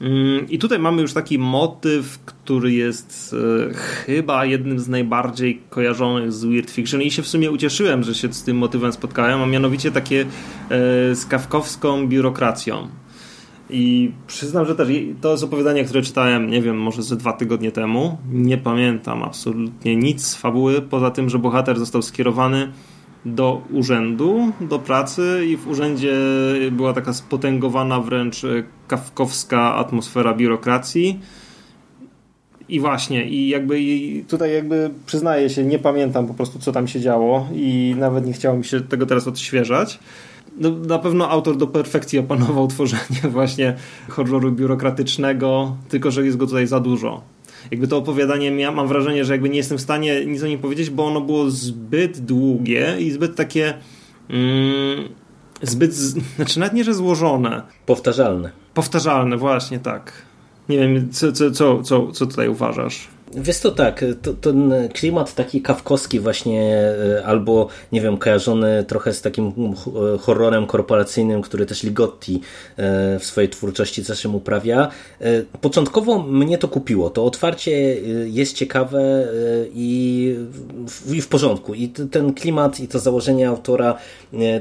Mm, 0.00 0.50
I 0.50 0.58
tutaj 0.58 0.78
mamy 0.78 1.02
już 1.02 1.12
taki 1.12 1.38
motyw, 1.38 2.18
który 2.24 2.72
jest 2.72 3.34
e, 3.70 3.74
chyba 3.74 4.44
jednym 4.44 4.78
z 4.78 4.88
najbardziej 4.88 5.60
kojarzonych 5.70 6.32
z 6.32 6.44
Weird 6.44 6.70
Fiction 6.70 7.02
i 7.02 7.10
się 7.10 7.22
w 7.22 7.28
sumie 7.28 7.50
ucieszyłem, 7.50 8.02
że 8.02 8.14
się 8.14 8.32
z 8.32 8.42
tym 8.42 8.56
motywem 8.56 8.92
spotkałem, 8.92 9.42
a 9.42 9.46
mianowicie 9.46 9.90
takie 9.90 10.20
e, 10.20 10.26
z 11.14 11.26
kawkowską 11.26 12.08
biurokracją. 12.08 12.88
I 13.70 14.12
przyznam, 14.26 14.66
że 14.66 14.74
też 14.74 14.88
to 15.20 15.30
jest 15.30 15.44
opowiadanie, 15.44 15.84
które 15.84 16.02
czytałem, 16.02 16.50
nie 16.50 16.62
wiem, 16.62 16.80
może 16.80 17.02
ze 17.02 17.16
dwa 17.16 17.32
tygodnie 17.32 17.72
temu. 17.72 18.18
Nie 18.32 18.58
pamiętam 18.58 19.22
absolutnie 19.22 19.96
nic 19.96 20.26
z 20.26 20.34
fabuły, 20.34 20.82
poza 20.82 21.10
tym, 21.10 21.30
że 21.30 21.38
bohater 21.38 21.78
został 21.78 22.02
skierowany 22.02 22.72
do 23.24 23.62
urzędu, 23.72 24.52
do 24.60 24.78
pracy 24.78 25.40
i 25.48 25.56
w 25.56 25.68
urzędzie 25.68 26.14
była 26.72 26.92
taka 26.92 27.12
spotęgowana 27.12 28.00
wręcz 28.00 28.42
kawkowska 28.88 29.74
atmosfera 29.74 30.34
biurokracji. 30.34 31.20
I 32.68 32.80
właśnie, 32.80 33.28
i 33.28 33.48
jakby 33.48 33.80
i 33.80 34.24
tutaj 34.24 34.52
jakby 34.52 34.90
przyznaję 35.06 35.50
się, 35.50 35.64
nie 35.64 35.78
pamiętam 35.78 36.26
po 36.26 36.34
prostu 36.34 36.58
co 36.58 36.72
tam 36.72 36.88
się 36.88 37.00
działo 37.00 37.48
i 37.54 37.94
nawet 37.98 38.26
nie 38.26 38.32
chciało 38.32 38.56
mi 38.56 38.64
się 38.64 38.80
tego 38.80 39.06
teraz 39.06 39.28
odświeżać. 39.28 39.98
No, 40.60 40.70
na 40.70 40.98
pewno 40.98 41.30
autor 41.30 41.56
do 41.56 41.66
perfekcji 41.66 42.18
opanował 42.18 42.66
tworzenie 42.76 43.20
właśnie 43.30 43.76
horroru 44.08 44.52
biurokratycznego, 44.52 45.76
tylko 45.88 46.10
że 46.10 46.24
jest 46.24 46.36
go 46.36 46.46
tutaj 46.46 46.66
za 46.66 46.80
dużo 46.80 47.22
jakby 47.70 47.88
to 47.88 47.96
opowiadanie 47.96 48.50
ja 48.50 48.72
mam 48.72 48.88
wrażenie, 48.88 49.24
że 49.24 49.32
jakby 49.32 49.48
nie 49.48 49.56
jestem 49.56 49.78
w 49.78 49.80
stanie 49.80 50.26
nic 50.26 50.42
o 50.42 50.46
nim 50.46 50.58
powiedzieć, 50.58 50.90
bo 50.90 51.06
ono 51.06 51.20
było 51.20 51.50
zbyt 51.50 52.18
długie 52.18 52.96
i 52.98 53.10
zbyt 53.10 53.36
takie 53.36 53.74
mm, 54.30 55.08
zbyt, 55.62 55.94
znaczy 56.36 56.60
nawet 56.60 56.74
nie, 56.74 56.84
że 56.84 56.94
złożone. 56.94 57.62
Powtarzalne. 57.86 58.50
Powtarzalne, 58.74 59.36
właśnie 59.36 59.78
tak. 59.78 60.12
Nie 60.68 60.78
wiem, 60.78 61.10
co, 61.10 61.32
co, 61.32 61.50
co, 61.50 61.82
co, 61.82 62.12
co 62.12 62.26
tutaj 62.26 62.48
uważasz? 62.48 63.08
Wiesz 63.34 63.60
to 63.60 63.70
tak, 63.70 64.04
to, 64.22 64.34
ten 64.34 64.72
klimat 64.94 65.34
taki 65.34 65.62
kawkowski 65.62 66.20
właśnie, 66.20 66.72
e, 67.18 67.26
albo 67.26 67.68
nie 67.92 68.00
wiem, 68.00 68.16
kojarzony 68.16 68.84
trochę 68.84 69.14
z 69.14 69.22
takim 69.22 69.46
e, 69.48 70.18
horrorem 70.18 70.66
korporacyjnym, 70.66 71.42
który 71.42 71.66
też 71.66 71.82
Ligotti 71.82 72.40
e, 72.76 73.18
w 73.18 73.24
swojej 73.24 73.50
twórczości 73.50 74.04
czasem 74.04 74.34
uprawia. 74.34 74.88
Początkowo 75.60 76.18
mnie 76.22 76.58
to 76.58 76.68
kupiło. 76.68 77.10
To 77.10 77.24
otwarcie 77.24 77.72
jest 78.24 78.56
ciekawe 78.56 79.28
i 79.74 80.34
w, 80.88 81.14
i 81.14 81.20
w 81.22 81.28
porządku. 81.28 81.74
I 81.74 81.88
ten 81.88 82.34
klimat 82.34 82.80
i 82.80 82.88
to 82.88 82.98
założenie 82.98 83.48
autora, 83.48 83.98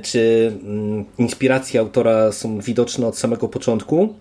czy 0.04 0.54
mm, 0.64 1.06
inspiracje 1.18 1.80
autora 1.80 2.32
są 2.32 2.60
widoczne 2.60 3.08
od 3.08 3.18
samego 3.18 3.48
początku. 3.48 4.14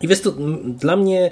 I 0.00 0.08
wiesz 0.08 0.20
to, 0.20 0.32
dla 0.64 0.96
mnie 0.96 1.30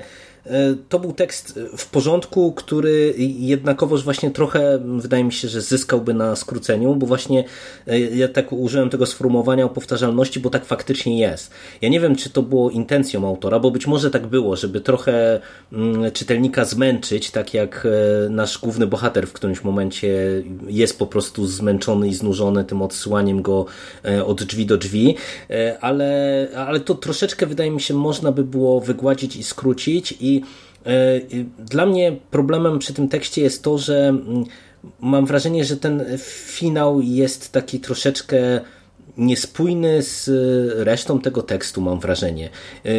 to 0.89 0.99
był 0.99 1.13
tekst 1.13 1.61
w 1.77 1.91
porządku, 1.91 2.53
który 2.53 3.15
jednakowoż 3.19 4.05
właśnie 4.05 4.31
trochę 4.31 4.79
wydaje 4.99 5.25
mi 5.25 5.33
się, 5.33 5.49
że 5.49 5.61
zyskałby 5.61 6.15
na 6.15 6.37
skróceniu, 6.37 6.95
bo 6.95 7.07
właśnie 7.07 7.45
e, 7.87 8.01
ja 8.01 8.29
tak 8.29 8.53
użyłem 8.53 8.91
tego 8.91 9.07
sformułowania 9.07 9.65
o 9.65 9.69
powtarzalności, 9.69 10.41
bo 10.41 10.51
tak 10.51 10.65
faktycznie 10.65 11.19
jest. 11.19 11.51
Ja 11.83 11.89
nie 11.89 12.01
wiem, 12.01 12.17
czy 12.17 12.31
to 12.31 12.43
było 12.43 12.71
intencją 12.71 13.29
autora, 13.29 13.61
bo 13.61 13.71
być 13.71 13.87
może 13.87 14.11
tak 14.11 14.27
było, 14.27 14.57
żeby 14.57 14.81
trochę 14.81 15.41
mm, 15.73 16.13
czytelnika 16.13 16.65
zmęczyć, 16.65 17.31
tak 17.31 17.55
jak 17.55 17.87
e, 17.87 18.29
nasz 18.29 18.59
główny 18.59 18.87
bohater 18.87 19.27
w 19.27 19.33
którymś 19.33 19.65
momencie 19.65 20.43
jest 20.69 20.99
po 20.99 21.07
prostu 21.07 21.47
zmęczony 21.47 22.09
i 22.09 22.15
znużony 22.15 22.65
tym 22.65 22.83
odsyłaniem 22.83 23.43
go 23.43 23.67
od 24.27 24.43
drzwi 24.43 24.67
do 24.67 24.77
drzwi, 24.77 25.17
ale, 25.81 26.49
ale 26.57 26.81
to 26.81 26.95
troszeczkę 26.95 27.47
wydaje 27.47 27.71
mi 27.71 27.81
się 27.81 27.95
można 27.95 28.33
by 28.33 28.45
było 28.45 28.81
wygładzić 28.81 29.37
i 29.37 29.43
skrócić 29.43 30.15
i 30.21 30.34
E, 30.87 31.21
dla 31.59 31.87
mnie 31.87 32.17
problemem 32.31 32.79
przy 32.79 32.95
tym 32.95 33.09
tekście 33.09 33.43
jest 33.43 33.63
to, 33.63 33.79
że 33.79 34.09
mm, 34.09 34.45
mam 35.01 35.27
wrażenie, 35.27 35.65
że 35.65 35.77
ten 35.77 36.05
finał 36.47 37.01
jest 37.01 37.53
taki 37.53 37.81
troszeczkę 37.81 38.61
niespójny 39.19 40.03
z 40.03 40.31
resztą 40.87 41.21
tego 41.21 41.43
tekstu, 41.43 41.81
mam 41.81 42.01
wrażenie. 42.01 42.51
E, 42.85 42.91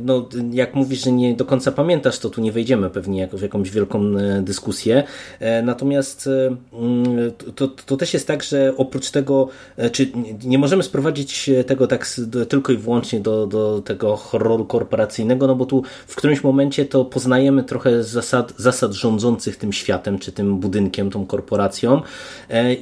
no, 0.00 0.28
jak 0.52 0.74
mówisz, 0.74 1.04
że 1.04 1.12
nie 1.12 1.34
do 1.34 1.44
końca 1.44 1.72
pamiętasz, 1.72 2.18
to 2.18 2.30
tu 2.30 2.40
nie 2.40 2.52
wejdziemy 2.52 2.90
pewnie 2.90 3.28
w 3.28 3.42
jakąś 3.42 3.70
wielką 3.70 4.16
e, 4.16 4.42
dyskusję. 4.42 5.04
E, 5.40 5.62
natomiast 5.62 6.28
mm, 6.72 7.32
to, 7.54 7.68
to 7.68 7.96
też 7.96 8.14
jest 8.14 8.26
tak, 8.26 8.42
że 8.42 8.72
oprócz 8.76 9.10
tego, 9.10 9.48
czy 9.92 10.12
nie 10.44 10.58
możemy 10.58 10.82
sprowadzić 10.82 11.50
tego 11.66 11.86
tak 11.86 12.06
tylko 12.48 12.72
i 12.72 12.76
wyłącznie 12.76 13.20
do, 13.20 13.46
do 13.46 13.82
tego 13.82 14.16
horroru 14.16 14.64
korporacyjnego, 14.64 15.46
no 15.46 15.54
bo 15.54 15.66
tu 15.66 15.82
w 16.06 16.16
którymś 16.16 16.44
momencie 16.44 16.84
to 16.84 17.04
poznajemy 17.04 17.64
trochę 17.64 18.04
zasad, 18.04 18.52
zasad 18.56 18.92
rządzących 18.92 19.56
tym 19.56 19.72
światem, 19.72 20.18
czy 20.18 20.32
tym 20.32 20.58
budynkiem, 20.58 21.10
tą 21.10 21.26
korporacją 21.26 22.02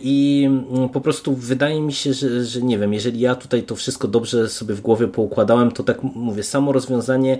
i 0.03 0.45
mm, 0.47 0.89
po 0.89 1.01
prostu 1.01 1.35
wydaje 1.35 1.81
mi 1.81 1.93
się, 1.93 2.15
że, 2.15 2.45
że 2.55 2.63
nie 2.63 2.79
wiem, 2.79 2.93
jeżeli 2.93 3.21
ja 3.21 3.35
tutaj 3.35 3.63
to 3.63 3.77
wszystko 3.77 4.09
dobrze 4.09 4.49
sobie 4.49 4.75
w 4.75 4.81
głowie 4.81 5.09
poukładałem, 5.09 5.71
to 5.73 5.83
tak 5.83 6.03
mówię, 6.03 6.43
samo 6.43 6.73
rozwiązanie 6.73 7.39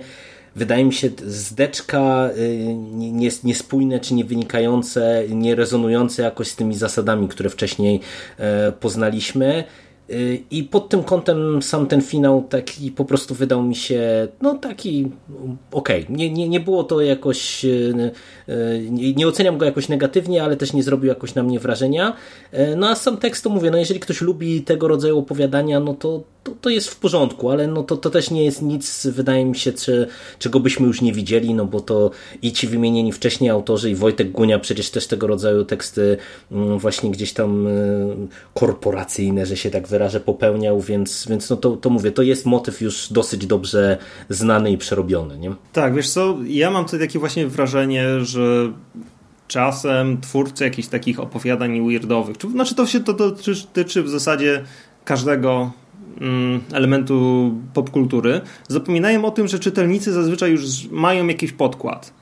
wydaje 0.55 0.85
mi 0.85 0.93
się 0.93 1.09
zdeczka 1.27 2.29
y, 2.37 2.75
niespójne 3.43 3.99
czy 3.99 4.13
nie 4.13 4.25
wynikające, 4.25 5.23
nie 5.29 5.55
rezonujące 5.55 6.21
jakoś 6.21 6.47
z 6.47 6.55
tymi 6.55 6.75
zasadami, 6.75 7.27
które 7.27 7.49
wcześniej 7.49 7.99
e, 8.37 8.71
poznaliśmy. 8.71 9.63
I 10.51 10.63
pod 10.63 10.89
tym 10.89 11.03
kątem 11.03 11.61
sam 11.61 11.87
ten 11.87 12.01
finał 12.01 12.45
taki 12.49 12.91
po 12.91 13.05
prostu 13.05 13.35
wydał 13.35 13.63
mi 13.63 13.75
się 13.75 14.27
no 14.41 14.55
taki 14.55 15.11
okej. 15.71 16.03
Okay. 16.03 16.17
Nie, 16.17 16.29
nie, 16.29 16.49
nie 16.49 16.59
było 16.59 16.83
to 16.83 17.01
jakoś 17.01 17.65
e, 17.65 18.11
e, 18.47 18.79
nie 18.89 19.27
oceniam 19.27 19.57
go 19.57 19.65
jakoś 19.65 19.89
negatywnie, 19.89 20.43
ale 20.43 20.57
też 20.57 20.73
nie 20.73 20.83
zrobił 20.83 21.07
jakoś 21.07 21.35
na 21.35 21.43
mnie 21.43 21.59
wrażenia. 21.59 22.13
No 22.77 22.89
a 22.89 22.95
sam 22.95 23.17
tekst 23.17 23.43
to 23.43 23.49
mówię, 23.49 23.71
no 23.71 23.77
jeżeli 23.77 23.99
ktoś 23.99 24.21
lubi 24.21 24.61
tego 24.61 24.87
rodzaju 24.87 25.19
opowiadania, 25.19 25.79
no 25.79 25.93
to, 25.93 26.23
to, 26.43 26.51
to 26.61 26.69
jest 26.69 26.89
w 26.89 26.99
porządku, 26.99 27.49
ale 27.49 27.67
no 27.67 27.83
to, 27.83 27.97
to 27.97 28.09
też 28.09 28.31
nie 28.31 28.45
jest 28.45 28.61
nic, 28.61 29.07
wydaje 29.07 29.45
mi 29.45 29.55
się, 29.55 29.73
czy, 29.73 30.07
czego 30.39 30.59
byśmy 30.59 30.87
już 30.87 31.01
nie 31.01 31.13
widzieli, 31.13 31.53
no 31.53 31.65
bo 31.65 31.79
to 31.79 32.11
i 32.41 32.51
ci 32.51 32.67
wymienieni 32.67 33.11
wcześniej 33.11 33.49
autorzy 33.49 33.91
i 33.91 33.95
Wojtek 33.95 34.31
Gunia 34.31 34.59
przecież 34.59 34.89
też 34.89 35.07
tego 35.07 35.27
rodzaju 35.27 35.65
teksty 35.65 36.17
mm, 36.51 36.79
właśnie 36.79 37.11
gdzieś 37.11 37.33
tam 37.33 37.67
korporacyjne, 38.53 39.45
że 39.45 39.57
się 39.57 39.69
tak 39.69 39.87
wyrażę, 39.95 40.19
popełniał, 40.19 40.81
więc, 40.81 41.27
więc 41.29 41.49
no 41.49 41.55
to, 41.55 41.77
to 41.77 41.89
mówię, 41.89 42.11
to 42.11 42.21
jest 42.21 42.45
motyw 42.45 42.81
już 42.81 43.13
dosyć 43.13 43.45
dobrze 43.45 43.97
znany 44.29 44.71
i 44.71 44.77
przerobiony, 44.77 45.37
nie? 45.37 45.51
Tak, 45.73 45.93
wiesz 45.93 46.09
co, 46.09 46.37
ja 46.47 46.71
mam 46.71 46.85
tutaj 46.85 46.99
takie 46.99 47.19
właśnie 47.19 47.47
wrażenie, 47.47 48.05
że 48.21 48.71
czasem 49.47 50.21
twórcy 50.21 50.63
jakichś 50.63 50.87
takich 50.87 51.19
opowiadań 51.19 51.87
weirdowych, 51.87 52.37
czy, 52.37 52.49
znaczy 52.49 52.75
to 52.75 52.85
się 52.85 52.99
to 52.99 53.13
dotyczy 53.13 54.03
w 54.03 54.09
zasadzie 54.09 54.63
każdego 55.05 55.71
mm, 56.21 56.61
elementu 56.73 57.51
popkultury, 57.73 58.41
zapominają 58.67 59.25
o 59.25 59.31
tym, 59.31 59.47
że 59.47 59.59
czytelnicy 59.59 60.13
zazwyczaj 60.13 60.51
już 60.51 60.61
mają 60.91 61.27
jakiś 61.27 61.51
podkład. 61.51 62.13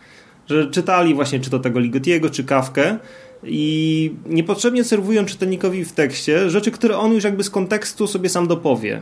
Że 0.48 0.68
czytali 0.68 1.14
właśnie 1.14 1.40
czy 1.40 1.50
to 1.50 1.60
tego 1.60 1.80
Ligotiego, 1.80 2.30
czy 2.30 2.44
Kawkę 2.44 2.98
i 3.46 4.12
niepotrzebnie 4.26 4.84
serwują 4.84 5.26
czytelnikowi 5.26 5.86
w 5.86 5.92
tekście 5.92 6.50
rzeczy, 6.50 6.72
które 6.72 6.98
on 6.98 7.14
już 7.14 7.24
jakby 7.24 7.44
z 7.44 7.50
kontekstu 7.50 8.08
sobie 8.08 8.30
sam 8.30 8.48
dopowie. 8.48 9.02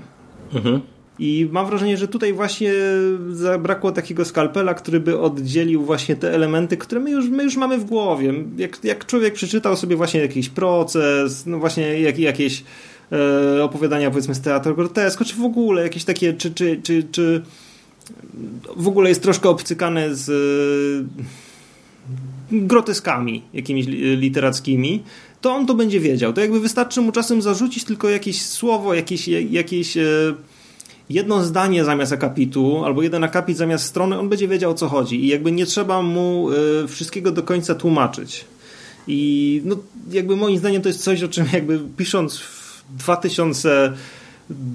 Mhm. 0.53 0.81
I 1.19 1.49
mam 1.51 1.65
wrażenie, 1.65 1.97
że 1.97 2.07
tutaj 2.07 2.33
właśnie 2.33 2.73
zabrakło 3.31 3.91
takiego 3.91 4.25
skalpela, 4.25 4.73
który 4.73 4.99
by 4.99 5.19
oddzielił 5.19 5.83
właśnie 5.83 6.15
te 6.15 6.33
elementy, 6.33 6.77
które 6.77 7.01
my 7.01 7.11
już, 7.11 7.29
my 7.29 7.43
już 7.43 7.57
mamy 7.57 7.77
w 7.77 7.85
głowie. 7.85 8.33
Jak, 8.57 8.83
jak 8.83 9.05
człowiek 9.05 9.33
przeczytał 9.33 9.75
sobie 9.75 9.95
właśnie 9.95 10.19
jakiś 10.19 10.49
proces, 10.49 11.45
no 11.45 11.59
właśnie 11.59 12.01
jak, 12.01 12.19
jakieś 12.19 12.63
e, 13.57 13.63
opowiadania 13.63 14.09
powiedzmy 14.09 14.35
z 14.35 14.41
teatru 14.41 14.75
grotesko, 14.75 15.25
czy 15.25 15.35
w 15.35 15.43
ogóle 15.43 15.83
jakieś 15.83 16.03
takie, 16.03 16.33
czy, 16.33 16.51
czy, 16.51 16.79
czy, 16.83 17.03
czy 17.11 17.41
w 18.77 18.87
ogóle 18.87 19.09
jest 19.09 19.23
troszkę 19.23 19.49
obcykane 19.49 20.15
z 20.15 20.29
e, 20.29 21.50
groteskami 22.51 23.41
jakimiś 23.53 23.85
literackimi, 24.17 25.03
to 25.41 25.53
on 25.53 25.65
to 25.65 25.73
będzie 25.73 25.99
wiedział. 25.99 26.33
To 26.33 26.41
jakby 26.41 26.59
wystarczy 26.59 27.01
mu 27.01 27.11
czasem 27.11 27.41
zarzucić 27.41 27.83
tylko 27.83 28.09
jakieś 28.09 28.41
słowo, 28.41 28.93
jakieś, 28.93 29.27
jakieś 29.27 29.97
e, 29.97 30.33
jedno 31.09 31.43
zdanie 31.43 31.85
zamiast 31.85 32.13
akapitu, 32.13 32.85
albo 32.85 33.01
jeden 33.01 33.23
akapit 33.23 33.57
zamiast 33.57 33.85
strony, 33.85 34.19
on 34.19 34.29
będzie 34.29 34.47
wiedział 34.47 34.71
o 34.71 34.73
co 34.73 34.87
chodzi 34.87 35.25
i 35.25 35.27
jakby 35.27 35.51
nie 35.51 35.65
trzeba 35.65 36.01
mu 36.01 36.49
y, 36.83 36.87
wszystkiego 36.87 37.31
do 37.31 37.43
końca 37.43 37.75
tłumaczyć. 37.75 38.45
I 39.07 39.61
no, 39.65 39.75
jakby 40.11 40.35
moim 40.35 40.57
zdaniem 40.57 40.81
to 40.81 40.89
jest 40.89 41.03
coś, 41.03 41.23
o 41.23 41.27
czym 41.27 41.45
jakby 41.53 41.79
pisząc 41.97 42.37
w 42.37 42.83
2000 42.89 43.93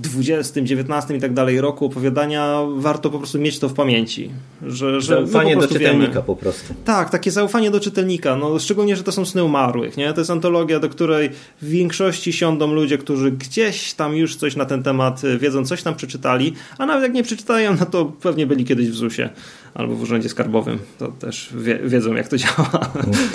20, 0.02 0.60
19 0.60 1.16
i 1.16 1.20
tak 1.20 1.32
dalej 1.32 1.60
roku 1.60 1.86
opowiadania, 1.86 2.60
warto 2.76 3.10
po 3.10 3.18
prostu 3.18 3.38
mieć 3.38 3.58
to 3.58 3.68
w 3.68 3.74
pamięci. 3.74 4.30
Że, 4.66 5.00
że 5.00 5.16
zaufanie 5.16 5.54
po 5.54 5.60
do 5.60 5.68
czytelnika 5.68 6.12
wiemy. 6.12 6.26
po 6.26 6.36
prostu. 6.36 6.74
Tak, 6.84 7.10
takie 7.10 7.30
zaufanie 7.30 7.70
do 7.70 7.80
czytelnika. 7.80 8.36
No, 8.36 8.58
szczególnie, 8.58 8.96
że 8.96 9.02
to 9.02 9.12
są 9.12 9.24
sny 9.24 9.44
umarłych. 9.44 9.96
Nie? 9.96 10.12
To 10.12 10.20
jest 10.20 10.30
antologia, 10.30 10.80
do 10.80 10.88
której 10.88 11.30
w 11.62 11.68
większości 11.68 12.32
siądą 12.32 12.72
ludzie, 12.72 12.98
którzy 12.98 13.32
gdzieś 13.32 13.94
tam 13.94 14.16
już 14.16 14.36
coś 14.36 14.56
na 14.56 14.64
ten 14.64 14.82
temat 14.82 15.22
wiedzą, 15.40 15.64
coś 15.64 15.82
tam 15.82 15.94
przeczytali, 15.94 16.54
a 16.78 16.86
nawet 16.86 17.02
jak 17.02 17.12
nie 17.12 17.22
przeczytają, 17.22 17.76
no 17.80 17.86
to 17.86 18.04
pewnie 18.04 18.46
byli 18.46 18.64
kiedyś 18.64 18.88
w 18.88 18.94
ZUS-ie 18.94 19.30
albo 19.74 19.94
w 19.94 20.02
Urzędzie 20.02 20.28
Skarbowym. 20.28 20.78
To 20.98 21.08
też 21.08 21.50
wie, 21.54 21.78
wiedzą, 21.84 22.14
jak 22.14 22.28
to 22.28 22.36
działa. 22.36 22.70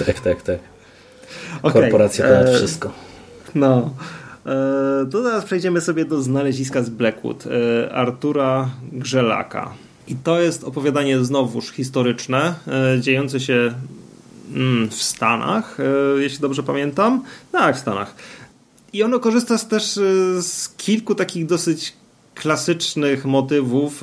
Tak, 0.06 0.20
tak, 0.20 0.42
tak. 0.42 0.60
Okay. 1.62 1.82
Korporacja 1.82 2.26
ponad 2.26 2.48
e... 2.48 2.58
wszystko. 2.58 2.92
No. 3.56 3.94
E, 4.46 5.06
to 5.12 5.24
teraz 5.24 5.46
przejdziemy 5.46 5.82
sobie 5.82 6.06
do 6.06 6.22
znaleziska 6.22 6.84
z 6.84 6.90
Blackwood 6.90 7.48
e, 7.48 7.94
Artura 7.94 8.70
Grzelaka. 8.92 9.74
I 10.08 10.16
to 10.16 10.42
jest 10.42 10.64
opowiadanie 10.64 11.24
znowuż 11.26 11.72
historyczne, 11.72 12.56
e, 12.68 13.02
dziejące 13.02 13.40
się 13.40 13.74
mm, 14.56 14.90
w 14.90 15.04
Stanach, 15.04 15.78
jeśli 16.18 16.40
dobrze 16.40 16.64
pamiętam. 16.64 17.24
Tak, 17.52 17.76
w 17.76 17.80
Stanach. 17.80 18.16
I 18.94 19.04
ono 19.04 19.20
korzysta 19.20 19.58
też 19.58 19.84
z 20.42 20.70
kilku 20.78 21.16
takich 21.16 21.46
dosyć 21.46 21.94
klasycznych 22.36 23.26
motywów. 23.26 24.02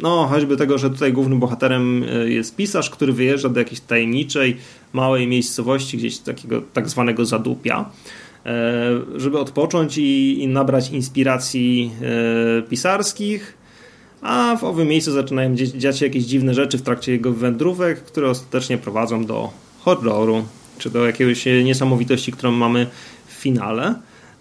No, 0.00 0.26
choćby 0.26 0.56
tego, 0.56 0.78
że 0.78 0.90
tutaj 0.90 1.12
głównym 1.12 1.40
bohaterem 1.40 2.04
jest 2.26 2.56
pisarz, 2.56 2.90
który 2.90 3.12
wyjeżdża 3.12 3.48
do 3.48 3.60
jakiejś 3.60 3.80
tajemniczej, 3.80 4.56
małej 4.92 5.26
miejscowości, 5.26 5.98
gdzieś 5.98 6.18
takiego 6.18 6.62
tak 6.72 6.88
zwanego 6.88 7.24
zadupia 7.24 7.90
żeby 9.16 9.38
odpocząć 9.38 9.98
i, 9.98 10.42
i 10.42 10.48
nabrać 10.48 10.90
inspiracji 10.90 11.92
e, 12.02 12.62
pisarskich, 12.62 13.58
a 14.22 14.56
w 14.56 14.64
owym 14.64 14.88
miejscu 14.88 15.12
zaczynają 15.12 15.54
dziać 15.54 15.98
się 15.98 16.06
jakieś 16.06 16.24
dziwne 16.24 16.54
rzeczy 16.54 16.78
w 16.78 16.82
trakcie 16.82 17.12
jego 17.12 17.32
wędrówek, 17.32 18.02
które 18.04 18.30
ostatecznie 18.30 18.78
prowadzą 18.78 19.24
do 19.24 19.50
horroru, 19.78 20.44
czy 20.78 20.90
do 20.90 21.06
jakiejś 21.06 21.44
niesamowitości, 21.64 22.32
którą 22.32 22.52
mamy 22.52 22.86
w 23.26 23.32
finale. 23.32 23.94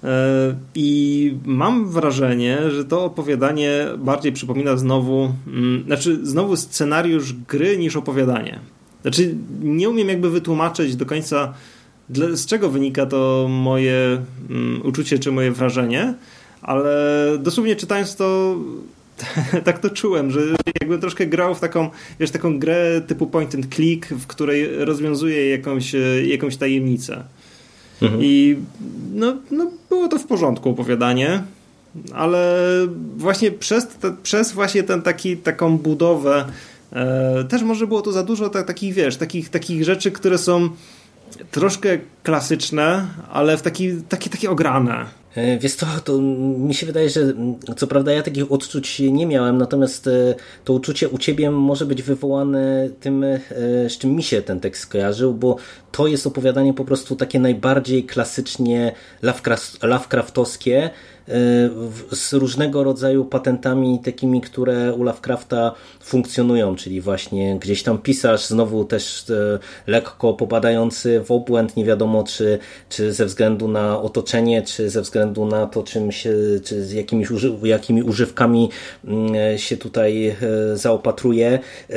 E, 0.03 0.55
I 0.75 1.33
mam 1.45 1.89
wrażenie, 1.89 2.57
że 2.71 2.85
to 2.85 3.05
opowiadanie 3.05 3.85
bardziej 3.97 4.31
przypomina 4.31 4.77
znowu, 4.77 5.33
mm, 5.47 5.83
znaczy 5.85 6.19
znowu 6.23 6.55
scenariusz 6.55 7.33
gry 7.33 7.77
niż 7.77 7.95
opowiadanie. 7.95 8.59
Znaczy, 9.01 9.35
nie 9.61 9.89
umiem 9.89 10.09
jakby 10.09 10.29
wytłumaczyć 10.29 10.95
do 10.95 11.05
końca 11.05 11.53
z 12.33 12.45
czego 12.45 12.69
wynika 12.69 13.05
to 13.05 13.47
moje 13.49 14.21
um, 14.49 14.81
uczucie 14.83 15.19
czy 15.19 15.31
moje 15.31 15.51
wrażenie, 15.51 16.13
ale 16.61 17.25
dosłownie 17.39 17.75
czytając 17.75 18.15
to 18.15 18.57
tak 19.65 19.79
to 19.79 19.89
czułem, 19.89 20.31
że 20.31 20.39
jakbym 20.81 21.01
troszkę 21.01 21.27
grał 21.27 21.55
w 21.55 21.59
taką, 21.59 21.89
wiesz, 22.19 22.31
taką 22.31 22.59
grę 22.59 23.01
typu 23.07 23.27
point 23.27 23.55
and 23.55 23.75
click, 23.75 24.07
w 24.07 24.27
której 24.27 24.85
rozwiązuje 24.85 25.49
jakąś, 25.49 25.95
jakąś 26.25 26.57
tajemnicę. 26.57 27.23
Mhm. 28.01 28.21
I 28.23 28.57
no, 29.13 29.37
no, 29.51 29.71
było 29.89 30.07
to 30.07 30.19
w 30.19 30.25
porządku 30.25 30.69
opowiadanie, 30.69 31.43
ale 32.13 32.65
właśnie 33.17 33.51
przez, 33.51 33.87
te, 33.87 34.15
przez 34.23 34.51
właśnie 34.51 34.83
ten 34.83 35.01
taki, 35.01 35.37
taką 35.37 35.77
budowę 35.77 36.45
e, 36.93 37.45
też 37.49 37.61
może 37.61 37.87
było 37.87 38.01
to 38.01 38.11
za 38.11 38.23
dużo 38.23 38.49
tak, 38.49 38.67
takich, 38.67 38.93
wiesz, 38.93 39.17
takich, 39.17 39.49
takich 39.49 39.83
rzeczy, 39.83 40.11
które 40.11 40.37
są 40.37 40.69
troszkę 41.51 41.97
klasyczne, 42.23 43.07
ale 43.31 43.57
w 43.57 43.61
taki, 43.61 44.01
takie, 44.09 44.29
takie 44.29 44.49
ograne. 44.49 45.05
E, 45.35 45.57
wiesz 45.57 45.75
co, 45.75 45.85
to 46.03 46.21
mi 46.57 46.73
się 46.73 46.85
wydaje, 46.85 47.09
że 47.09 47.21
co 47.77 47.87
prawda 47.87 48.11
ja 48.11 48.23
takich 48.23 48.51
odczuć 48.51 48.99
nie 48.99 49.25
miałem, 49.25 49.57
natomiast 49.57 50.07
e, 50.07 50.35
to 50.63 50.73
uczucie 50.73 51.09
u 51.09 51.17
ciebie 51.17 51.51
może 51.51 51.85
być 51.85 52.03
wywołane 52.03 52.89
tym, 52.99 53.23
e, 53.23 53.39
z 53.89 53.97
czym 53.97 54.15
mi 54.15 54.23
się 54.23 54.41
ten 54.41 54.59
tekst 54.59 54.87
kojarzył, 54.87 55.33
bo 55.33 55.55
to 55.91 56.07
jest 56.07 56.27
opowiadanie 56.27 56.73
po 56.73 56.85
prostu 56.85 57.15
takie 57.15 57.39
najbardziej 57.39 58.03
klasycznie 58.03 58.93
Lovecraftowskie, 59.81 60.89
z 62.11 62.33
różnego 62.33 62.83
rodzaju 62.83 63.25
patentami 63.25 63.99
takimi, 63.99 64.41
które 64.41 64.93
u 64.93 65.03
Lovecrafta 65.03 65.71
funkcjonują, 65.99 66.75
czyli 66.75 67.01
właśnie 67.01 67.59
gdzieś 67.59 67.83
tam 67.83 67.97
pisarz, 67.97 68.45
znowu 68.45 68.85
też 68.85 69.29
e, 69.29 69.59
lekko 69.87 70.33
popadający 70.33 71.23
w 71.25 71.31
obłęd, 71.31 71.77
nie 71.77 71.85
wiadomo 71.85 72.23
czy, 72.23 72.59
czy 72.89 73.13
ze 73.13 73.25
względu 73.25 73.67
na 73.67 74.01
otoczenie, 74.01 74.61
czy 74.61 74.89
ze 74.89 75.01
względu 75.01 75.45
na 75.45 75.67
to, 75.67 75.83
czym 75.83 76.11
się, 76.11 76.33
czy 76.63 76.83
z 76.83 76.91
jakimiś 76.91 77.29
jakimi 77.63 78.03
używkami 78.03 78.69
mm, 79.05 79.57
się 79.57 79.77
tutaj 79.77 80.27
e, 80.27 80.35
zaopatruje. 80.73 81.59
E, 81.89 81.95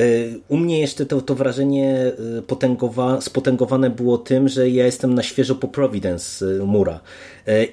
u 0.49 0.57
mnie 0.57 0.80
jeszcze 0.80 1.07
to, 1.07 1.20
to 1.20 1.35
wrażenie 1.35 2.12
potęgowa, 2.47 3.20
spotęgowane 3.20 3.91
było 3.91 4.18
tym, 4.18 4.49
że 4.49 4.68
ja 4.68 4.87
jestem 4.87 5.14
na 5.14 5.22
świeżo 5.22 5.55
po 5.55 5.68
Providence 5.68 6.47
Mura. 6.66 7.01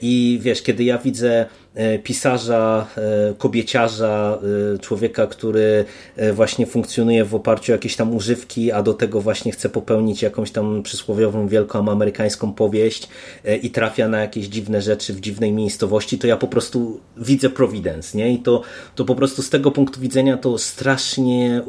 I 0.01 0.39
wiesz, 0.41 0.61
kiedy 0.61 0.83
ja 0.83 0.97
widzę 0.97 1.45
E, 1.75 1.99
pisarza, 1.99 2.87
e, 2.97 3.33
kobieciarza, 3.33 4.39
e, 4.75 4.79
człowieka, 4.79 5.27
który 5.27 5.85
właśnie 6.33 6.65
funkcjonuje 6.65 7.25
w 7.25 7.35
oparciu 7.35 7.71
o 7.71 7.75
jakieś 7.75 7.95
tam 7.95 8.15
używki, 8.15 8.71
a 8.71 8.83
do 8.83 8.93
tego 8.93 9.21
właśnie 9.21 9.51
chce 9.51 9.69
popełnić 9.69 10.21
jakąś 10.21 10.51
tam 10.51 10.83
przysłowiową, 10.83 11.47
wielką 11.47 11.91
amerykańską 11.91 12.53
powieść 12.53 13.09
i 13.63 13.71
trafia 13.71 14.07
na 14.07 14.19
jakieś 14.19 14.45
dziwne 14.45 14.81
rzeczy 14.81 15.13
w 15.13 15.19
dziwnej 15.19 15.51
miejscowości, 15.51 16.19
to 16.19 16.27
ja 16.27 16.37
po 16.37 16.47
prostu 16.47 16.99
widzę 17.17 17.49
Providence, 17.49 18.17
nie? 18.17 18.33
I 18.33 18.39
to, 18.39 18.61
to 18.95 19.05
po 19.05 19.15
prostu 19.15 19.41
z 19.41 19.49
tego 19.49 19.71
punktu 19.71 19.99
widzenia 19.99 20.37
to 20.37 20.57
strasznie 20.57 21.61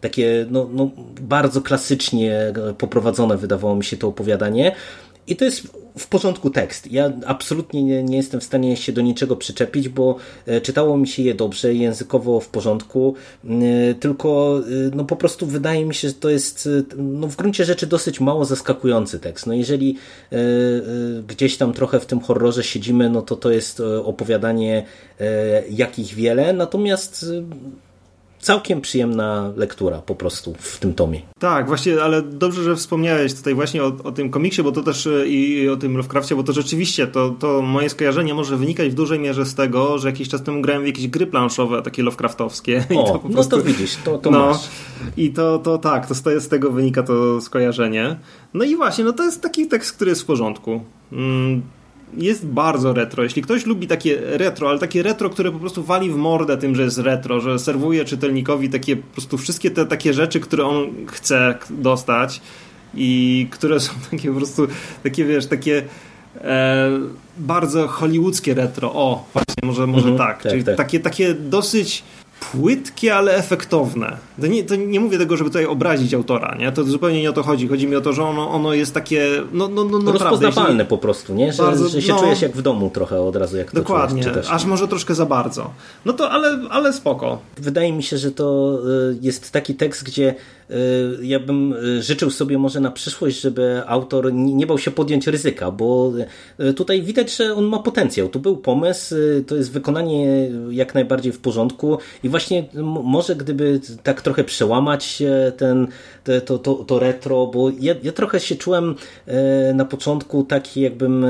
takie 0.00 0.46
no, 0.50 0.68
no, 0.72 0.90
bardzo 1.20 1.60
klasycznie 1.60 2.52
poprowadzone 2.78 3.36
wydawało 3.36 3.76
mi 3.76 3.84
się 3.84 3.96
to 3.96 4.08
opowiadanie. 4.08 4.74
I 5.26 5.36
to 5.36 5.44
jest 5.44 5.66
w 5.98 6.06
porządku 6.06 6.50
tekst. 6.50 6.92
Ja 6.92 7.12
absolutnie 7.26 7.82
nie, 7.82 8.02
nie, 8.02 8.16
jestem 8.16 8.40
w 8.40 8.44
stanie 8.44 8.76
się 8.76 8.92
do 8.92 9.02
niczego 9.02 9.36
przyczepić, 9.36 9.88
bo 9.88 10.16
e, 10.46 10.60
czytało 10.60 10.96
mi 10.96 11.08
się 11.08 11.22
je 11.22 11.34
dobrze, 11.34 11.74
językowo 11.74 12.40
w 12.40 12.48
porządku, 12.48 13.14
e, 13.44 13.48
tylko 13.94 14.60
e, 14.60 14.96
no 14.96 15.04
po 15.04 15.16
prostu 15.16 15.46
wydaje 15.46 15.84
mi 15.84 15.94
się, 15.94 16.08
że 16.08 16.14
to 16.14 16.30
jest 16.30 16.68
no 16.96 17.28
w 17.28 17.36
gruncie 17.36 17.64
rzeczy 17.64 17.86
dosyć 17.86 18.20
mało 18.20 18.44
zaskakujący 18.44 19.18
tekst. 19.18 19.46
No 19.46 19.54
jeżeli 19.54 19.98
gdzieś 21.28 21.56
tam 21.56 21.72
trochę 21.72 22.00
w 22.00 22.06
tym 22.06 22.20
horrorze 22.20 22.64
siedzimy, 22.64 23.10
no 23.10 23.22
to 23.22 23.36
to 23.36 23.50
jest 23.50 23.82
opowiadanie 24.04 24.86
jakich 25.70 26.14
wiele, 26.14 26.52
natomiast 26.52 27.26
całkiem 28.42 28.80
przyjemna 28.80 29.52
lektura 29.56 29.98
po 29.98 30.14
prostu 30.14 30.54
w 30.58 30.78
tym 30.78 30.94
tomie. 30.94 31.22
Tak, 31.38 31.66
właśnie, 31.66 32.02
ale 32.02 32.22
dobrze, 32.22 32.62
że 32.62 32.76
wspomniałeś 32.76 33.34
tutaj 33.34 33.54
właśnie 33.54 33.82
o, 33.82 33.86
o 34.04 34.12
tym 34.12 34.30
komiksie, 34.30 34.62
bo 34.62 34.72
to 34.72 34.82
też 34.82 35.06
e, 35.06 35.26
i, 35.26 35.68
o 35.68 35.76
tym 35.76 35.96
Lovecraftie, 35.96 36.36
bo 36.36 36.42
to 36.42 36.52
rzeczywiście 36.52 37.06
to, 37.06 37.30
to 37.30 37.62
moje 37.62 37.90
skojarzenie 37.90 38.34
może 38.34 38.56
wynikać 38.56 38.88
w 38.88 38.94
dużej 38.94 39.18
mierze 39.18 39.46
z 39.46 39.54
tego, 39.54 39.98
że 39.98 40.08
jakiś 40.08 40.28
czas 40.28 40.42
temu 40.42 40.62
grałem 40.62 40.82
w 40.82 40.86
jakieś 40.86 41.08
gry 41.08 41.26
planszowe, 41.26 41.82
takie 41.82 42.02
Lovecraftowskie. 42.02 42.84
O, 43.02 43.04
to 43.04 43.18
prostu, 43.18 43.56
no 43.56 43.62
to 43.62 43.68
widzisz, 43.68 43.96
to, 44.04 44.18
to 44.18 44.30
no, 44.30 44.46
masz. 44.46 44.68
I 45.16 45.30
to, 45.30 45.58
to 45.58 45.78
tak, 45.78 46.06
to 46.06 46.14
z 46.14 46.48
tego 46.48 46.70
wynika 46.70 47.02
to 47.02 47.40
skojarzenie. 47.40 48.16
No 48.54 48.64
i 48.64 48.76
właśnie, 48.76 49.04
no 49.04 49.12
to 49.12 49.24
jest 49.24 49.42
taki 49.42 49.68
tekst, 49.68 49.96
który 49.96 50.10
jest 50.10 50.22
w 50.22 50.24
porządku. 50.24 50.80
Mm, 51.12 51.62
jest 52.16 52.46
bardzo 52.46 52.92
retro. 52.92 53.22
Jeśli 53.22 53.42
ktoś 53.42 53.66
lubi 53.66 53.86
takie 53.86 54.18
retro, 54.20 54.70
ale 54.70 54.78
takie 54.78 55.02
retro, 55.02 55.30
które 55.30 55.52
po 55.52 55.58
prostu 55.58 55.82
wali 55.82 56.10
w 56.10 56.16
mordę 56.16 56.56
tym, 56.56 56.74
że 56.74 56.82
jest 56.82 56.98
retro, 56.98 57.40
że 57.40 57.58
serwuje 57.58 58.04
czytelnikowi 58.04 58.70
takie 58.70 58.96
po 58.96 59.12
prostu 59.12 59.38
wszystkie 59.38 59.70
te 59.70 59.86
takie 59.86 60.14
rzeczy, 60.14 60.40
które 60.40 60.64
on 60.64 61.06
chce 61.06 61.54
dostać 61.70 62.40
i 62.94 63.46
które 63.50 63.80
są 63.80 63.92
takie 64.10 64.28
po 64.28 64.36
prostu 64.36 64.66
takie, 65.02 65.24
wiesz, 65.24 65.46
takie 65.46 65.82
e, 66.40 66.90
bardzo 67.38 67.88
hollywoodzkie 67.88 68.54
retro. 68.54 68.92
O, 68.94 69.24
właśnie, 69.32 69.54
może, 69.62 69.86
może 69.86 70.08
mhm, 70.08 70.18
tak. 70.18 70.42
tak. 70.42 70.52
Czyli 70.52 70.64
tak. 70.64 70.76
Takie, 70.76 71.00
takie 71.00 71.34
dosyć 71.34 72.04
płytkie, 72.52 73.14
ale 73.14 73.34
efektowne. 73.34 74.16
To 74.40 74.46
nie, 74.46 74.64
to 74.64 74.76
nie 74.76 75.00
mówię 75.00 75.18
tego, 75.18 75.36
żeby 75.36 75.50
tutaj 75.50 75.66
obrazić 75.66 76.14
autora, 76.14 76.56
nie? 76.58 76.72
To 76.72 76.84
zupełnie 76.84 77.22
nie 77.22 77.30
o 77.30 77.32
to 77.32 77.42
chodzi. 77.42 77.68
Chodzi 77.68 77.86
mi 77.86 77.96
o 77.96 78.00
to, 78.00 78.12
że 78.12 78.24
ono, 78.24 78.50
ono 78.50 78.74
jest 78.74 78.94
takie 78.94 79.26
no, 79.52 79.68
no, 79.68 79.84
no, 79.84 79.98
no 79.98 80.12
Rozpoznawalne 80.12 80.72
jeśli... 80.72 80.86
po 80.86 80.98
prostu, 80.98 81.34
nie? 81.34 81.52
Że, 81.52 81.62
bardzo, 81.62 81.88
że 81.88 82.02
się 82.02 82.12
no, 82.12 82.20
czujesz 82.20 82.42
jak 82.42 82.56
w 82.56 82.62
domu 82.62 82.90
trochę 82.90 83.20
od 83.20 83.36
razu, 83.36 83.56
jak 83.56 83.72
Dokładnie, 83.72 84.22
to 84.22 84.28
Dokładnie, 84.28 84.52
aż 84.52 84.64
może 84.64 84.88
troszkę 84.88 85.14
za 85.14 85.26
bardzo. 85.26 85.70
No 86.04 86.12
to, 86.12 86.30
ale, 86.30 86.58
ale 86.70 86.92
spoko. 86.92 87.38
Wydaje 87.56 87.92
mi 87.92 88.02
się, 88.02 88.18
że 88.18 88.30
to 88.30 88.78
y, 89.10 89.18
jest 89.20 89.50
taki 89.50 89.74
tekst, 89.74 90.04
gdzie 90.04 90.34
ja 91.22 91.40
bym 91.40 91.72
y, 91.72 92.02
życzył 92.02 92.30
sobie 92.30 92.58
może 92.58 92.80
na 92.80 92.90
przyszłość, 92.90 93.40
żeby 93.40 93.82
autor 93.86 94.32
nie 94.32 94.66
bał 94.66 94.78
się 94.78 94.90
podjąć 94.90 95.26
ryzyka, 95.26 95.70
bo 95.70 96.12
y, 96.60 96.74
tutaj 96.74 97.02
widać, 97.02 97.36
że 97.36 97.54
on 97.54 97.64
ma 97.64 97.78
potencjał. 97.78 98.28
Tu 98.28 98.40
był 98.40 98.56
pomysł, 98.56 99.14
to 99.46 99.56
jest 99.56 99.72
wykonanie 99.72 100.50
jak 100.70 100.94
najbardziej 100.94 101.32
w 101.32 101.40
porządku 101.40 101.98
i 102.22 102.28
właśnie 102.28 102.64
może 103.04 103.36
gdyby 103.36 103.80
tak 104.02 104.22
trochę 104.22 104.44
przełamać 104.44 105.22
ten, 105.56 105.86
to, 106.46 106.58
to, 106.58 106.74
to 106.74 106.98
retro, 106.98 107.46
bo 107.46 107.70
ja, 107.80 107.94
ja 108.02 108.12
trochę 108.12 108.40
się 108.40 108.56
czułem 108.56 108.94
na 109.74 109.84
początku 109.84 110.44
taki 110.44 110.80
jakbym 110.80 111.26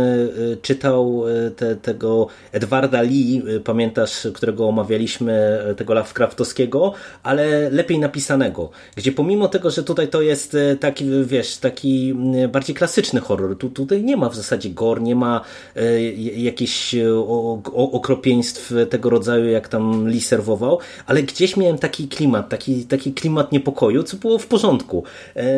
czytał 0.62 1.24
te, 1.56 1.76
tego 1.76 2.26
Edwarda 2.52 3.02
Lee, 3.02 3.42
pamiętasz, 3.64 4.26
którego 4.34 4.68
omawialiśmy, 4.68 5.58
tego 5.76 5.94
Lovecraftowskiego, 5.94 6.92
ale 7.22 7.70
lepiej 7.70 7.98
napisanego, 7.98 8.70
gdzie 8.96 9.12
pomimo 9.12 9.31
pomimo 9.32 9.48
tego, 9.48 9.70
że 9.70 9.82
tutaj 9.82 10.08
to 10.08 10.22
jest 10.22 10.54
e, 10.54 10.76
taki, 10.76 11.04
wiesz, 11.24 11.56
taki 11.56 12.14
bardziej 12.48 12.76
klasyczny 12.76 13.20
horror, 13.20 13.58
tu, 13.58 13.70
tutaj 13.70 14.02
nie 14.04 14.16
ma 14.16 14.28
w 14.28 14.36
zasadzie 14.36 14.70
gore, 14.70 15.02
nie 15.02 15.16
ma 15.16 15.40
e, 15.76 16.02
jakichś 16.20 16.94
e, 16.94 17.18
okropieństw 17.74 18.72
tego 18.90 19.10
rodzaju, 19.10 19.44
jak 19.44 19.68
tam 19.68 20.08
Lee 20.08 20.20
serwował, 20.20 20.78
ale 21.06 21.22
gdzieś 21.22 21.56
miałem 21.56 21.78
taki 21.78 22.08
klimat, 22.08 22.48
taki, 22.48 22.84
taki 22.84 23.12
klimat 23.12 23.52
niepokoju, 23.52 24.02
co 24.02 24.16
było 24.16 24.38
w 24.38 24.46
porządku. 24.46 25.04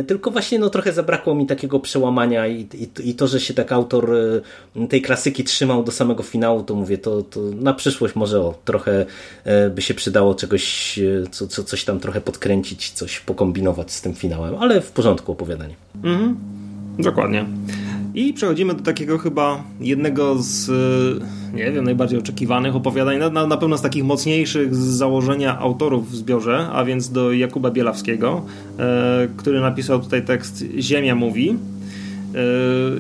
Tylko 0.07 0.31
właśnie 0.31 0.59
no, 0.59 0.71
trochę 0.71 0.93
zabrakło 0.93 1.35
mi 1.35 1.47
takiego 1.47 1.81
przełamania 1.81 2.47
i, 2.47 2.61
i, 2.75 3.11
i 3.11 3.15
to, 3.15 3.27
że 3.27 3.41
się 3.41 3.55
tak 3.55 3.73
autor 3.73 4.11
tej 4.89 5.03
klasyki 5.03 5.45
trzymał 5.45 5.85
do 5.85 5.93
samego 5.93 6.23
finału, 6.23 6.63
to 6.63 6.75
mówię, 6.75 6.99
to, 6.99 7.23
to 7.23 7.41
na 7.41 7.75
przyszłość 7.75 8.15
może 8.15 8.41
o, 8.41 8.55
trochę 8.65 9.07
by 9.75 9.83
się 9.83 9.95
przydało 9.95 10.35
czegoś, 10.35 10.99
co, 11.31 11.47
co, 11.47 11.65
coś 11.65 11.85
tam 11.85 12.01
trochę 12.01 12.21
podkręcić, 12.21 12.91
coś 12.91 13.21
pokombinować 13.21 13.64
kombinować 13.65 13.93
z 13.93 14.03
tym 14.03 14.15
finałem, 14.15 14.55
ale 14.61 14.81
w 14.81 14.93
porządku 14.93 15.33
opowiadanie. 15.33 15.75
Mhm. 16.05 16.37
Dokładnie. 16.99 17.45
I 18.15 18.33
przechodzimy 18.33 18.75
do 18.75 18.83
takiego 18.83 19.19
chyba 19.19 19.65
jednego 19.81 20.37
z, 20.39 20.71
nie 21.55 21.73
wiem, 21.73 21.85
najbardziej 21.85 22.19
oczekiwanych 22.19 22.77
opowiadań, 22.77 23.19
na, 23.19 23.47
na 23.47 23.57
pewno 23.57 23.79
z 23.79 23.83
takich 23.83 24.05
mocniejszych 24.05 24.75
z 24.75 24.79
założenia 24.79 25.59
autorów 25.59 26.11
w 26.11 26.15
zbiorze, 26.15 26.69
a 26.73 26.85
więc 26.85 27.11
do 27.11 27.33
Jakuba 27.33 27.71
Bielawskiego, 27.71 28.43
e, 28.79 29.29
który 29.37 29.61
napisał 29.61 30.01
tutaj 30.01 30.25
tekst 30.25 30.65
Ziemia 30.79 31.15
mówi. 31.15 31.57
E, 32.35 32.39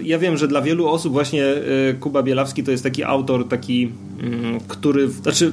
ja 0.02 0.18
wiem, 0.18 0.36
że 0.36 0.48
dla 0.48 0.62
wielu 0.62 0.88
osób 0.88 1.12
właśnie 1.12 1.44
e, 1.44 1.94
Kuba 2.00 2.22
Bielawski 2.22 2.64
to 2.64 2.70
jest 2.70 2.82
taki 2.82 3.04
autor, 3.04 3.48
taki, 3.48 3.90
mm, 4.22 4.60
który, 4.68 5.08
znaczy 5.08 5.52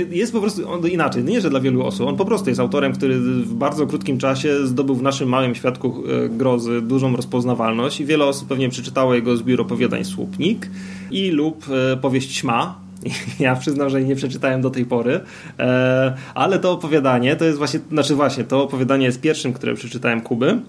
jest 0.00 0.32
po 0.32 0.40
prostu 0.40 0.70
on, 0.70 0.88
inaczej. 0.88 1.24
Nie, 1.24 1.40
że 1.40 1.50
dla 1.50 1.60
wielu 1.60 1.86
osób. 1.86 2.06
On 2.06 2.16
po 2.16 2.24
prostu 2.24 2.48
jest 2.48 2.60
autorem, 2.60 2.92
który 2.92 3.18
w 3.18 3.54
bardzo 3.54 3.86
krótkim 3.86 4.18
czasie 4.18 4.66
zdobył 4.66 4.94
w 4.94 5.02
naszym 5.02 5.28
małym 5.28 5.54
świadku 5.54 6.02
e, 6.24 6.28
grozy 6.28 6.82
dużą 6.82 7.16
rozpoznawalność 7.16 8.00
i 8.00 8.04
wiele 8.04 8.24
osób 8.24 8.48
pewnie 8.48 8.68
przeczytało 8.68 9.14
jego 9.14 9.36
zbiór 9.36 9.60
opowiadań 9.60 10.04
Słupnik 10.04 10.70
i 11.10 11.30
lub 11.30 11.66
e, 11.92 11.96
powieść 11.96 12.34
Śma, 12.34 12.84
ja 13.40 13.56
przyznam, 13.56 13.90
że 13.90 14.02
nie 14.02 14.16
przeczytałem 14.16 14.62
do 14.62 14.70
tej 14.70 14.84
pory, 14.84 15.20
e, 15.58 16.14
ale 16.34 16.58
to 16.58 16.72
opowiadanie 16.72 17.36
to 17.36 17.44
jest 17.44 17.58
właśnie, 17.58 17.80
znaczy 17.90 18.14
właśnie, 18.14 18.44
to 18.44 18.62
opowiadanie 18.62 19.06
jest 19.06 19.20
pierwszym, 19.20 19.52
które 19.52 19.74
przeczytałem 19.74 20.20
Kuby 20.20 20.60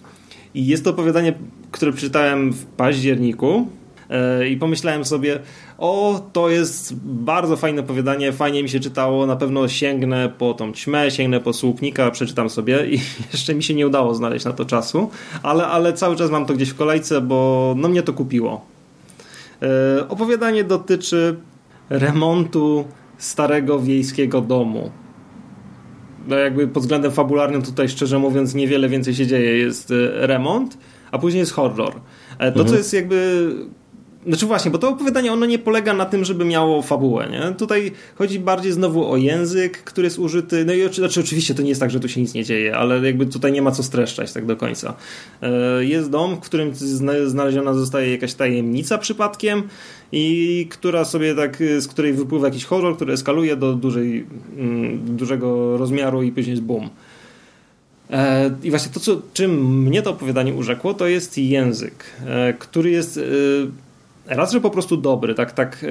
i 0.54 0.68
jest 0.68 0.84
to 0.84 0.90
opowiadanie, 0.90 1.34
które 1.72 1.92
przeczytałem 1.92 2.54
w 2.54 2.66
październiku 2.66 3.68
i 4.50 4.58
pomyślałem 4.58 5.06
sobie, 5.06 5.40
o, 5.78 6.22
to 6.34 6.50
jest 6.50 6.96
bardzo 7.04 7.58
fajne 7.58 7.82
opowiadanie, 7.82 8.32
fajnie 8.32 8.64
mi 8.64 8.70
się 8.70 8.80
czytało, 8.80 9.26
na 9.26 9.36
pewno 9.36 9.68
sięgnę 9.68 10.30
po 10.38 10.54
tą 10.54 10.74
ćmę, 10.74 11.12
sięgnę 11.12 11.40
po 11.40 11.54
słupnika, 11.54 12.12
przeczytam 12.12 12.50
sobie 12.50 12.88
i 12.88 13.00
jeszcze 13.34 13.56
mi 13.56 13.64
się 13.64 13.74
nie 13.74 13.88
udało 13.88 14.16
znaleźć 14.16 14.46
na 14.46 14.54
to 14.54 14.66
czasu, 14.66 15.10
ale, 15.44 15.68
ale 15.68 15.94
cały 15.94 16.16
czas 16.16 16.32
mam 16.32 16.46
to 16.46 16.54
gdzieś 16.54 16.70
w 16.70 16.76
kolejce, 16.76 17.22
bo 17.22 17.74
no 17.78 17.88
mnie 17.88 18.04
to 18.04 18.14
kupiło. 18.14 18.66
E, 19.62 20.10
opowiadanie 20.10 20.64
dotyczy 20.64 21.36
remontu 21.90 22.86
starego 23.18 23.80
wiejskiego 23.80 24.42
domu. 24.42 24.92
No 26.28 26.36
jakby 26.36 26.68
pod 26.68 26.84
względem 26.84 27.12
fabularnym 27.12 27.62
tutaj 27.62 27.90
szczerze 27.90 28.20
mówiąc 28.20 28.56
niewiele 28.56 28.90
więcej 28.90 29.16
się 29.16 29.28
dzieje. 29.28 29.58
Jest 29.58 29.92
e, 29.92 30.28
remont, 30.28 30.78
a 31.12 31.18
później 31.18 31.40
jest 31.40 31.52
horror. 31.52 31.94
E, 32.40 32.52
to, 32.52 32.60
mhm. 32.60 32.68
co 32.68 32.76
jest 32.76 32.94
jakby 32.94 33.50
znaczy 34.28 34.46
właśnie, 34.46 34.72
bo 34.72 34.78
to 34.78 34.90
opowiadanie 34.90 35.34
ono 35.34 35.46
nie 35.46 35.60
polega 35.60 35.94
na 35.94 36.06
tym, 36.06 36.26
żeby 36.26 36.46
miało 36.46 36.82
fabułę, 36.82 37.28
nie? 37.32 37.56
Tutaj 37.56 37.92
chodzi 38.16 38.40
bardziej 38.40 38.72
znowu 38.72 39.12
o 39.12 39.18
język, 39.18 39.84
który 39.84 40.06
jest 40.06 40.20
użyty. 40.20 40.66
No 40.66 40.74
i 40.74 40.94
znaczy, 40.94 41.20
oczywiście 41.20 41.56
to 41.56 41.62
nie 41.62 41.70
jest 41.70 41.82
tak, 41.82 41.92
że 41.92 42.00
tu 42.00 42.10
się 42.10 42.22
nic 42.22 42.34
nie 42.34 42.44
dzieje, 42.44 42.78
ale 42.78 43.06
jakby 43.06 43.26
tutaj 43.26 43.52
nie 43.52 43.62
ma 43.62 43.72
co 43.72 43.84
streszczać 43.84 44.34
tak 44.34 44.46
do 44.46 44.58
końca. 44.58 44.94
E, 45.42 45.86
jest 45.86 46.10
dom, 46.10 46.36
w 46.36 46.40
którym 46.40 46.72
znaleziona 47.26 47.74
zostaje 47.74 48.12
jakaś 48.12 48.34
tajemnica 48.34 48.98
przypadkiem 48.98 49.64
i 50.12 50.68
która 50.70 51.06
sobie 51.06 51.36
tak, 51.36 51.58
z 51.80 51.88
której 51.88 52.14
wypływa 52.14 52.48
jakiś 52.48 52.66
horror, 52.66 52.96
który 52.96 53.14
eskaluje 53.14 53.56
do 53.56 53.74
dużej, 53.74 54.26
mm, 54.58 55.16
dużego 55.18 55.78
rozmiaru 55.78 56.24
i 56.24 56.32
później 56.32 56.52
jest 56.52 56.64
boom. 56.64 56.90
E, 58.12 58.52
I 58.64 58.70
właśnie 58.70 58.92
to, 58.92 59.00
co, 59.00 59.22
czym 59.34 59.82
mnie 59.84 60.02
to 60.02 60.10
opowiadanie 60.10 60.54
urzekło, 60.54 60.94
to 60.94 61.08
jest 61.08 61.38
język, 61.38 62.04
e, 62.26 62.54
który 62.54 62.90
jest 62.90 63.20
raz, 64.28 64.52
że 64.52 64.62
po 64.62 64.70
prostu 64.70 64.98
dobry, 64.98 65.36
tak, 65.36 65.52
tak 65.52 65.84
e, 65.84 65.88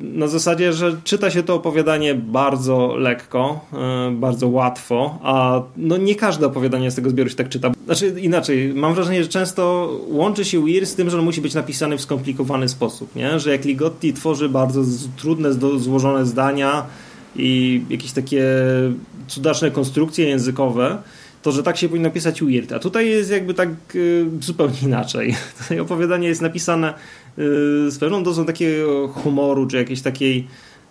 na 0.00 0.28
zasadzie, 0.28 0.72
że 0.72 0.96
czyta 1.04 1.30
się 1.30 1.42
to 1.42 1.54
opowiadanie 1.54 2.14
bardzo 2.14 2.96
lekko, 2.96 3.60
e, 3.72 4.10
bardzo 4.10 4.48
łatwo, 4.48 5.18
a 5.22 5.62
no 5.76 5.96
nie 5.96 6.14
każde 6.14 6.46
opowiadanie 6.46 6.90
z 6.90 6.94
tego 6.94 7.10
zbioru 7.10 7.30
się 7.30 7.36
tak 7.36 7.48
czyta. 7.48 7.70
Znaczy 7.84 8.14
inaczej, 8.20 8.74
mam 8.74 8.94
wrażenie, 8.94 9.22
że 9.22 9.28
często 9.28 9.92
łączy 10.08 10.44
się 10.44 10.64
Weir 10.64 10.86
z 10.86 10.94
tym, 10.94 11.10
że 11.10 11.18
on 11.18 11.24
musi 11.24 11.40
być 11.40 11.54
napisany 11.54 11.98
w 11.98 12.00
skomplikowany 12.00 12.68
sposób, 12.68 13.16
nie? 13.16 13.40
że 13.40 13.50
jak 13.50 13.64
Ligotti 13.64 14.12
tworzy 14.12 14.48
bardzo 14.48 14.82
trudne, 15.16 15.52
złożone 15.78 16.26
zdania 16.26 16.86
i 17.36 17.82
jakieś 17.90 18.12
takie 18.12 18.44
cudaczne 19.28 19.70
konstrukcje 19.70 20.28
językowe, 20.28 20.98
to, 21.44 21.52
że 21.52 21.62
tak 21.62 21.76
się 21.76 21.88
powinno 21.88 22.10
pisać 22.10 22.42
Weird. 22.42 22.72
A 22.72 22.78
tutaj 22.78 23.08
jest 23.08 23.30
jakby 23.30 23.54
tak 23.54 23.68
y, 23.94 24.26
zupełnie 24.40 24.76
inaczej. 24.82 25.34
Tutaj 25.58 25.80
opowiadanie 25.80 26.28
jest 26.28 26.42
napisane 26.42 26.94
z 27.88 27.98
pewną 27.98 28.22
dozą 28.22 28.44
takiego 28.44 29.08
humoru, 29.08 29.66
czy 29.66 29.76
jakiejś 29.76 30.02
takiej 30.02 30.46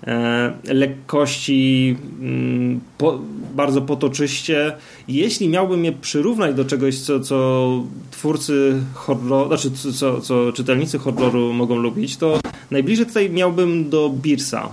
e, 0.07 0.53
lekkości, 0.63 1.97
mm, 2.21 2.79
po, 2.97 3.19
bardzo 3.55 3.81
potoczyście. 3.81 4.75
Jeśli 5.07 5.49
miałbym 5.49 5.85
je 5.85 5.91
przyrównać 5.91 6.55
do 6.55 6.65
czegoś, 6.65 6.99
co, 6.99 7.19
co 7.19 7.69
twórcy 8.11 8.81
horroru, 8.93 9.47
znaczy 9.47 9.71
co, 9.93 10.21
co 10.21 10.51
czytelnicy 10.51 10.99
horroru 10.99 11.53
mogą 11.53 11.75
lubić, 11.75 12.17
to 12.17 12.39
najbliżej 12.71 13.05
tutaj 13.05 13.29
miałbym 13.29 13.89
do 13.89 14.09
Birsa. 14.09 14.69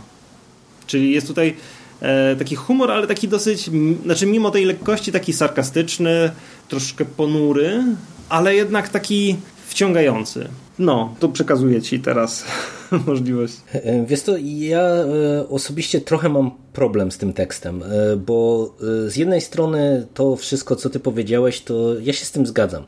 Czyli 0.87 1.13
jest 1.13 1.27
tutaj 1.27 1.57
e, 2.01 2.37
taki 2.37 2.57
humor, 2.57 2.91
ale 2.91 3.07
taki 3.07 3.29
dosyć, 3.29 3.71
znaczy 4.05 4.27
mimo 4.27 4.51
tej 4.51 4.65
lekkości 4.65 5.13
taki 5.13 5.33
sarkastyczny, 5.33 6.31
troszkę 6.69 7.05
ponury, 7.05 7.85
ale 8.29 8.55
jednak 8.55 8.89
taki 8.89 9.37
wciągający. 9.67 10.49
No, 10.81 11.15
to 11.19 11.29
przekazuję 11.29 11.83
Ci 11.83 12.01
teraz 12.01 12.45
możliwość. 13.07 13.55
E, 13.73 14.07
wiesz 14.07 14.23
to, 14.23 14.33
ja 14.45 14.81
e, 14.81 15.49
osobiście 15.49 16.01
trochę 16.01 16.29
mam 16.29 16.51
problem 16.73 17.13
z 17.13 17.19
tym 17.19 17.33
tekstem, 17.33 17.83
e, 17.83 18.17
bo 18.17 18.71
z 19.07 19.17
jednej 19.17 19.41
strony 19.41 20.07
to 20.15 20.37
wszystko, 20.37 20.77
co 20.77 20.91
ty 20.91 21.01
powiedziałeś, 21.01 21.61
to 21.61 21.95
ja 22.01 22.13
się 22.13 22.25
z 22.25 22.33
tym 22.33 22.47
zgadzam. 22.47 22.85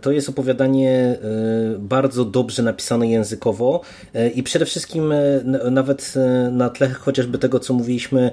To 0.00 0.12
jest 0.12 0.28
opowiadanie 0.28 1.18
bardzo 1.78 2.24
dobrze 2.24 2.62
napisane 2.62 3.06
językowo 3.06 3.80
i 4.34 4.42
przede 4.42 4.66
wszystkim 4.66 5.14
nawet 5.70 6.14
na 6.52 6.70
tle 6.70 6.88
chociażby 6.88 7.38
tego, 7.38 7.60
co 7.60 7.74
mówiliśmy 7.74 8.30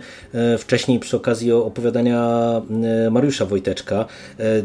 wcześniej 0.57 0.99
przy 0.99 1.17
okazji 1.17 1.51
opowiadania 1.51 2.41
Mariusza 3.11 3.45
Wojteczka, 3.45 4.05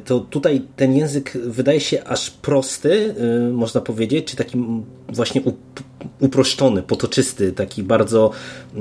to 0.05 0.21
tutaj 0.21 0.63
ten 0.77 0.97
język 0.97 1.33
wydaje 1.45 1.81
się 1.81 2.05
aż 2.05 2.31
prosty, 2.31 3.15
można 3.53 3.81
powiedzieć, 3.81 4.06
czy 4.09 4.37
taki 4.37 4.59
właśnie 5.09 5.43
uproszczony, 6.21 6.83
potoczysty, 6.83 7.53
taki 7.53 7.83
bardzo 7.83 8.31
e, 8.77 8.81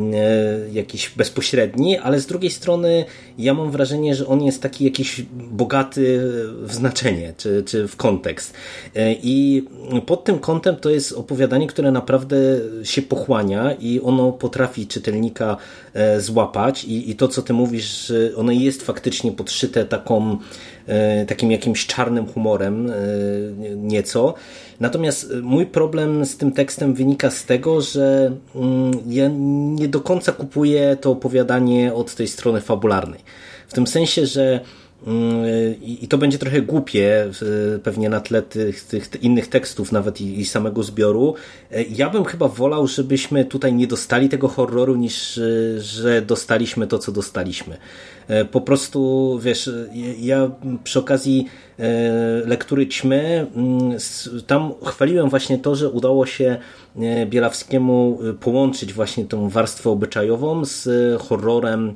jakiś 0.71 1.09
bezpośredni, 1.09 1.97
ale 1.97 2.19
z 2.19 2.25
drugiej 2.25 2.51
strony 2.51 3.05
ja 3.37 3.53
mam 3.53 3.71
wrażenie, 3.71 4.15
że 4.15 4.27
on 4.27 4.43
jest 4.43 4.61
taki 4.61 4.85
jakiś 4.85 5.25
bogaty 5.51 6.21
w 6.61 6.73
znaczenie, 6.73 7.33
czy, 7.37 7.63
czy 7.65 7.87
w 7.87 7.95
kontekst. 7.95 8.53
E, 8.95 9.13
I 9.13 9.65
pod 10.05 10.23
tym 10.23 10.39
kątem 10.39 10.75
to 10.75 10.89
jest 10.89 11.11
opowiadanie, 11.11 11.67
które 11.67 11.91
naprawdę 11.91 12.37
się 12.83 13.01
pochłania 13.01 13.73
i 13.73 14.01
ono 14.01 14.31
potrafi 14.31 14.87
czytelnika 14.87 15.57
e, 15.93 16.21
złapać 16.21 16.83
i, 16.83 17.09
i 17.11 17.15
to, 17.15 17.27
co 17.27 17.41
ty 17.41 17.53
mówisz, 17.53 18.13
ono 18.35 18.51
jest 18.51 18.83
faktycznie 18.83 19.31
podszyte 19.31 19.85
taką 19.85 20.37
takim 21.27 21.51
jakimś 21.51 21.87
czarnym 21.87 22.27
humorem 22.27 22.89
e, 22.89 22.93
nieco. 23.75 24.33
Natomiast 24.79 25.33
mój 25.41 25.65
problem 25.65 26.25
z 26.25 26.37
tym 26.37 26.51
tekstem 26.51 26.93
wynika 26.93 27.31
z 27.31 27.45
tego, 27.45 27.81
że 27.81 28.31
mm, 28.55 28.91
ja 29.07 29.29
nie 29.75 29.87
do 29.87 30.01
końca 30.01 30.31
kupuję 30.31 30.97
to 31.01 31.11
opowiadanie 31.11 31.93
od 31.93 32.15
tej 32.15 32.27
strony 32.27 32.61
fabularnej. 32.61 33.19
W 33.67 33.73
tym 33.73 33.87
sensie, 33.87 34.25
że 34.25 34.59
mm, 35.07 35.45
i 35.81 36.07
to 36.07 36.17
będzie 36.17 36.37
trochę 36.37 36.61
głupie, 36.61 37.29
pewnie 37.83 38.09
na 38.09 38.19
tle 38.19 38.41
tych, 38.41 38.83
tych 38.83 39.23
innych 39.23 39.47
tekstów, 39.47 39.91
nawet 39.91 40.21
i, 40.21 40.39
i, 40.39 40.45
samego 40.45 40.83
zbioru. 40.83 41.35
E, 41.71 41.83
ja 41.83 42.09
bym 42.09 42.25
chyba 42.25 42.47
wolał, 42.47 42.87
żebyśmy 42.87 43.45
tutaj 43.45 43.73
nie 43.73 43.87
dostali 43.87 44.29
tego 44.29 44.47
horroru, 44.47 44.95
niż 44.95 45.39
że 45.77 46.21
dostaliśmy 46.21 46.87
to, 46.87 46.99
co 46.99 47.11
dostaliśmy. 47.11 47.77
E, 48.27 48.45
po 48.45 48.61
prostu, 48.61 49.39
wiesz, 49.41 49.69
ja 50.19 50.51
przy 50.83 50.99
okazji 50.99 51.47
e, 51.79 51.83
lektury 52.45 52.87
Ćmy, 52.87 53.47
mm, 53.55 53.97
tam 54.47 54.73
chwaliłem 54.85 55.29
właśnie 55.29 55.57
to, 55.57 55.75
że 55.75 55.89
udało 55.89 56.25
się 56.25 56.57
e, 56.99 57.25
Bielawskiemu 57.25 58.19
połączyć 58.39 58.93
właśnie 58.93 59.25
tą 59.25 59.49
warstwę 59.49 59.89
obyczajową 59.89 60.65
z 60.65 60.87
horrorem 61.21 61.95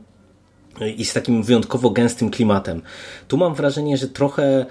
i 0.97 1.05
z 1.05 1.13
takim 1.13 1.43
wyjątkowo 1.43 1.89
gęstym 1.89 2.30
klimatem. 2.30 2.82
Tu 3.27 3.38
mam 3.38 3.53
wrażenie, 3.55 3.97
że 3.97 4.07
trochę 4.07 4.65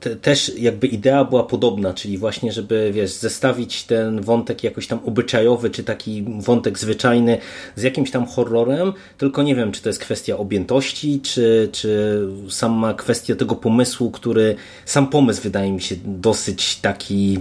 te, 0.00 0.16
też 0.16 0.52
jakby 0.58 0.86
idea 0.86 1.24
była 1.24 1.44
podobna, 1.44 1.94
czyli 1.94 2.18
właśnie, 2.18 2.52
żeby 2.52 2.90
wiesz, 2.92 3.10
zestawić 3.10 3.84
ten 3.84 4.20
wątek 4.20 4.64
jakoś 4.64 4.86
tam 4.86 5.00
obyczajowy, 5.06 5.70
czy 5.70 5.84
taki 5.84 6.24
wątek 6.38 6.78
zwyczajny 6.78 7.38
z 7.76 7.82
jakimś 7.82 8.10
tam 8.10 8.26
horrorem, 8.26 8.92
tylko 9.18 9.42
nie 9.42 9.54
wiem, 9.54 9.72
czy 9.72 9.82
to 9.82 9.88
jest 9.88 9.98
kwestia 9.98 10.36
objętości, 10.36 11.20
czy, 11.20 11.68
czy 11.72 12.20
sama 12.48 12.94
kwestia 12.94 13.34
tego 13.34 13.54
pomysłu, 13.54 14.10
który, 14.10 14.56
sam 14.84 15.06
pomysł 15.06 15.42
wydaje 15.42 15.72
mi 15.72 15.80
się 15.80 15.96
dosyć 16.04 16.76
taki 16.76 17.40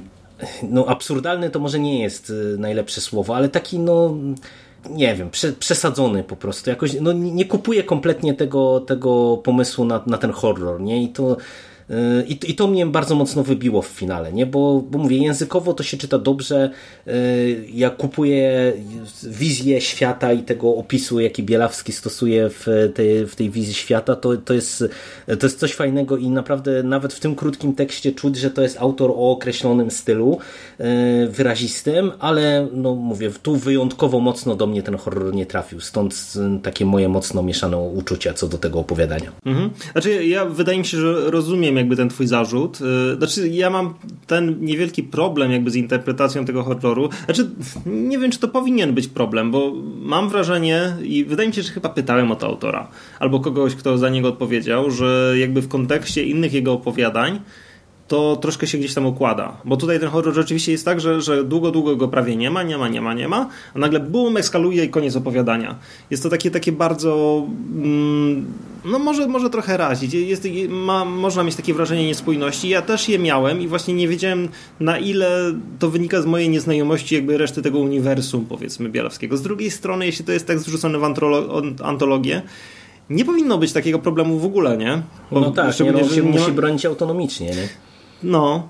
no 0.64 0.86
absurdalny 0.86 1.50
to 1.50 1.60
może 1.60 1.80
nie 1.80 2.02
jest 2.02 2.30
y, 2.30 2.56
najlepsze 2.58 3.02
słowo, 3.02 3.36
ale 3.36 3.50
taki 3.50 3.80
no 3.80 4.18
nie 4.90 5.16
wiem, 5.16 5.30
przesadzony 5.60 6.24
po 6.24 6.36
prostu. 6.36 6.70
Jakoś, 6.70 6.94
no, 7.02 7.14
nie 7.14 7.46
kupuję 7.46 7.84
kompletnie 7.84 8.34
tego, 8.34 8.80
tego 8.80 9.38
pomysłu 9.38 9.86
na, 9.86 10.04
na 10.06 10.18
ten 10.18 10.32
horror, 10.32 10.82
nie? 10.82 11.04
I 11.04 11.10
to 11.10 11.38
I, 12.28 12.40
I 12.48 12.56
to 12.56 12.68
mnie 12.68 12.86
bardzo 12.86 13.16
mocno 13.16 13.44
wybiło 13.44 13.82
w 13.82 13.88
finale, 13.88 14.34
nie? 14.34 14.46
Bo, 14.46 14.84
bo 14.90 15.00
mówię, 15.00 15.18
językowo 15.18 15.74
to 15.74 15.84
się 15.84 15.98
czyta 15.98 16.20
dobrze. 16.20 16.70
Yy, 17.06 17.14
ja 17.74 17.90
kupuję 17.90 18.74
wizję 19.24 19.82
świata 19.82 20.34
i 20.34 20.44
tego 20.44 20.76
opisu, 20.76 21.20
jaki 21.20 21.44
Bielawski 21.44 21.92
stosuje 21.92 22.50
w 22.50 22.92
tej, 22.96 23.26
w 23.26 23.36
tej 23.36 23.50
wizji 23.50 23.74
świata. 23.74 24.16
To, 24.16 24.38
to, 24.38 24.54
jest, 24.54 24.84
to 25.40 25.46
jest 25.46 25.60
coś 25.60 25.74
fajnego 25.74 26.18
i 26.18 26.30
naprawdę 26.30 26.84
nawet 26.84 27.14
w 27.14 27.20
tym 27.20 27.36
krótkim 27.36 27.76
tekście 27.76 28.12
czuć, 28.12 28.38
że 28.38 28.52
to 28.52 28.62
jest 28.62 28.78
autor 28.78 29.12
o 29.12 29.32
określonym 29.32 29.92
stylu 29.92 30.38
yy, 30.80 30.86
wyrazistym, 31.28 32.12
ale 32.20 32.68
no 32.74 32.96
mówię, 32.96 33.32
tu 33.44 33.56
wyjątkowo 33.56 34.20
mocno 34.20 34.56
do 34.56 34.68
mnie 34.68 34.84
ten 34.84 34.98
horror 34.98 35.34
nie 35.34 35.46
trafił. 35.46 35.80
Stąd 35.80 36.34
takie 36.64 36.86
moje 36.86 37.10
mocno 37.10 37.44
mieszane 37.44 37.78
uczucia 37.78 38.34
co 38.34 38.48
do 38.48 38.58
tego 38.58 38.80
opowiadania. 38.80 39.32
Mhm. 39.46 39.70
Znaczy, 39.92 40.26
ja 40.26 40.46
wydaje 40.46 40.78
mi 40.78 40.86
się, 40.86 40.98
że 40.98 41.32
rozumiem 41.32 41.73
rozumiem 41.74 41.78
jakby 41.78 41.96
ten 41.96 42.10
twój 42.10 42.28
zarzut. 42.28 42.80
Y, 42.82 43.16
znaczy 43.18 43.50
ja 43.50 43.70
mam 43.70 43.94
ten 44.28 44.66
niewielki 44.66 45.04
problem 45.04 45.52
jakby 45.52 45.72
z 45.72 45.76
interpretacją 45.76 46.46
tego 46.46 46.64
horroru. 46.64 47.10
Znaczy 47.26 47.50
nie 47.86 48.20
wiem, 48.20 48.32
czy 48.32 48.40
to 48.40 48.48
powinien 48.48 48.94
być 48.94 49.08
problem, 49.08 49.52
bo 49.52 49.74
mam 50.02 50.30
wrażenie 50.30 50.96
i 51.04 51.26
wydaje 51.26 51.50
mi 51.50 51.56
się, 51.56 51.62
że 51.62 51.72
chyba 51.72 51.90
pytałem 51.90 52.32
o 52.32 52.36
to 52.36 52.48
autora 52.48 52.88
albo 53.20 53.40
kogoś, 53.40 53.76
kto 53.76 53.98
za 53.98 54.10
niego 54.10 54.30
odpowiedział, 54.30 54.92
że 54.92 55.36
jakby 55.38 55.62
w 55.62 55.68
kontekście 55.68 56.24
innych 56.24 56.54
jego 56.54 56.74
opowiadań 56.74 57.40
to 58.14 58.36
troszkę 58.36 58.68
się 58.68 58.78
gdzieś 58.78 58.94
tam 58.94 59.06
układa. 59.06 59.58
Bo 59.66 59.78
tutaj 59.78 60.00
ten 60.00 60.10
horror 60.10 60.34
rzeczywiście 60.34 60.72
jest 60.72 60.86
tak, 60.86 61.02
że, 61.02 61.22
że 61.22 61.44
długo, 61.44 61.72
długo 61.72 61.96
go 61.96 62.08
prawie 62.08 62.36
nie 62.36 62.52
ma, 62.52 62.64
nie 62.64 62.78
ma, 62.78 62.88
nie 62.88 63.02
ma, 63.02 63.14
nie 63.14 63.28
ma, 63.28 63.50
a 63.76 63.80
nagle 63.80 64.00
bum, 64.00 64.38
eskaluje 64.38 64.84
i 64.86 64.90
koniec 64.90 65.16
opowiadania. 65.16 65.76
Jest 66.12 66.24
to 66.24 66.30
takie, 66.30 66.52
takie 66.52 66.72
bardzo... 66.72 67.44
Mm, 67.76 68.46
no 68.86 69.00
może, 69.00 69.28
może 69.28 69.50
trochę 69.50 69.78
razić. 69.78 70.14
Jest, 70.14 70.48
ma, 70.70 71.06
można 71.06 71.44
mieć 71.44 71.56
takie 71.56 71.74
wrażenie 71.74 72.06
niespójności. 72.06 72.70
Ja 72.70 72.82
też 72.82 73.10
je 73.10 73.20
miałem 73.20 73.62
i 73.62 73.68
właśnie 73.68 73.94
nie 73.94 74.08
wiedziałem 74.08 74.50
na 74.80 75.00
ile 75.00 75.54
to 75.80 75.90
wynika 75.90 76.22
z 76.22 76.26
mojej 76.26 76.50
nieznajomości 76.50 77.16
jakby 77.16 77.38
reszty 77.38 77.62
tego 77.62 77.80
uniwersum, 77.80 78.46
powiedzmy, 78.46 78.90
Bielawskiego. 78.90 79.38
Z 79.38 79.42
drugiej 79.42 79.72
strony, 79.72 80.06
jeśli 80.06 80.26
to 80.26 80.32
jest 80.32 80.48
tak 80.48 80.60
zrzucone 80.60 81.00
w 81.00 81.04
antologię, 81.84 82.42
nie 83.10 83.26
powinno 83.26 83.58
być 83.58 83.74
takiego 83.74 84.00
problemu 84.00 84.40
w 84.40 84.46
ogóle, 84.46 84.78
nie? 84.78 85.02
Bo 85.32 85.40
no 85.40 85.52
tak, 85.52 85.80
nie, 85.80 85.92
no, 85.92 86.10
się 86.10 86.24
musi 86.24 86.52
bronić 86.52 86.86
autonomicznie, 86.86 87.48
nie? 87.48 87.93
No, 88.24 88.70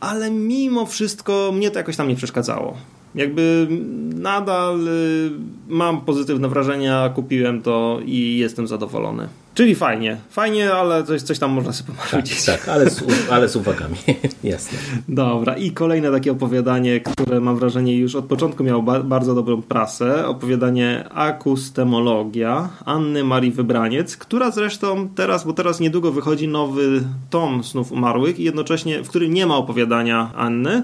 ale 0.00 0.30
mimo 0.30 0.86
wszystko 0.86 1.50
mnie 1.52 1.70
to 1.70 1.78
jakoś 1.78 1.96
tam 1.96 2.08
nie 2.08 2.16
przeszkadzało. 2.16 2.76
Jakby 3.18 3.66
nadal 4.14 4.88
y, 4.88 5.30
mam 5.68 6.00
pozytywne 6.00 6.48
wrażenia, 6.48 7.08
kupiłem 7.14 7.62
to 7.62 8.00
i 8.04 8.38
jestem 8.38 8.66
zadowolony. 8.66 9.28
Czyli 9.54 9.74
fajnie, 9.74 10.16
fajnie, 10.30 10.72
ale 10.72 11.04
coś, 11.04 11.22
coś 11.22 11.38
tam 11.38 11.50
można 11.50 11.72
sobie 11.72 11.92
pomarzyć. 11.92 12.44
Tak, 12.44 12.60
tak 12.60 12.68
ale, 12.68 12.90
z, 12.90 13.04
ale 13.30 13.48
z 13.48 13.56
uwagami, 13.56 13.96
jasne. 14.44 14.78
Dobra, 15.08 15.56
i 15.56 15.70
kolejne 15.70 16.10
takie 16.10 16.32
opowiadanie, 16.32 17.00
które 17.00 17.40
mam 17.40 17.56
wrażenie 17.56 17.96
już 17.96 18.14
od 18.14 18.24
początku 18.24 18.64
miało 18.64 18.82
ba 18.82 19.00
bardzo 19.00 19.34
dobrą 19.34 19.62
prasę. 19.62 20.26
Opowiadanie 20.26 21.04
Akustemologia 21.10 22.68
Anny 22.84 23.24
Marii 23.24 23.50
Wybraniec, 23.50 24.16
która 24.16 24.50
zresztą 24.50 25.08
teraz, 25.14 25.44
bo 25.44 25.52
teraz 25.52 25.80
niedługo 25.80 26.12
wychodzi 26.12 26.48
nowy 26.48 27.02
tom 27.30 27.64
Snów 27.64 27.92
Umarłych 27.92 28.40
i 28.40 28.44
jednocześnie, 28.44 29.02
w 29.04 29.08
którym 29.08 29.34
nie 29.34 29.46
ma 29.46 29.56
opowiadania 29.56 30.30
Anny, 30.36 30.82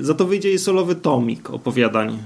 za 0.00 0.14
to 0.14 0.24
wyjdzie 0.24 0.48
jej 0.48 0.58
solowy 0.58 0.94
tomik 0.94 1.50
opowiadań 1.50 2.08
e, 2.08 2.18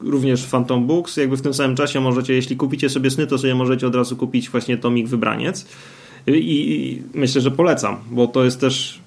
również 0.00 0.46
Phantom 0.46 0.86
Books. 0.86 1.16
Jakby 1.16 1.36
w 1.36 1.42
tym 1.42 1.54
samym 1.54 1.76
czasie 1.76 2.00
możecie, 2.00 2.34
jeśli 2.34 2.56
kupicie 2.56 2.88
sobie 2.88 3.10
sny, 3.10 3.26
to 3.26 3.38
sobie 3.38 3.54
możecie 3.54 3.86
od 3.86 3.94
razu 3.94 4.16
kupić 4.16 4.50
właśnie 4.50 4.76
Tomik 4.76 5.08
Wybraniec. 5.08 5.66
I, 6.26 6.32
i 6.32 7.02
myślę, 7.18 7.40
że 7.40 7.50
polecam, 7.50 7.96
bo 8.10 8.26
to 8.26 8.44
jest 8.44 8.60
też 8.60 9.00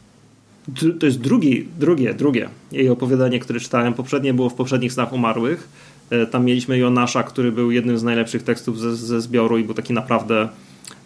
to 1.00 1.06
jest 1.06 1.22
drugi, 1.22 1.68
drugie, 1.80 2.14
drugie 2.14 2.50
jej 2.72 2.90
opowiadanie, 2.90 3.40
które 3.40 3.60
czytałem. 3.60 3.94
Poprzednie 3.94 4.34
było 4.34 4.50
w 4.50 4.54
poprzednich 4.54 4.94
snach 4.94 5.14
umarłych. 5.14 5.70
E, 6.10 6.26
tam 6.26 6.46
mieliśmy 6.46 6.78
Jonasza, 6.78 7.24
który 7.24 7.52
był 7.52 7.72
jednym 7.72 7.98
z 7.98 8.04
najlepszych 8.04 8.44
tekstów 8.44 8.80
ze, 8.80 8.96
ze 8.96 9.22
zbioru 9.22 9.58
i 9.58 9.64
był 9.64 9.74
taki 9.74 9.94
naprawdę 9.94 10.50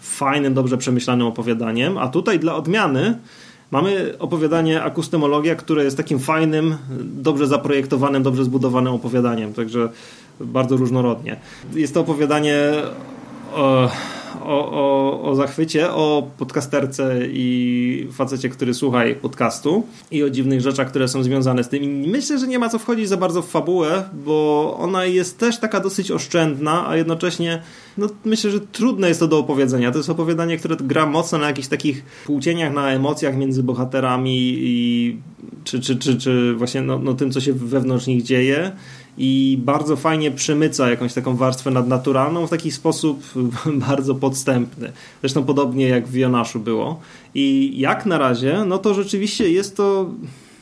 fajnym, 0.02 0.54
dobrze 0.54 0.78
przemyślanym 0.78 1.28
opowiadaniem. 1.28 1.98
A 1.98 2.08
tutaj 2.08 2.40
dla 2.40 2.56
odmiany 2.56 3.18
Mamy 3.74 4.14
opowiadanie 4.20 4.84
Akustemologia, 4.84 5.56
które 5.56 5.84
jest 5.84 5.98
takim 5.98 6.20
fajnym, 6.20 6.78
dobrze 7.00 7.48
zaprojektowanym, 7.48 8.24
dobrze 8.24 8.44
zbudowanym 8.44 8.94
opowiadaniem, 8.94 9.54
także 9.54 9.90
bardzo 10.40 10.78
różnorodnie. 10.78 11.40
Jest 11.74 11.94
to 11.94 12.02
opowiadanie 12.02 12.58
o, 13.54 13.92
o, 14.42 14.72
o, 14.72 15.22
o 15.22 15.36
zachwycie, 15.36 15.92
o 15.92 16.28
podcasterce 16.38 17.20
i 17.28 18.08
facecie, 18.12 18.50
który 18.50 18.74
słucha 18.74 19.02
podcastu 19.22 19.84
i 20.12 20.24
o 20.24 20.30
dziwnych 20.30 20.62
rzeczach, 20.62 20.88
które 20.88 21.08
są 21.08 21.24
związane 21.24 21.64
z 21.64 21.70
tym. 21.70 21.84
Myślę, 22.08 22.40
że 22.40 22.48
nie 22.48 22.60
ma 22.60 22.70
co 22.70 22.80
wchodzić 22.80 23.10
za 23.10 23.18
bardzo 23.18 23.42
w 23.42 23.50
fabułę, 23.50 24.04
bo 24.26 24.78
ona 24.80 25.06
jest 25.06 25.38
też 25.38 25.60
taka 25.60 25.80
dosyć 25.80 26.12
oszczędna, 26.12 26.88
a 26.88 26.98
jednocześnie 26.98 27.62
no, 27.98 28.08
myślę, 28.26 28.52
że 28.52 28.60
trudne 28.60 29.08
jest 29.08 29.20
to 29.20 29.28
do 29.28 29.40
opowiedzenia. 29.40 29.92
To 29.92 29.98
jest 29.98 30.10
opowiadanie, 30.10 30.58
które 30.58 30.76
gra 30.76 31.06
mocno 31.06 31.38
na 31.38 31.48
jakichś 31.48 31.68
takich 31.68 32.04
płcieniach, 32.26 32.74
na 32.74 32.90
emocjach 32.90 33.38
między 33.38 33.64
bohaterami 33.64 34.56
i 34.58 35.18
czy, 35.64 35.80
czy, 35.80 35.96
czy, 35.96 36.18
czy 36.18 36.54
właśnie 36.54 36.82
no, 36.82 37.00
no, 37.00 37.14
tym, 37.14 37.32
co 37.32 37.42
się 37.42 37.54
wewnątrz 37.54 38.08
nich 38.08 38.24
dzieje 38.24 38.72
i 39.18 39.60
bardzo 39.62 39.96
fajnie 39.96 40.32
przemyca 40.32 40.90
jakąś 40.90 41.14
taką 41.14 41.36
warstwę 41.36 41.72
nadnaturalną 41.72 42.48
w 42.48 42.50
taki 42.50 42.72
sposób 42.72 43.24
bardzo 43.88 44.16
podstępny. 44.16 44.92
Zresztą 45.22 45.44
podobnie 45.44 45.88
jak 45.88 46.08
w 46.08 46.16
Jonaszu 46.16 46.60
było. 46.60 47.00
I 47.36 47.74
jak 47.80 48.06
na 48.06 48.18
razie, 48.18 48.66
no 48.66 48.78
to 48.78 48.94
rzeczywiście 48.94 49.50
jest 49.50 49.78
to 49.78 50.10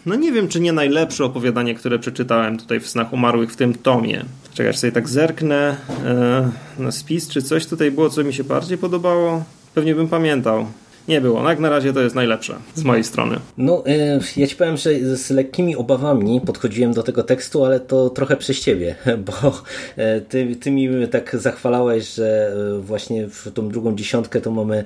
no 0.06 0.16
nie 0.16 0.32
wiem, 0.32 0.48
czy 0.48 0.60
nie 0.60 0.74
najlepsze 0.74 1.26
opowiadanie, 1.26 1.76
które 1.76 2.00
przeczytałem 2.00 2.58
tutaj 2.58 2.80
w 2.80 2.90
Snach 2.90 3.14
Umarłych 3.14 3.52
w 3.52 3.56
tym 3.56 3.74
tomie. 3.74 4.26
Czekaj, 4.54 4.74
sobie 4.74 4.92
tak 4.92 5.10
zerknę 5.10 5.78
e, 6.06 6.52
na 6.80 6.92
spis, 6.92 7.28
czy 7.28 7.42
coś 7.42 7.66
tutaj 7.66 7.92
było, 7.92 8.10
co 8.10 8.24
mi 8.24 8.34
się 8.34 8.44
bardziej 8.44 8.78
podobało. 8.78 9.44
Pewnie 9.74 9.96
bym 9.96 10.08
pamiętał. 10.08 10.66
Nie 11.08 11.22
było. 11.22 11.44
No 11.44 11.50
jak 11.50 11.60
na 11.60 11.70
razie 11.70 11.94
to 11.94 12.02
jest 12.02 12.16
najlepsze 12.16 12.56
z 12.76 12.84
mojej 12.84 13.04
strony. 13.04 13.40
No, 13.58 13.84
e, 13.86 14.20
ja 14.38 14.48
ci 14.48 14.56
powiem, 14.56 14.78
że 14.78 15.18
z 15.18 15.30
lekkimi 15.30 15.76
obawami 15.76 16.42
podchodziłem 16.42 16.94
do 16.94 17.04
tego 17.04 17.24
tekstu, 17.24 17.66
ale 17.66 17.80
to 17.80 18.10
trochę 18.10 18.38
przez 18.38 18.60
ciebie, 18.60 18.96
bo 19.28 19.62
e, 19.98 20.22
ty, 20.22 20.56
ty 20.56 20.72
mi 20.72 21.08
tak 21.08 21.36
zachwalałeś, 21.40 22.14
że 22.14 22.54
e, 22.78 22.80
właśnie 22.80 23.28
w 23.28 23.52
tą 23.54 23.70
drugą 23.70 23.96
dziesiątkę 23.96 24.42
to 24.42 24.52
mamy 24.52 24.84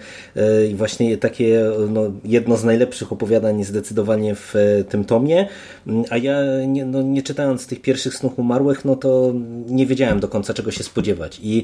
właśnie 0.75 1.17
takie 1.17 1.65
no, 1.89 2.01
jedno 2.23 2.57
z 2.57 2.63
najlepszych 2.63 3.11
opowiadań 3.11 3.63
zdecydowanie 3.63 4.35
w 4.35 4.53
tym 4.89 5.05
tomie, 5.05 5.47
mm, 5.87 6.03
a 6.09 6.17
ja 6.17 6.65
nie, 6.67 6.85
no, 6.85 7.01
nie 7.01 7.23
czytając 7.23 7.67
tych 7.67 7.81
pierwszych 7.81 8.13
snów 8.13 8.39
umarłych, 8.39 8.85
no 8.85 8.95
to 8.95 9.33
nie 9.67 9.85
wiedziałem 9.85 10.19
do 10.19 10.27
końca 10.27 10.53
czego 10.53 10.71
się 10.71 10.83
spodziewać 10.83 11.39
i 11.43 11.63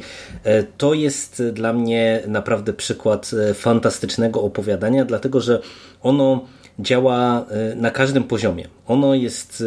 to 0.77 0.93
jest 0.93 1.43
dla 1.53 1.73
mnie 1.73 2.23
naprawdę 2.27 2.73
przykład 2.73 3.31
fantastycznego 3.53 4.40
opowiadania, 4.41 5.05
dlatego 5.05 5.41
że 5.41 5.61
ono 6.01 6.45
działa 6.79 7.45
e, 7.49 7.75
na 7.75 7.91
każdym 7.91 8.23
poziomie. 8.23 8.67
Ono 8.87 9.13
jest 9.13 9.63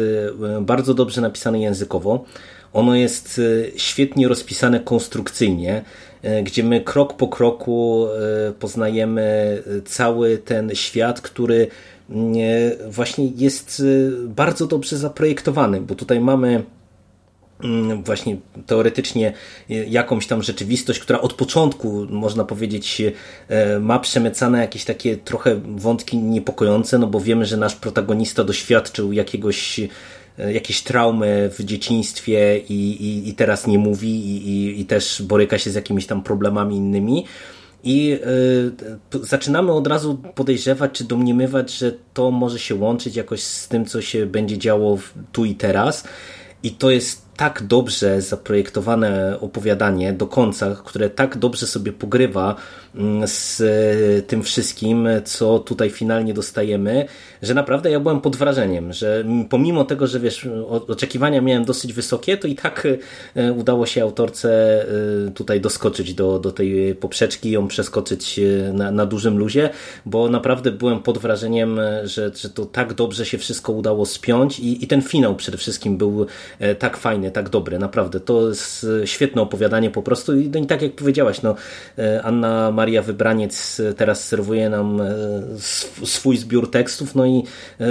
e, 0.57 0.61
bardzo 0.61 0.93
dobrze 0.93 1.21
napisane 1.21 1.59
językowo, 1.59 2.25
ono 2.73 2.95
jest 2.95 3.41
e, 3.75 3.79
świetnie 3.79 4.27
rozpisane 4.27 4.79
konstrukcyjnie, 4.79 5.83
gdzie 6.43 6.63
my 6.63 6.81
krok 6.81 7.13
po 7.13 7.27
kroku 7.27 8.07
poznajemy 8.59 9.63
cały 9.85 10.37
ten 10.37 10.75
świat, 10.75 11.21
który 11.21 11.67
mm, 12.09 12.33
właśnie 12.89 13.27
jest 13.35 13.83
bardzo 14.25 14.67
dobrze 14.67 14.97
zaprojektowany, 14.97 15.81
bo 15.81 15.95
tutaj 15.95 16.19
mamy 16.19 16.63
właśnie 18.03 18.37
teoretycznie 18.65 19.33
y, 19.69 19.85
jakąś 19.89 20.27
tam 20.27 20.43
rzeczywistość, 20.43 20.99
która 20.99 21.21
od 21.21 21.33
początku, 21.33 22.07
można 22.09 22.45
powiedzieć, 22.45 23.01
y, 23.01 23.13
ma 23.79 23.99
przemycane 23.99 24.61
jakieś 24.61 24.85
takie 24.85 25.17
trochę 25.17 25.61
wątki 25.75 26.17
niepokojące, 26.17 26.99
no 26.99 27.07
bo 27.07 27.19
wiemy, 27.19 27.45
że 27.45 27.57
nasz 27.57 27.75
protagonista 27.75 28.43
doświadczył 28.43 29.13
jakiegoś 29.13 29.79
y, 29.79 29.89
jakieś 30.53 30.81
traumy 30.81 31.49
w 31.57 31.63
dzieciństwie 31.63 32.57
i, 32.69 32.73
i, 32.73 33.29
i 33.29 33.33
teraz 33.33 33.67
nie 33.67 33.79
mówi 33.79 34.09
i, 34.09 34.81
i, 34.81 34.85
też 34.85 35.21
boryka 35.21 35.57
się 35.57 35.71
z 35.71 35.75
jakimiś 35.75 36.05
tam 36.07 36.23
problemami 36.23 36.75
innymi. 36.75 37.25
I 37.83 38.19
y, 39.13 39.19
zaczynamy 39.23 39.71
od 39.71 39.87
razu 39.87 40.17
podejrzewać 40.35 40.91
czy 40.91 41.03
domniemywać, 41.03 41.71
że 41.71 41.91
to 42.13 42.31
może 42.31 42.59
się 42.59 42.75
łączyć 42.75 43.15
jakoś 43.15 43.43
z 43.43 43.67
tym, 43.67 43.85
co 43.85 44.01
się 44.01 44.25
będzie 44.25 44.57
działo 44.57 44.97
tu 45.31 45.45
i 45.45 45.55
teraz. 45.55 46.03
I 46.63 46.71
to 46.71 46.91
jest 46.91 47.24
tak 47.37 47.63
dobrze 47.63 48.21
zaprojektowane 48.21 49.39
opowiadanie 49.39 50.13
do 50.13 50.27
końca, 50.27 50.75
które 50.85 51.09
tak 51.09 51.37
dobrze 51.37 51.67
sobie 51.67 51.91
pogrywa 51.91 52.55
z 53.25 54.27
tym 54.27 54.43
wszystkim, 54.43 55.07
co 55.23 55.59
tutaj 55.59 55.89
finalnie 55.89 56.33
dostajemy, 56.33 57.05
że 57.41 57.53
naprawdę 57.53 57.91
ja 57.91 57.99
byłem 57.99 58.21
pod 58.21 58.35
wrażeniem, 58.35 58.93
że 58.93 59.23
pomimo 59.49 59.83
tego, 59.83 60.07
że 60.07 60.19
wiesz, 60.19 60.47
oczekiwania 60.87 61.41
miałem 61.41 61.65
dosyć 61.65 61.93
wysokie, 61.93 62.37
to 62.37 62.47
i 62.47 62.55
tak 62.55 62.87
e, 63.35 63.53
udało 63.53 63.85
się 63.85 64.03
autorce 64.03 64.81
e, 65.27 65.31
tutaj 65.31 65.61
doskoczyć 65.61 66.13
do, 66.13 66.39
do 66.39 66.51
tej 66.51 66.95
poprzeczki, 66.95 67.51
ją 67.51 67.67
przeskoczyć 67.67 68.39
e, 68.39 68.73
na, 68.73 68.91
na 68.91 69.05
dużym 69.05 69.37
luzie, 69.37 69.69
bo 70.05 70.29
naprawdę 70.29 70.71
byłem 70.71 70.99
pod 70.99 71.17
wrażeniem, 71.17 71.79
że, 72.03 72.31
że 72.35 72.49
to 72.49 72.65
tak 72.65 72.93
dobrze 72.93 73.25
się 73.25 73.37
wszystko 73.37 73.71
udało 73.71 74.05
spiąć 74.05 74.59
i, 74.59 74.83
i 74.83 74.87
ten 74.87 75.01
finał 75.01 75.35
przede 75.35 75.57
wszystkim 75.57 75.97
był 75.97 76.25
tak 76.79 76.97
fajny 76.97 77.31
tak 77.31 77.49
dobry, 77.49 77.79
naprawdę. 77.79 78.19
To 78.19 78.49
jest 78.49 78.85
e, 79.03 79.07
świetne 79.07 79.41
opowiadanie 79.41 79.89
po 79.89 80.01
prostu 80.01 80.39
i, 80.39 80.49
no 80.49 80.59
i 80.59 80.65
tak 80.65 80.81
jak 80.81 80.91
powiedziałaś, 80.91 81.41
no, 81.41 81.55
e, 81.97 82.23
Anna 82.23 82.71
Maria 82.71 82.84
Wybraniec 83.01 83.81
teraz 83.97 84.27
serwuje 84.27 84.69
nam 84.69 85.01
e, 85.01 85.13
swój 86.05 86.37
zbiór 86.37 86.71
tekstów, 86.71 87.15
no 87.15 87.25
i 87.25 87.43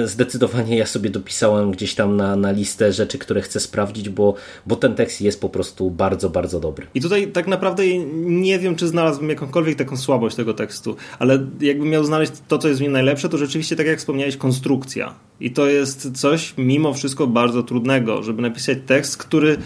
zdecydowanie 0.04 0.76
ja 0.76 0.86
sobie 0.86 1.10
dopisałem 1.10 1.70
gdzieś 1.70 1.94
tam 1.94 2.16
na, 2.16 2.36
na 2.36 2.50
listę 2.50 2.92
rzeczy, 2.92 3.18
które 3.18 3.42
chcę 3.42 3.60
sprawdzić, 3.60 4.08
bo, 4.08 4.34
bo 4.66 4.76
ten 4.76 4.94
tekst 4.94 5.20
jest 5.20 5.40
po 5.40 5.48
prostu 5.48 5.90
bardzo, 5.90 6.30
bardzo 6.30 6.60
dobry. 6.60 6.86
I 6.94 7.00
tutaj 7.00 7.28
tak 7.28 7.46
naprawdę 7.46 7.82
nie 8.14 8.58
wiem, 8.58 8.76
czy 8.76 8.88
znalazłbym 8.88 9.30
jakąkolwiek 9.30 9.78
taką 9.78 9.96
słabość 9.96 10.36
tego 10.36 10.54
tekstu, 10.54 10.96
ale 11.18 11.46
jakbym 11.60 11.88
miał 11.88 12.04
znaleźć 12.04 12.32
to, 12.48 12.58
co 12.58 12.68
jest 12.68 12.80
w 12.80 12.82
nim 12.82 12.92
najlepsze, 12.92 13.28
to 13.28 13.38
rzeczywiście, 13.38 13.76
tak 13.76 13.86
jak 13.86 13.98
wspomniałeś, 13.98 14.36
konstrukcja. 14.36 15.14
I 15.40 15.50
to 15.50 15.66
jest 15.66 16.10
coś 16.20 16.54
mimo 16.58 16.94
wszystko 16.94 17.26
bardzo 17.26 17.62
trudnego, 17.62 18.22
żeby 18.22 18.42
napisać 18.42 18.78
tekst, 18.86 19.16
który 19.16 19.56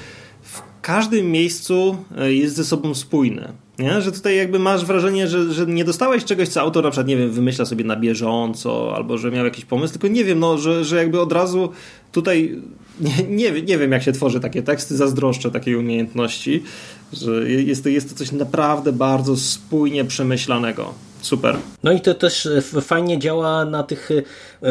w 0.42 0.62
każdym 0.82 1.30
miejscu 1.30 1.96
e, 2.18 2.32
jest 2.32 2.56
ze 2.56 2.64
sobą 2.64 2.94
spójny. 2.94 3.52
Nie? 3.78 4.02
Że 4.02 4.12
tutaj 4.12 4.36
jakby 4.36 4.58
masz 4.58 4.84
wrażenie, 4.84 5.28
że, 5.28 5.52
że 5.52 5.66
nie 5.66 5.84
dostałeś 5.84 6.24
czegoś, 6.24 6.48
co 6.48 6.60
autor 6.60 6.84
na 6.84 6.90
przykład, 6.90 7.06
nie 7.06 7.16
wiem, 7.16 7.30
wymyśla 7.30 7.64
sobie 7.64 7.84
na 7.84 7.96
bieżąco, 7.96 8.96
albo 8.96 9.18
że 9.18 9.30
miał 9.30 9.44
jakiś 9.44 9.64
pomysł, 9.64 9.92
tylko 9.92 10.08
nie 10.08 10.24
wiem, 10.24 10.38
no, 10.38 10.58
że, 10.58 10.84
że 10.84 10.96
jakby 10.96 11.20
od 11.20 11.32
razu 11.32 11.72
tutaj 12.12 12.60
nie, 13.00 13.22
nie, 13.28 13.62
nie 13.62 13.78
wiem, 13.78 13.92
jak 13.92 14.02
się 14.02 14.12
tworzy 14.12 14.40
takie 14.40 14.62
teksty, 14.62 14.96
zazdroszczę 14.96 15.50
takiej 15.50 15.76
umiejętności, 15.76 16.62
że 17.12 17.50
jest 17.50 17.82
to, 17.82 17.88
jest 17.88 18.08
to 18.08 18.14
coś 18.14 18.32
naprawdę 18.32 18.92
bardzo 18.92 19.36
spójnie 19.36 20.04
przemyślanego. 20.04 20.94
Super. 21.20 21.56
No 21.82 21.92
i 21.92 22.00
to 22.00 22.14
też 22.14 22.46
e, 22.46 22.62
fajnie 22.80 23.18
działa 23.18 23.64
na 23.64 23.82
tych 23.82 24.10
e, 24.10 24.22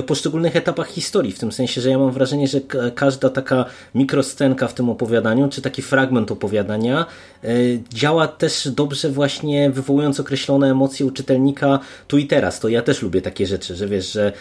poszczególnych 0.05 0.55
etapach 0.55 0.87
historii, 0.87 1.31
w 1.31 1.39
tym 1.39 1.51
sensie, 1.51 1.81
że 1.81 1.89
ja 1.89 1.97
mam 1.97 2.11
wrażenie, 2.11 2.47
że 2.47 2.61
każda 2.95 3.29
taka 3.29 3.65
mikroscenka 3.95 4.67
w 4.67 4.73
tym 4.73 4.89
opowiadaniu, 4.89 5.49
czy 5.49 5.61
taki 5.61 5.81
fragment 5.81 6.31
opowiadania 6.31 7.05
e, 7.43 7.47
działa 7.93 8.27
też 8.27 8.67
dobrze 8.67 9.09
właśnie 9.09 9.69
wywołując 9.69 10.19
określone 10.19 10.71
emocje 10.71 11.05
u 11.05 11.11
czytelnika 11.11 11.79
tu 12.07 12.17
i 12.17 12.27
teraz. 12.27 12.59
To 12.59 12.69
ja 12.69 12.81
też 12.81 13.01
lubię 13.01 13.21
takie 13.21 13.47
rzeczy, 13.47 13.75
że 13.75 13.87
wiesz, 13.87 14.11
że 14.11 14.33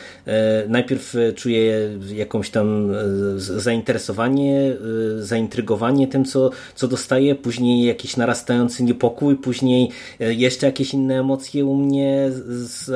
najpierw 0.68 1.14
czuję 1.36 1.98
jakąś 2.14 2.50
tam 2.50 2.92
zainteresowanie, 3.36 4.76
zaintrygowanie 5.18 6.08
tym, 6.08 6.24
co, 6.24 6.50
co 6.74 6.88
dostaję, 6.88 7.34
później 7.34 7.84
jakiś 7.86 8.16
narastający 8.16 8.82
niepokój, 8.82 9.36
później 9.36 9.90
jeszcze 10.20 10.66
jakieś 10.66 10.94
inne 10.94 11.20
emocje 11.20 11.64
u 11.64 11.74
mnie 11.76 12.30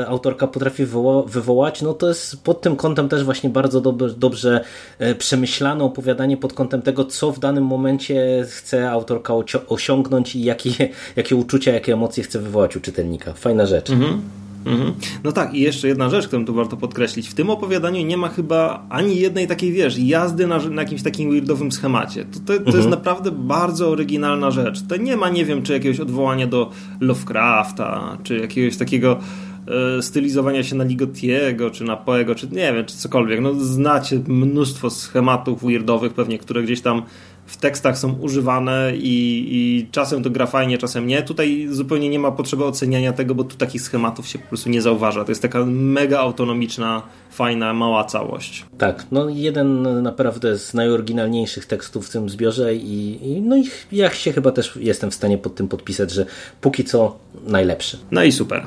autorka 0.07 0.47
potrafi 0.47 0.87
wywołać, 1.27 1.83
no 1.83 1.95
to 1.95 2.09
jest 2.09 2.40
pod 2.45 2.61
tym 2.61 2.77
kątem 2.77 3.09
też 3.09 3.25
właśnie 3.25 3.51
bardzo 3.51 3.81
dobrze, 3.81 4.15
dobrze 4.15 4.65
przemyślane 5.19 5.85
opowiadanie 5.85 6.37
pod 6.37 6.53
kątem 6.53 6.83
tego, 6.83 7.05
co 7.05 7.33
w 7.33 7.39
danym 7.39 7.67
momencie 7.67 8.47
chce 8.49 8.91
autorka 8.91 9.35
osiągnąć 9.69 10.37
i 10.37 10.45
jakie, 10.45 10.89
jakie 11.17 11.37
uczucia, 11.37 11.73
jakie 11.73 11.93
emocje 11.93 12.25
chce 12.25 12.39
wywołać 12.39 12.77
u 12.77 12.81
czytelnika. 12.81 13.33
Fajna 13.33 13.67
rzecz. 13.67 13.91
Mhm. 13.91 14.23
Mhm. 14.67 14.93
No 15.25 15.33
tak, 15.33 15.55
i 15.55 15.61
jeszcze 15.61 15.89
jedna 15.89 16.11
rzecz, 16.11 16.27
którą 16.27 16.45
tu 16.45 16.55
warto 16.55 16.77
podkreślić. 16.77 17.29
W 17.29 17.35
tym 17.35 17.51
opowiadaniu 17.51 18.07
nie 18.07 18.17
ma 18.17 18.29
chyba 18.29 18.87
ani 18.89 19.17
jednej 19.17 19.47
takiej, 19.47 19.73
wiesz, 19.73 19.99
jazdy 19.99 20.47
na, 20.47 20.59
na 20.59 20.83
jakimś 20.83 21.03
takim 21.03 21.31
weirdowym 21.31 21.73
schemacie. 21.73 22.25
To, 22.25 22.39
to, 22.39 22.47
to 22.47 22.55
mhm. 22.55 22.77
jest 22.77 22.89
naprawdę 22.89 23.31
bardzo 23.31 23.89
oryginalna 23.89 24.51
rzecz. 24.51 24.87
To 24.89 24.97
nie 24.97 25.17
ma, 25.17 25.29
nie 25.29 25.45
wiem, 25.45 25.63
czy 25.63 25.73
jakiegoś 25.73 26.01
odwołania 26.01 26.47
do 26.47 26.71
Lovecrafta, 27.01 28.19
czy 28.23 28.39
jakiegoś 28.39 28.77
takiego 28.77 29.13
e, 29.13 29.19
stylizowania 30.01 30.63
się 30.63 30.75
na 30.75 30.85
Ligotiego, 30.85 31.71
czy 31.71 31.85
na 31.85 31.97
Poego, 31.97 32.35
czy 32.35 32.47
nie 32.47 32.73
wiem, 32.73 32.85
czy 32.87 32.97
cokolwiek. 32.97 33.41
No 33.41 33.55
znacie 33.55 34.21
mnóstwo 34.29 34.91
schematów 34.91 35.65
weirdowych 35.65 36.15
pewnie, 36.15 36.39
które 36.39 36.63
gdzieś 36.63 36.81
tam 36.81 37.03
w 37.51 37.57
tekstach 37.57 37.99
są 37.99 38.13
używane 38.13 38.93
i, 38.97 39.47
i, 39.51 39.87
czasem 39.93 40.23
to 40.23 40.31
gra 40.31 40.47
fajnie, 40.47 40.79
czasem 40.79 41.07
nie. 41.07 41.23
Tutaj 41.23 41.67
zupełnie 41.71 42.09
nie 42.09 42.19
ma 42.19 42.31
potrzeby 42.31 42.65
oceniania 42.65 43.13
tego, 43.13 43.35
bo 43.35 43.45
tu 43.45 43.57
takich 43.57 43.83
schematów 43.83 44.27
się 44.27 44.39
po 44.39 44.49
prostu 44.49 44.71
nie 44.71 44.83
zauważa. 44.83 45.25
To 45.25 45.31
jest 45.31 45.43
taka 45.43 45.65
mega 45.67 46.19
autonomiczna, 46.19 47.03
fajna, 47.31 47.75
mała 47.75 48.05
całość. 48.05 48.67
Tak, 48.79 49.07
no 49.11 49.29
jeden 49.29 50.03
naprawdę 50.03 50.59
z 50.59 50.75
najoryginalniejszych 50.75 51.67
tekstów 51.67 52.09
w 52.09 52.11
tym 52.11 52.29
zbiorze 52.29 52.75
i, 52.75 53.19
i 53.33 53.43
no 53.43 53.57
i 53.57 53.65
ja 53.93 54.11
się 54.11 54.33
chyba 54.33 54.53
też 54.53 54.79
jestem 54.81 55.11
w 55.11 55.15
stanie 55.15 55.39
pod 55.39 55.55
tym 55.55 55.69
podpisać, 55.69 56.11
że 56.11 56.27
póki 56.61 56.85
co 56.85 57.17
najlepszy. 57.47 57.99
No 58.11 58.23
i 58.23 58.33
super. 58.33 58.63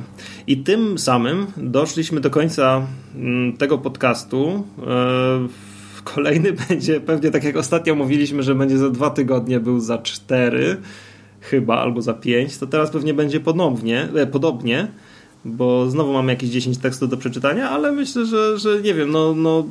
I 0.47 0.57
tym 0.57 0.97
samym 0.99 1.47
doszliśmy 1.57 2.21
do 2.21 2.29
końca 2.29 2.87
mm, 3.15 3.57
tego 3.57 3.77
podcastu. 3.77 4.63
Yy 4.77 5.72
Kolejny 6.03 6.53
będzie 6.69 6.99
pewnie 6.99 7.31
tak 7.31 7.43
jak 7.43 7.55
ostatnio 7.55 7.95
mówiliśmy, 7.95 8.43
że 8.43 8.55
będzie 8.55 8.77
za 8.77 8.89
dwa 8.89 9.09
tygodnie, 9.09 9.59
był 9.59 9.79
za 9.79 9.97
cztery 9.97 10.77
chyba, 11.41 11.77
albo 11.77 12.01
za 12.01 12.13
pięć, 12.13 12.57
to 12.57 12.67
teraz 12.67 12.91
pewnie 12.91 13.13
będzie 13.13 13.39
ponownie, 13.39 14.09
e, 14.15 14.27
podobnie, 14.27 14.87
bo 15.45 15.89
znowu 15.89 16.13
mamy 16.13 16.31
jakieś 16.31 16.49
10 16.49 16.77
tekstów 16.77 17.09
do 17.09 17.17
przeczytania, 17.17 17.69
ale 17.69 17.91
myślę, 17.91 18.25
że, 18.25 18.57
że 18.59 18.81
nie 18.81 18.93
wiem, 18.93 19.11
no, 19.11 19.33
no 19.35 19.65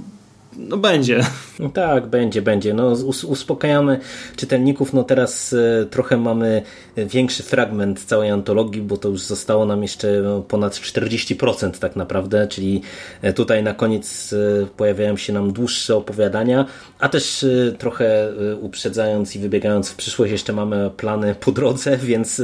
no 0.56 0.76
będzie. 0.76 1.20
No 1.58 1.68
tak, 1.68 2.06
będzie, 2.06 2.42
będzie. 2.42 2.74
No, 2.74 2.92
uspokajamy 3.26 3.98
czytelników. 4.36 4.92
No 4.92 5.04
teraz 5.04 5.52
e, 5.52 5.86
trochę 5.86 6.16
mamy 6.16 6.62
większy 6.96 7.42
fragment 7.42 8.04
całej 8.04 8.30
antologii, 8.30 8.82
bo 8.82 8.96
to 8.96 9.08
już 9.08 9.22
zostało 9.22 9.66
nam 9.66 9.82
jeszcze 9.82 10.22
ponad 10.48 10.72
40% 10.72 11.70
tak 11.70 11.96
naprawdę, 11.96 12.48
czyli 12.48 12.82
e, 13.22 13.32
tutaj 13.32 13.62
na 13.62 13.74
koniec 13.74 14.32
e, 14.32 14.66
pojawiają 14.76 15.16
się 15.16 15.32
nam 15.32 15.52
dłuższe 15.52 15.96
opowiadania, 15.96 16.66
a 16.98 17.08
też 17.08 17.46
trochę 17.78 18.32
uprzedzając 18.60 19.36
i 19.36 19.38
wybiegając 19.38 19.90
w 19.90 19.96
przyszłość 19.96 20.32
jeszcze 20.32 20.52
mamy 20.52 20.90
plany 20.96 21.34
po 21.40 21.52
drodze, 21.52 21.96
więc 22.12 22.42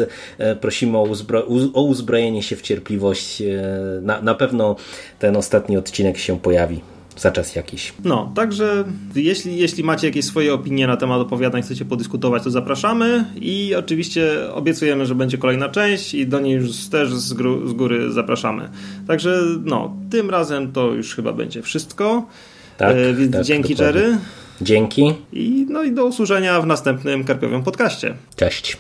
prosimy 0.61 0.99
o, 0.99 1.03
uzbro 1.03 1.47
o 1.75 1.83
uzbrojenie 1.83 2.43
się 2.43 2.57
w 2.57 2.63
cierpliwość. 2.63 3.43
Na, 4.03 4.23
na 4.23 4.35
pewno 4.35 4.77
ten 5.19 5.37
ostatni 5.37 5.77
odcinek 5.77 6.19
się 6.19 6.41
pojawi 6.41 6.81
za 7.19 7.31
czas 7.31 7.57
jakiś. 7.57 7.93
No, 8.05 8.33
także 8.35 8.85
jeśli, 9.15 9.57
jeśli 9.57 9.85
macie 9.85 10.07
jakieś 10.07 10.25
swoje 10.25 10.55
opinie 10.55 10.87
na 10.87 10.97
temat 10.97 11.21
opowiadań, 11.21 11.63
chcecie 11.63 11.85
podyskutować, 11.85 12.43
to 12.43 12.51
zapraszamy 12.51 13.25
i 13.41 13.75
oczywiście 13.79 14.53
obiecujemy, 14.53 15.07
że 15.07 15.15
będzie 15.15 15.39
kolejna 15.39 15.69
część 15.69 16.15
i 16.15 16.27
do 16.27 16.41
niej 16.41 16.55
już 16.55 16.89
też 16.89 17.15
z, 17.15 17.33
góry, 17.33 17.69
z 17.69 17.73
góry 17.73 18.13
zapraszamy. 18.13 18.69
Także 19.07 19.43
no, 19.65 19.97
tym 20.11 20.31
razem 20.31 20.73
to 20.73 20.87
już 20.87 21.15
chyba 21.15 21.33
będzie 21.33 21.63
wszystko. 21.63 22.27
Tak, 22.77 22.97
e, 22.97 23.29
tak, 23.29 23.45
dzięki 23.45 23.75
dokładnie. 23.75 24.01
Jerry. 24.01 24.19
Dzięki. 24.61 25.15
I, 25.33 25.67
no 25.69 25.83
i 25.83 25.93
do 25.93 26.05
usłyszenia 26.05 26.61
w 26.61 26.67
następnym 26.67 27.25
Karpiowym 27.25 27.63
podcaście. 27.63 28.15
Cześć. 28.37 28.77